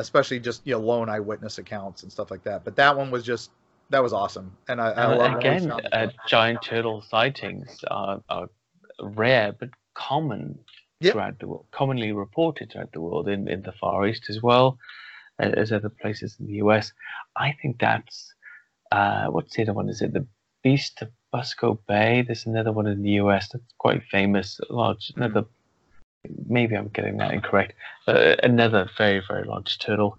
[0.00, 2.64] especially just you know lone eyewitness accounts and stuff like that.
[2.64, 3.50] But that one was just
[3.90, 8.48] that was awesome, and I, I And love again, uh, giant turtle sightings are, are
[9.02, 10.58] rare but common
[11.02, 11.12] Yep.
[11.12, 14.78] throughout the world, commonly reported throughout the world, in, in the Far East as well.
[15.38, 16.92] as other places in the US.
[17.36, 18.34] I think that's
[18.92, 19.88] uh, what's the other one?
[19.88, 20.26] Is it the
[20.62, 22.22] Beast of Busco Bay?
[22.22, 24.60] There's another one in the US that's quite famous.
[24.70, 25.22] Large, Hmm.
[25.22, 25.44] another.
[26.46, 27.74] Maybe I'm getting that incorrect.
[28.06, 30.18] Uh, another very, very large turtle.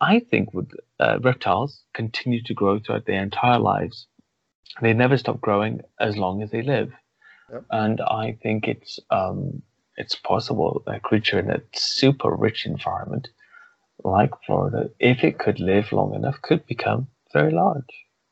[0.00, 4.06] I think with uh, reptiles continue to grow throughout their entire lives.
[4.80, 6.92] They never stop growing as long as they live,
[7.52, 7.64] Yep.
[7.70, 9.62] and I think it's um,
[9.98, 13.28] it's possible a creature in a super rich environment
[14.04, 17.84] like Florida, if it could live long enough, could become very large.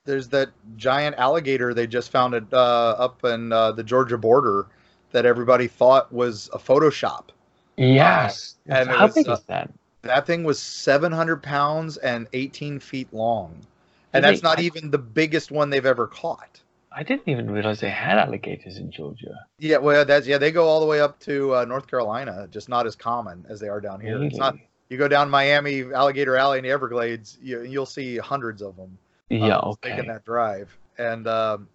[0.04, 2.56] There's that giant alligator they just found it uh,
[2.98, 4.66] up in uh, the Georgia border
[5.12, 7.24] that everybody thought was a Photoshop.
[7.76, 8.56] Yes.
[8.66, 9.70] and it How was, big uh, is that?
[10.02, 13.54] That thing was 700 pounds and 18 feet long.
[14.12, 16.60] And Did that's they- not I- even the biggest one they've ever caught.
[16.92, 19.46] I didn't even realize they had alligators in Georgia.
[19.60, 20.38] Yeah, well, that's yeah.
[20.38, 23.60] They go all the way up to uh, North Carolina, just not as common as
[23.60, 24.20] they are down here.
[24.24, 24.56] It's not.
[24.88, 28.98] You go down Miami, Alligator Alley in the Everglades, you, you'll see hundreds of them.
[29.28, 29.90] Yeah, uh, okay.
[29.90, 31.68] Making that drive, and um,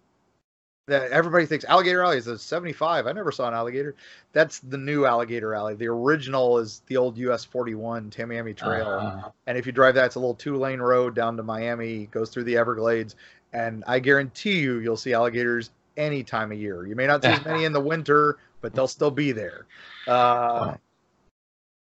[0.86, 3.06] that everybody thinks Alligator Alley is a 75.
[3.06, 3.96] I never saw an alligator.
[4.32, 5.74] That's the new Alligator Alley.
[5.74, 8.86] The original is the old US 41 Tamiami Trail.
[8.86, 9.30] Uh-huh.
[9.46, 12.30] And if you drive that, it's a little two lane road down to Miami, goes
[12.30, 13.16] through the Everglades.
[13.52, 16.86] And I guarantee you, you'll see alligators any time of year.
[16.86, 19.66] You may not see as many in the winter, but they'll still be there.
[20.06, 20.74] Uh,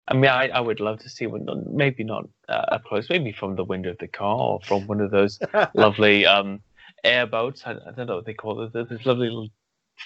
[0.07, 3.31] I mean, I, I would love to see one, maybe not uh, up close, maybe
[3.31, 5.39] from the window of the car or from one of those
[5.75, 6.61] lovely um,
[7.03, 7.63] airboats.
[7.65, 8.73] I, I don't know what they call it.
[8.73, 9.49] Those lovely little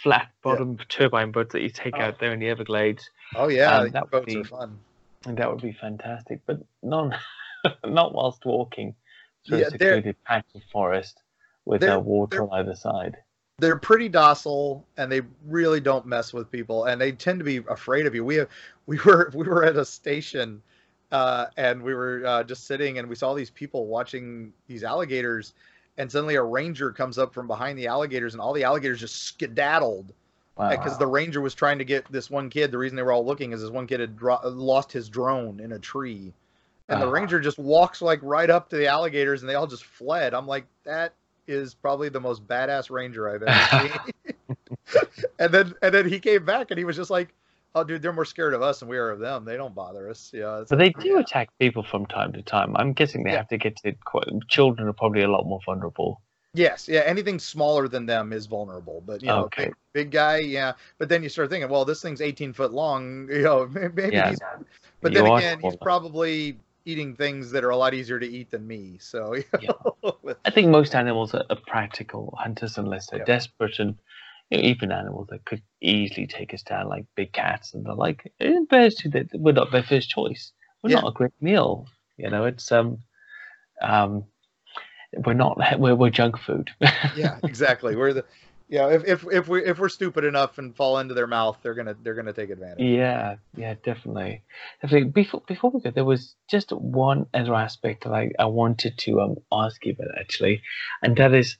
[0.03, 2.01] flat bottom turbine boats that you take Oh.
[2.01, 3.09] out there in the Everglades.
[3.35, 4.79] oh, yeah, Um, that would boats be- are fun.
[5.27, 7.17] And that would be fantastic, but not
[7.85, 8.93] not whilst walking
[9.47, 11.19] through Yeah, a secluded patch of forest
[11.65, 13.17] with uh, water on either side.
[13.57, 17.57] They're pretty docile and they really don't mess with people and they tend to be
[17.69, 18.23] afraid of you.
[18.23, 18.49] We have,
[18.85, 20.61] we were we were at a station
[21.11, 25.53] uh, and we were uh, just sitting and we saw these people watching these alligators
[25.97, 29.23] and suddenly a ranger comes up from behind the alligators and all the alligators just
[29.23, 30.13] skedaddled
[30.57, 30.69] Wow.
[30.69, 32.71] because the ranger was trying to get this one kid.
[32.71, 35.59] The reason they were all looking is this one kid had dro- lost his drone
[35.59, 36.31] in a tree,
[36.87, 37.11] and the Ah.
[37.11, 40.33] ranger just walks like right up to the alligators, and they all just fled.
[40.33, 41.11] I'm like, that
[41.47, 43.89] is probably the most badass ranger I've ever
[44.47, 44.57] seen.
[45.39, 47.33] and then and then he came back, and he was just like,
[47.75, 49.45] oh, dude, they're more scared of us than we are of them.
[49.45, 50.31] They don't bother us.
[50.33, 51.19] Yeah, But they do yeah.
[51.19, 52.75] attack people from time to time.
[52.77, 53.37] I'm guessing they Yeah.
[53.37, 56.21] have to get to quite, children are probably a lot more vulnerable.
[56.53, 57.01] Yes, yeah.
[57.01, 59.65] Anything smaller than them is vulnerable, but you know, Okay.
[59.65, 60.73] big, big guy, yeah.
[60.97, 63.27] But then you start thinking, well, this thing's 18 foot long.
[63.31, 64.39] You know, maybe Yeah, he's
[65.01, 68.51] But You then again, he's probably eating things that are a lot easier to eat
[68.51, 68.97] than me.
[68.99, 69.71] So you Yeah.
[70.03, 70.13] know,
[70.45, 73.25] I think most animals are, are practical hunters unless they're Yeah.
[73.25, 73.95] desperate, and
[74.49, 77.93] you know, even animals that could easily take us down, like big cats and the
[77.93, 78.31] like.
[78.39, 79.09] eh, Bears too.
[79.09, 80.51] That we're not their first choice.
[80.83, 81.01] We're Yeah.
[81.01, 81.87] not a great meal.
[82.17, 82.99] You know, it's um,
[83.81, 84.25] um,
[85.25, 86.69] we're not we're, we're junk food.
[87.17, 87.95] yeah, exactly.
[87.95, 88.25] We're the
[88.69, 88.89] yeah.
[88.89, 91.95] If if if we if we're stupid enough and fall into their mouth, they're gonna
[92.03, 92.79] they're gonna take advantage.
[92.85, 94.43] Yeah, yeah, definitely.
[94.81, 95.09] Definitely.
[95.11, 99.21] Before before we go, there was just one other aspect that I, I wanted to
[99.21, 100.61] um ask you about actually,
[101.03, 101.57] and that is,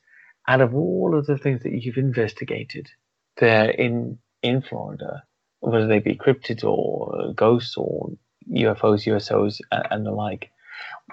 [0.48, 2.90] out of all of the things that you've investigated
[3.38, 5.24] there in in Florida,
[5.60, 8.12] whether they be cryptids or ghosts or
[8.52, 10.52] UFOs, USOs, and, and the like,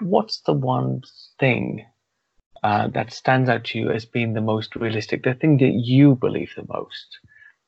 [0.01, 1.01] what's the one
[1.39, 1.85] thing
[2.63, 6.15] uh, that stands out to you as being the most realistic, the thing that you
[6.15, 7.19] believe the most?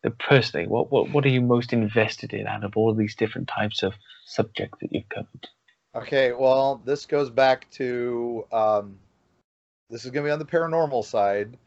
[0.06, 3.48] the personally, what, what what are you most invested in out of all these different
[3.48, 3.96] types of
[4.28, 5.48] subjects that you've covered?
[5.96, 9.00] Okay, well, this goes back to um,
[9.90, 11.58] this is gonna be on the paranormal side.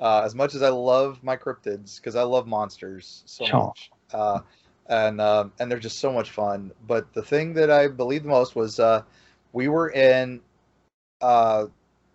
[0.00, 4.40] Uh, as much as I love my cryptids, because I love monsters so much, uh,
[4.86, 6.72] and um, and they're just so much fun.
[6.86, 9.02] But the thing that I believe the most was uh,
[9.52, 10.40] we were in
[11.20, 11.66] uh,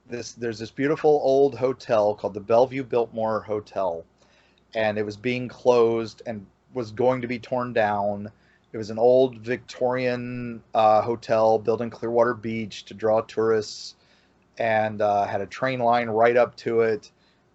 [0.07, 0.31] this.
[0.34, 4.06] There's this beautiful old hotel called the Belleview Biltmore Hotel,
[4.73, 8.31] and it was being closed and was going to be torn down.
[8.72, 13.95] It was an old Victorian uh, hotel built in Clearwater Beach to draw tourists,
[14.58, 17.12] and uh, had a train line right up to it.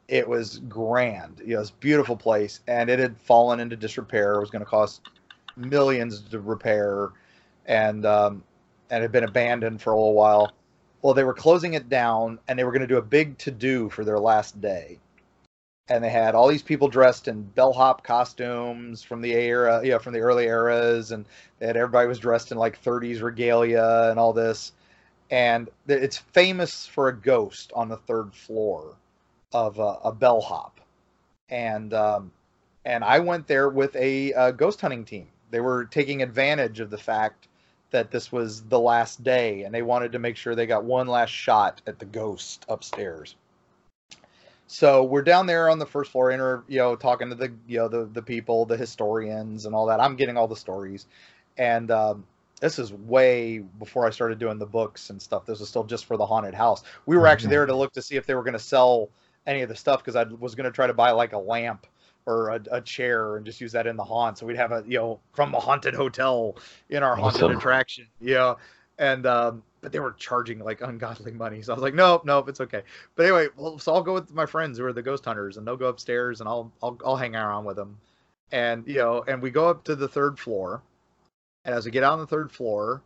[0.09, 1.41] It was grand.
[1.45, 4.37] You know, it's a beautiful place, and it had fallen into disrepair.
[4.37, 5.03] It was going to cost
[5.57, 7.11] millions to repair,
[7.67, 8.43] and um,
[8.91, 10.53] and had been abandoned for a little while.
[11.03, 13.51] Well, they were closing it down, and they were going to do a big to
[13.51, 14.99] do for their last day
[15.89, 19.99] and they had all these people dressed in bellhop costumes from the era, you know,
[19.99, 21.25] from the early eras, and
[21.61, 24.73] had everybody was dressed in like 30s regalia and all this.
[25.31, 28.97] And it's famous for a ghost on the third floor
[29.53, 30.81] of a, a bellhop,
[31.51, 32.33] and um,
[32.85, 35.29] and I went there with a, uh ghost hunting team.
[35.51, 37.49] They were taking advantage of the fact
[37.91, 41.07] that this was the last day and they wanted to make sure they got one
[41.07, 43.35] last shot at the ghost upstairs.
[44.67, 47.79] So we're down there on the first floor, inter, you know, talking to the, you
[47.79, 50.01] know, the the people, the historians, and all that.
[50.01, 51.07] I'm getting all the stories,
[51.57, 52.27] and um,
[52.61, 55.47] this is way before I started doing the books and stuff.
[55.47, 56.83] This was still just for the haunted house.
[57.07, 59.11] We were actually there to look to see if they were going to sell
[59.47, 61.87] any of the stuff because I was going to try to buy like a lamp
[62.27, 64.39] or a, a, chair and just use that in the haunt.
[64.39, 66.57] So we'd have a you know from a haunted hotel
[66.91, 67.57] in our haunted awesome.
[67.57, 68.07] attraction.
[68.21, 68.55] Yeah,
[68.99, 71.63] and um, but they were charging like ungodly money.
[71.63, 72.83] So I was like, nope, nope, it's okay.
[73.15, 75.67] But anyway, well, so I'll go with my friends who are the ghost hunters, and
[75.67, 77.99] they'll go upstairs, and I'll I'll I'll hang around with them,
[78.53, 80.83] and you know, and we go up to the third floor,
[81.69, 83.03] and as we get out on the third floor,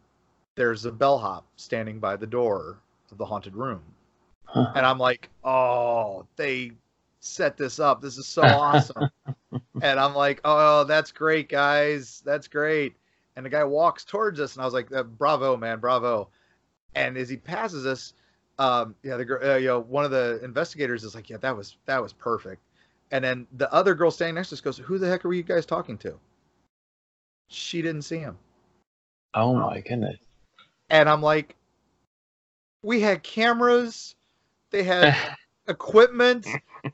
[0.54, 2.78] there's a bellhop standing by the door
[3.10, 3.82] of the haunted room,
[4.44, 4.70] huh.
[4.76, 6.70] and I'm like, oh, they
[7.18, 8.00] set this up.
[8.00, 9.10] This is so awesome.
[9.82, 12.22] and I'm like, oh, that's great, guys.
[12.24, 12.94] That's great.
[13.34, 16.28] And the guy walks towards us, and I was like, uh, bravo, man, bravo.
[16.94, 18.14] And as he passes us,
[18.60, 21.78] um, yeah, the uh, you know one of the investigators is like, yeah, that was
[21.86, 22.62] that was perfect.
[23.10, 25.42] And then the other girl standing next to us goes, who the heck are you
[25.42, 26.16] guys talking to?
[27.48, 28.38] She didn't see him.
[29.34, 30.18] Oh my goodness.
[30.90, 31.56] And I'm like,
[32.82, 34.14] we had cameras,
[34.70, 35.16] they had
[35.68, 36.46] equipment,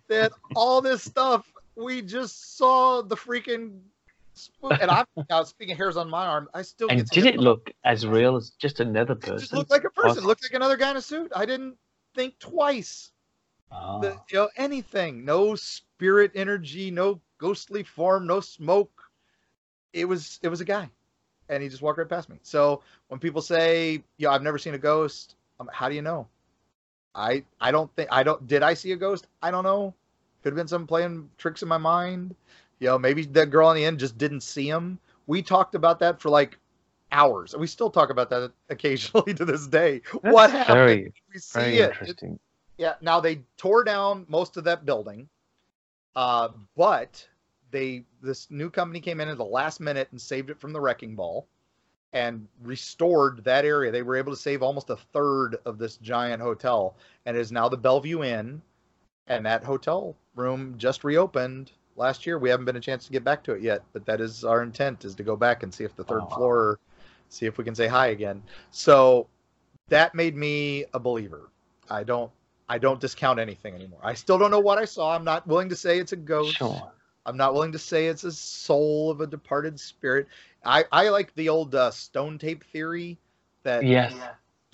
[0.09, 1.51] they had all this stuff.
[1.77, 3.81] We just saw the freaking
[4.81, 6.49] and I'm now speaking hairs on my arm.
[6.55, 9.37] I still and did it look as real as just another person?
[9.37, 10.25] It just looked like a person.
[10.25, 11.33] Looked like another guy in a suit.
[11.35, 11.77] I didn't
[12.15, 13.13] think twice.
[13.73, 14.01] Oh.
[14.01, 15.25] The, you know anything?
[15.25, 19.03] No spirit energy, no ghostly form, no smoke.
[19.93, 20.91] It was it was a guy,
[21.49, 22.39] and he just walked right past me.
[22.43, 26.27] So when people say, "Yeah, I've never seen a ghost," um, how do you know?
[27.15, 28.47] I I don't think I don't.
[28.47, 29.27] Did I see a ghost?
[29.43, 29.95] I don't know.
[30.43, 32.35] Could have been some playing tricks in my mind.
[32.79, 34.99] You know, maybe that girl on the end just didn't see him.
[35.27, 36.59] We talked about that for like
[37.11, 37.57] hours.
[37.57, 40.03] We still talk about that occasionally to this day.
[40.23, 40.77] That's what happened?
[40.77, 41.91] Very, we see very it.
[41.91, 42.33] interesting.
[42.35, 42.41] It,
[42.79, 42.95] yeah.
[43.01, 45.29] Now they tore down most of that building,
[46.15, 47.27] uh, but
[47.71, 50.81] they this new company came in at the last minute and saved it from the
[50.81, 51.47] wrecking ball
[52.13, 53.93] and restored that area.
[53.93, 56.97] They were able to save almost a third of this giant hotel,
[57.27, 58.63] and it is now the Belleview Inn.
[59.27, 62.39] And that hotel room just reopened last year.
[62.39, 64.63] We haven't been a chance to get back to it yet, but that is our
[64.63, 66.79] intent is to go back and see if the third oh, floor,
[67.29, 68.43] see if we can say hi again.
[68.71, 69.27] So
[69.89, 71.51] that made me a believer.
[71.91, 72.31] I don't
[72.71, 74.01] I don't discount anything anymore.
[74.03, 75.15] I still don't know what I saw.
[75.15, 76.57] I'm not willing to say it's a ghost.
[76.57, 76.93] Sure.
[77.29, 80.29] I'm not willing to say it's a soul of a departed spirit.
[80.65, 83.19] I, I like the old uh, stone tape theory
[83.65, 84.15] that yes.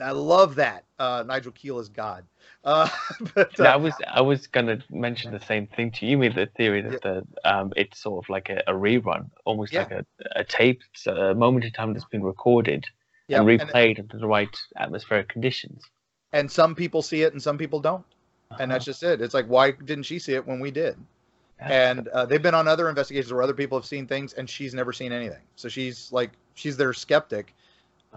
[0.01, 0.85] I love that.
[0.97, 2.24] Uh, Nigel Kneale is God.
[2.62, 2.89] Uh,
[3.35, 6.16] but, uh, I was I was gonna mention the same thing to you.
[6.18, 6.98] With the theory that yeah.
[7.02, 9.81] the um, it's sort of like a, a rerun, almost yeah.
[9.81, 10.06] like a,
[10.36, 12.86] a tape, a moment in time that's been recorded
[13.26, 13.40] yeah.
[13.40, 15.82] and replayed and, under the right atmospheric conditions.
[16.32, 18.05] And some people see it and some people don't,
[18.51, 18.59] uh-huh.
[18.62, 18.93] and that's uh-huh.
[18.93, 19.20] just it.
[19.20, 20.97] It's like why didn't she see it when we did?
[21.59, 24.74] And uh, they've been on other investigations where other people have seen things and she's
[24.74, 25.43] never seen anything.
[25.56, 27.55] So she's like she's their skeptic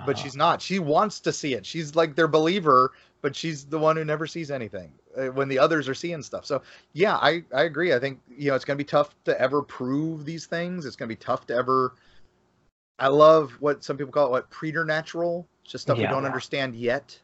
[0.06, 0.24] but uh-huh.
[0.24, 0.62] she's not.
[0.62, 1.66] She wants to see it.
[1.66, 2.92] She's like their believer,
[3.22, 6.46] but she's the one who never sees anything uh, when the others are seeing stuff.
[6.46, 6.62] So
[6.94, 7.94] yeah, I I agree.
[7.94, 10.86] I think you know it's going to be tough to ever prove these things.
[10.86, 11.96] It's going to be tough to ever.
[13.00, 15.48] I love what some people call it what preternatural.
[15.64, 16.10] It's just stuff yeah.
[16.10, 17.20] we don't understand yet,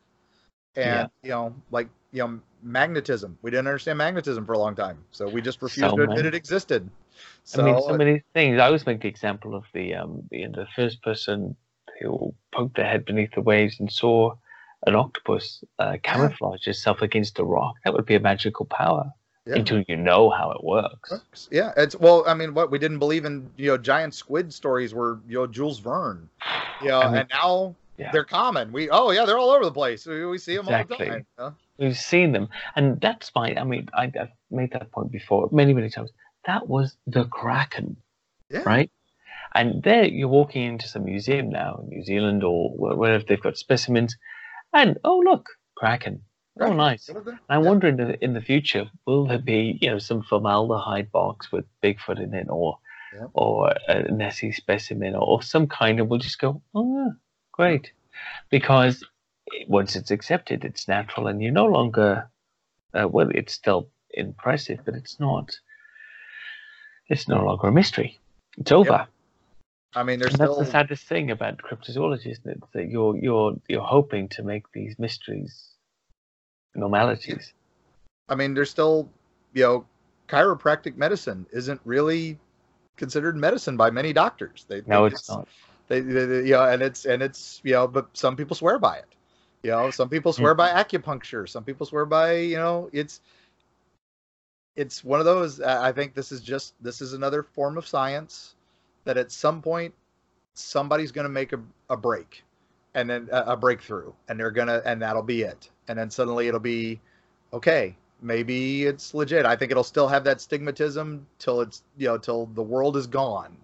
[0.75, 1.27] and yeah.
[1.27, 3.37] you know like you know magnetism.
[3.41, 6.25] We didn't understand magnetism for a long time, so we just refused so to admit
[6.25, 6.89] it existed.
[7.43, 8.59] So, I mean, so many things.
[8.59, 11.55] I always make the example of the um the, the first person
[11.99, 14.35] who poked their head beneath the waves and saw
[14.85, 17.75] an octopus uh, camouflage itself against a rock.
[17.83, 19.11] That would be a magical power.
[19.45, 19.55] Yeah.
[19.55, 21.49] Until you know how it works.
[21.51, 22.23] Yeah, it's well.
[22.25, 25.47] I mean, what we didn't believe in, you know, giant squid stories were, you know,
[25.47, 26.29] Jules Verne,
[26.81, 28.09] you know, I mean, and now yeah.
[28.13, 28.71] they're common.
[28.71, 30.05] We oh yeah, they're all over the place.
[30.05, 31.09] We, we see them exactly.
[31.09, 31.55] all the time.
[31.83, 33.53] We've seen them, and that's my.
[33.55, 36.11] I mean, I, have made that point before many many times.
[36.45, 37.97] That was the kraken,
[38.49, 38.63] yeah.
[38.65, 38.89] right?
[39.53, 43.57] And there, you're walking into some museum now in New Zealand or wherever they've got
[43.57, 44.15] specimens,
[44.71, 46.21] and oh look, kraken.
[46.59, 47.09] Oh, nice.
[47.49, 52.23] I'm wondering in the future, will there be you know some formaldehyde box with Bigfoot
[52.23, 52.77] in it, or
[53.13, 53.25] yeah.
[53.33, 57.11] or a Nessie specimen, or some kind, and we'll just go, oh, yeah,
[57.51, 57.91] great,
[58.49, 59.03] because
[59.67, 62.29] once it's accepted, it's natural, and you're no longer,
[62.93, 65.57] uh, well, it's still impressive, but it's not.
[67.07, 68.19] It's no longer a mystery.
[68.57, 68.91] It's over.
[68.91, 69.09] Yep.
[69.95, 72.63] I mean, there's that's the saddest thing about cryptozoology, isn't it?
[72.73, 75.69] That you're you're you're hoping to make these mysteries
[76.73, 77.53] normalities.
[78.29, 79.09] I mean, there's still,
[79.53, 79.85] you know,
[80.27, 82.39] chiropractic medicine isn't really
[82.97, 84.65] considered medicine by many doctors.
[84.67, 85.47] They, no, they it's just, not.
[85.89, 88.79] They, they, they, you know, and it's and it's you know, but some people swear
[88.79, 89.05] by it.
[89.63, 90.35] You know, some people mm.
[90.35, 91.47] swear by acupuncture.
[91.47, 93.21] Some people swear by you know, it's
[94.75, 95.61] it's one of those.
[95.61, 98.55] I think this is just this is another form of science
[99.05, 99.93] that at some point
[100.53, 101.59] somebody's going to make a,
[101.89, 102.43] a break
[102.93, 106.47] and then a, a breakthrough and they're gonna and that'll be it and then suddenly
[106.47, 106.99] it'll be
[107.51, 112.17] okay maybe it's legit i think it'll still have that stigmatism till it's you know
[112.17, 113.55] till the world is gone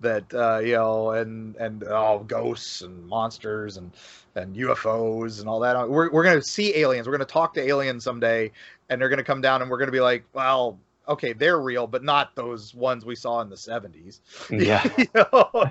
[0.00, 3.90] that uh, you know and and oh ghosts and monsters and
[4.34, 8.04] and ufos and all that we're, we're gonna see aliens we're gonna talk to aliens
[8.04, 8.50] someday
[8.88, 10.78] and they're gonna come down and we're gonna be like well
[11.10, 14.20] okay, they're real, but not those ones we saw in the 70s.
[14.50, 14.88] Yeah.
[14.96, 15.70] you know,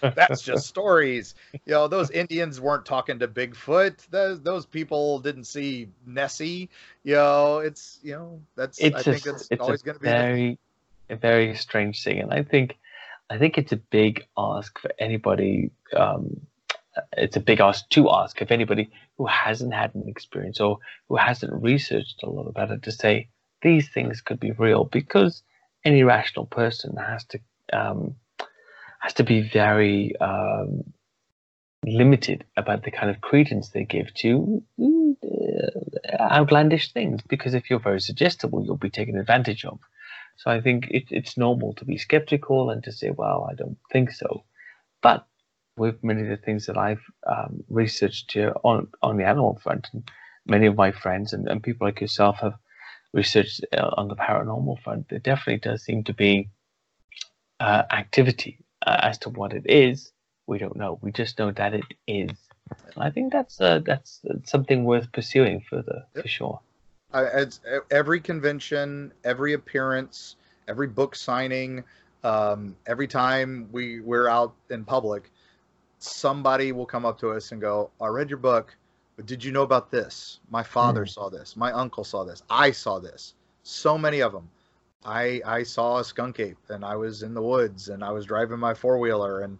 [0.00, 1.34] that's just stories.
[1.52, 4.06] You know, those Indians weren't talking to Bigfoot.
[4.10, 6.68] Those those people didn't see Nessie.
[7.02, 10.08] You know, it's you know, that's it's I a, think that's it's always gonna be
[10.08, 10.58] very
[11.10, 12.20] a very strange thing.
[12.20, 12.78] And I think
[13.34, 16.46] I think it's a big ask for anybody um
[17.16, 20.78] it's a big ask to ask if anybody who hasn't had an experience or
[21.08, 23.28] who hasn't researched a lot about it to say
[23.62, 25.42] these things could be real because
[25.84, 27.40] any rational person has to
[27.72, 28.14] um,
[29.00, 30.84] has to be very um,
[31.84, 37.20] limited about the kind of credence they give to uh, outlandish things.
[37.28, 39.80] Because if you're very suggestible you'll be taken advantage of
[40.36, 43.78] so i think it, it's normal to be skeptical and to say well i don't
[43.92, 44.44] think so
[45.02, 45.26] but
[45.76, 49.88] with many of the things that i've um, researched here on on the animal front
[49.92, 50.10] and
[50.46, 52.54] many of my friends and, and people like yourself have
[53.14, 56.50] research uh, on the paranormal front, there definitely does seem to be
[57.60, 60.12] uh, activity uh, as to what it is.
[60.46, 60.98] We don't know.
[61.00, 62.36] We just know that it is.
[62.94, 66.24] And I think that's uh, that's something worth pursuing further yep.
[66.24, 66.60] for sure.
[67.14, 67.60] It's
[67.90, 70.36] every convention, every appearance,
[70.68, 71.84] every book signing,
[72.22, 75.30] um, every time we we're out in public,
[75.98, 78.76] somebody will come up to us and go, "I read your book.
[79.16, 80.40] But did you know about this?
[80.50, 81.08] My father mm.
[81.08, 81.56] saw this.
[81.56, 82.42] My uncle saw this.
[82.50, 83.34] I saw this.
[83.62, 84.50] So many of them.
[85.04, 88.24] I I saw a skunk ape and I was in the woods and I was
[88.24, 89.58] driving my four wheeler and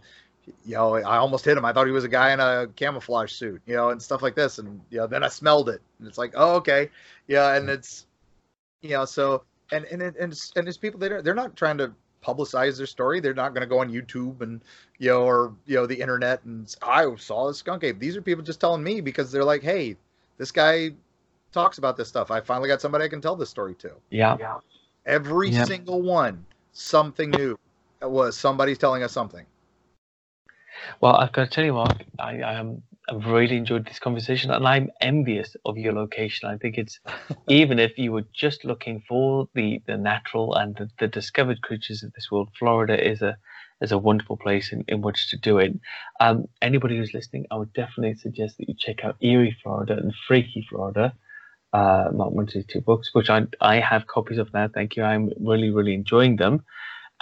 [0.65, 1.65] you know I almost hit him.
[1.65, 4.35] I thought he was a guy in a camouflage suit, you know, and stuff like
[4.35, 4.59] this.
[4.59, 6.91] And you know then I smelled it and it's like oh okay,
[7.27, 8.07] yeah, and it's
[8.83, 11.79] you know so and and and it's, and it's people they're not they're not trying
[11.79, 11.93] to
[12.25, 13.21] publicize their story.
[13.21, 14.61] They're not going to go on YouTube and
[14.99, 17.99] you know or you know the internet and I saw a skunk ape.
[17.99, 19.97] These are people just telling me because they're like, hey,
[20.39, 20.91] this guy
[21.53, 22.31] talks about this stuff.
[22.31, 23.93] I finally got somebody I can tell this story to.
[24.11, 24.37] Yeah.
[24.39, 24.59] yeah.
[25.07, 25.69] Every yep.
[25.69, 27.59] single one, something new.
[28.03, 29.47] It was somebody's telling us something.
[31.01, 34.51] Well, I've got to tell you, Mark, I, I am I've really enjoyed this conversation,
[34.51, 36.49] and I'm envious of your location.
[36.49, 37.01] I think it's
[37.49, 42.03] even if you were just looking for the the natural and the, the discovered creatures
[42.03, 43.37] of this world, Florida is a
[43.83, 45.75] is a wonderful place in, in which to do it.
[46.21, 50.15] Um, anybody who's listening, I would definitely suggest that you check out Eerie, Florida, and
[50.27, 51.15] Freaky, Florida.
[51.73, 54.69] Uh, Mark Muncy's two books, which I I have copies of now.
[54.73, 55.03] Thank you.
[55.05, 56.65] I'm really really enjoying them.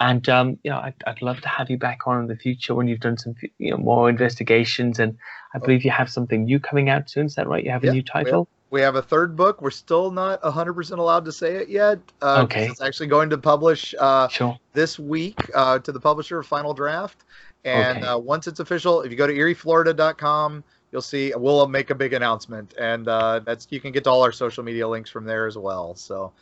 [0.03, 2.74] And um, you know, I'd, I'd love to have you back on in the future
[2.74, 4.99] when you've done some you know more investigations.
[4.99, 5.16] And
[5.55, 7.27] I believe you have something new coming out soon.
[7.27, 7.65] Is that right?
[7.65, 8.49] You have a new title.
[8.70, 9.62] We have, we have, a third book.
[9.62, 12.01] We're still not hundred percent allowed to say it yet.
[12.20, 12.66] Uh, okay.
[12.66, 14.59] It's actually going to publish uh, sure.
[14.73, 17.23] this week uh, to the publisher, Final Draft.
[17.65, 18.07] And okay.
[18.09, 22.12] Uh, once it's official, if you go to eerieflorida.com, you'll see we'll make a big
[22.12, 25.47] announcement, and uh, that's you can get to all our social media links from there
[25.47, 25.95] as well.
[25.95, 26.33] So,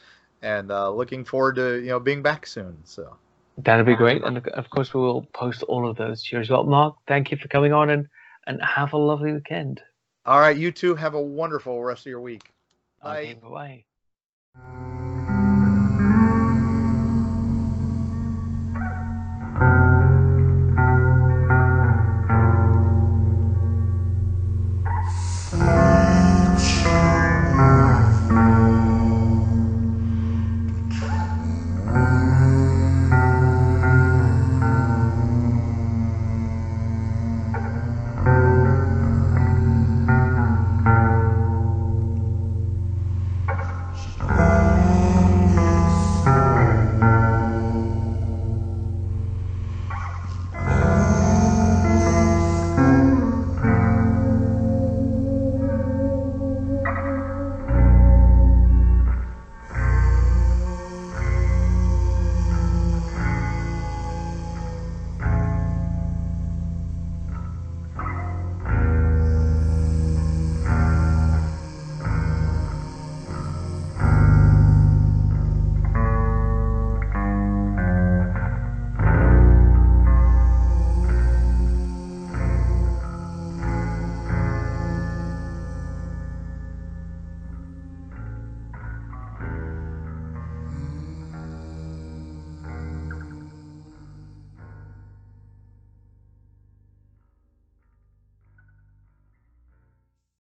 [0.40, 2.78] and uh, looking forward to you know being back soon.
[2.84, 3.18] So.
[3.64, 4.22] That'd be great.
[4.24, 6.64] And of course, we will post all of those here as well.
[6.64, 8.06] Mark, thank you for coming on and,
[8.46, 9.80] and have a lovely weekend.
[10.26, 10.56] All right.
[10.56, 10.94] You too.
[10.94, 12.50] Have a wonderful rest of your week.
[13.02, 13.20] Bye.
[13.20, 13.84] Okay,
[14.54, 14.99] bye.